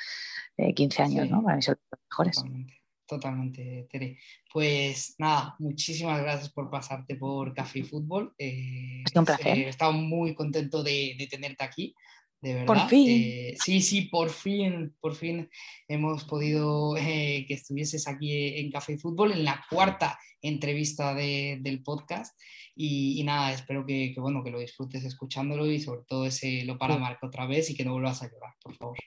eh, 0.56 0.74
15 0.74 1.02
años, 1.02 1.26
Sí. 1.26 1.32
¿no? 1.32 1.42
Para 1.42 1.56
mí 1.56 1.62
son 1.62 1.76
los 1.90 2.00
mejores. 2.10 2.36
totalmente, 2.36 2.82
totalmente, 3.06 3.88
Tere. 3.90 4.18
Pues 4.52 5.14
nada, 5.18 5.54
muchísimas 5.58 6.20
gracias 6.22 6.52
por 6.52 6.70
pasarte 6.70 7.16
por 7.16 7.54
Café 7.54 7.78
y 7.80 7.82
Fútbol. 7.84 8.34
Eh, 8.38 9.02
Ha 9.06 9.08
sido 9.08 9.20
un 9.22 9.26
placer. 9.26 9.58
eh, 9.58 9.64
he 9.66 9.68
estado 9.68 9.92
muy 9.92 10.34
contento 10.34 10.82
de 10.82 11.26
tenerte 11.30 11.64
aquí. 11.64 11.94
De 12.42 12.54
verdad. 12.54 12.66
Por 12.66 12.88
fin. 12.88 13.08
Eh, 13.08 13.54
sí, 13.58 13.80
sí, 13.80 14.02
por 14.02 14.28
fin, 14.30 14.94
por 15.00 15.14
fin 15.14 15.48
hemos 15.86 16.24
podido 16.24 16.96
eh, 16.96 17.44
que 17.46 17.54
estuvieses 17.54 18.08
aquí 18.08 18.58
en 18.58 18.70
Café 18.70 18.94
y 18.94 18.98
Fútbol 18.98 19.32
en 19.32 19.44
la 19.44 19.64
cuarta 19.70 20.18
entrevista 20.42 21.14
del 21.14 21.82
podcast. 21.84 22.38
Y, 22.74 23.22
nada, 23.24 23.52
espero 23.52 23.86
que, 23.86 24.14
bueno, 24.18 24.42
que 24.42 24.50
lo 24.50 24.58
disfrutes 24.58 25.04
escuchándolo 25.04 25.66
y 25.66 25.78
sobre 25.80 26.02
todo 26.04 26.26
ese 26.26 26.64
lo 26.64 26.78
para 26.78 26.98
Marco 26.98 27.26
otra 27.26 27.46
vez 27.46 27.70
y 27.70 27.76
que 27.76 27.84
no 27.84 27.92
vuelvas 27.92 28.22
a 28.22 28.30
llorar, 28.30 28.54
por 28.60 28.74
favor. 28.74 28.98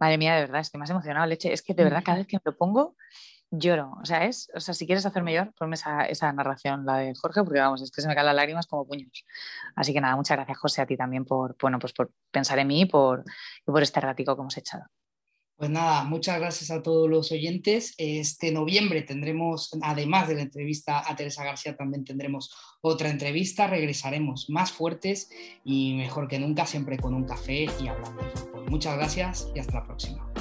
Madre 0.00 0.18
mía, 0.18 0.34
de 0.34 0.40
verdad, 0.40 0.60
estoy 0.60 0.80
más 0.80 0.90
emocionado, 0.90 1.26
leche. 1.26 1.52
Es 1.52 1.62
que 1.62 1.74
de 1.74 1.84
verdad, 1.84 2.02
cada 2.04 2.18
vez 2.18 2.26
que 2.26 2.36
me 2.38 2.42
lo 2.44 2.56
pongo, 2.56 2.96
lloro. 3.52 3.92
O 4.02 4.04
sea, 4.04 4.24
es, 4.24 4.50
o 4.54 4.60
sea, 4.60 4.74
si 4.74 4.86
quieres 4.86 5.06
hacerme 5.06 5.32
llorar, 5.32 5.52
ponme 5.56 5.76
esa, 5.76 6.32
narración, 6.32 6.84
la 6.84 6.98
de 6.98 7.14
Jorge, 7.14 7.44
porque 7.44 7.60
vamos, 7.60 7.82
es 7.82 7.90
que 7.90 8.00
se 8.00 8.08
me 8.08 8.14
caen 8.14 8.26
las 8.26 8.34
lágrimas 8.34 8.66
como 8.66 8.86
puños. 8.86 9.24
Así 9.76 9.92
que 9.92 10.00
nada, 10.00 10.16
muchas 10.16 10.36
gracias, 10.36 10.58
José, 10.58 10.82
a 10.82 10.86
ti 10.86 10.96
también 10.96 11.24
por, 11.24 11.56
bueno, 11.60 11.78
pues 11.78 11.92
por 11.92 12.10
pensar 12.30 12.58
en 12.58 12.66
mí 12.68 12.82
y 12.82 12.86
por, 12.86 13.24
por 13.64 13.82
este 13.82 14.00
ratico 14.00 14.34
que 14.34 14.40
hemos 14.40 14.56
echado. 14.56 14.84
Pues 15.56 15.70
nada, 15.70 16.02
muchas 16.02 16.40
gracias 16.40 16.72
a 16.72 16.82
todos 16.82 17.08
los 17.08 17.30
oyentes. 17.30 17.94
Este 17.96 18.50
noviembre 18.50 19.02
tendremos, 19.02 19.70
además 19.82 20.26
de 20.26 20.34
la 20.34 20.42
entrevista 20.42 21.08
a 21.08 21.14
Teresa 21.14 21.44
García, 21.44 21.76
también 21.76 22.04
tendremos 22.04 22.52
otra 22.80 23.10
entrevista. 23.10 23.68
Regresaremos 23.68 24.50
más 24.50 24.72
fuertes 24.72 25.30
y 25.64 25.94
mejor 25.94 26.26
que 26.26 26.40
nunca, 26.40 26.66
siempre 26.66 26.98
con 26.98 27.14
un 27.14 27.24
café 27.24 27.66
y 27.80 27.86
hablando 27.86 28.24
de 28.24 28.30
fútbol. 28.30 28.70
Muchas 28.70 28.96
gracias 28.96 29.48
y 29.54 29.60
hasta 29.60 29.74
la 29.74 29.84
próxima. 29.84 30.31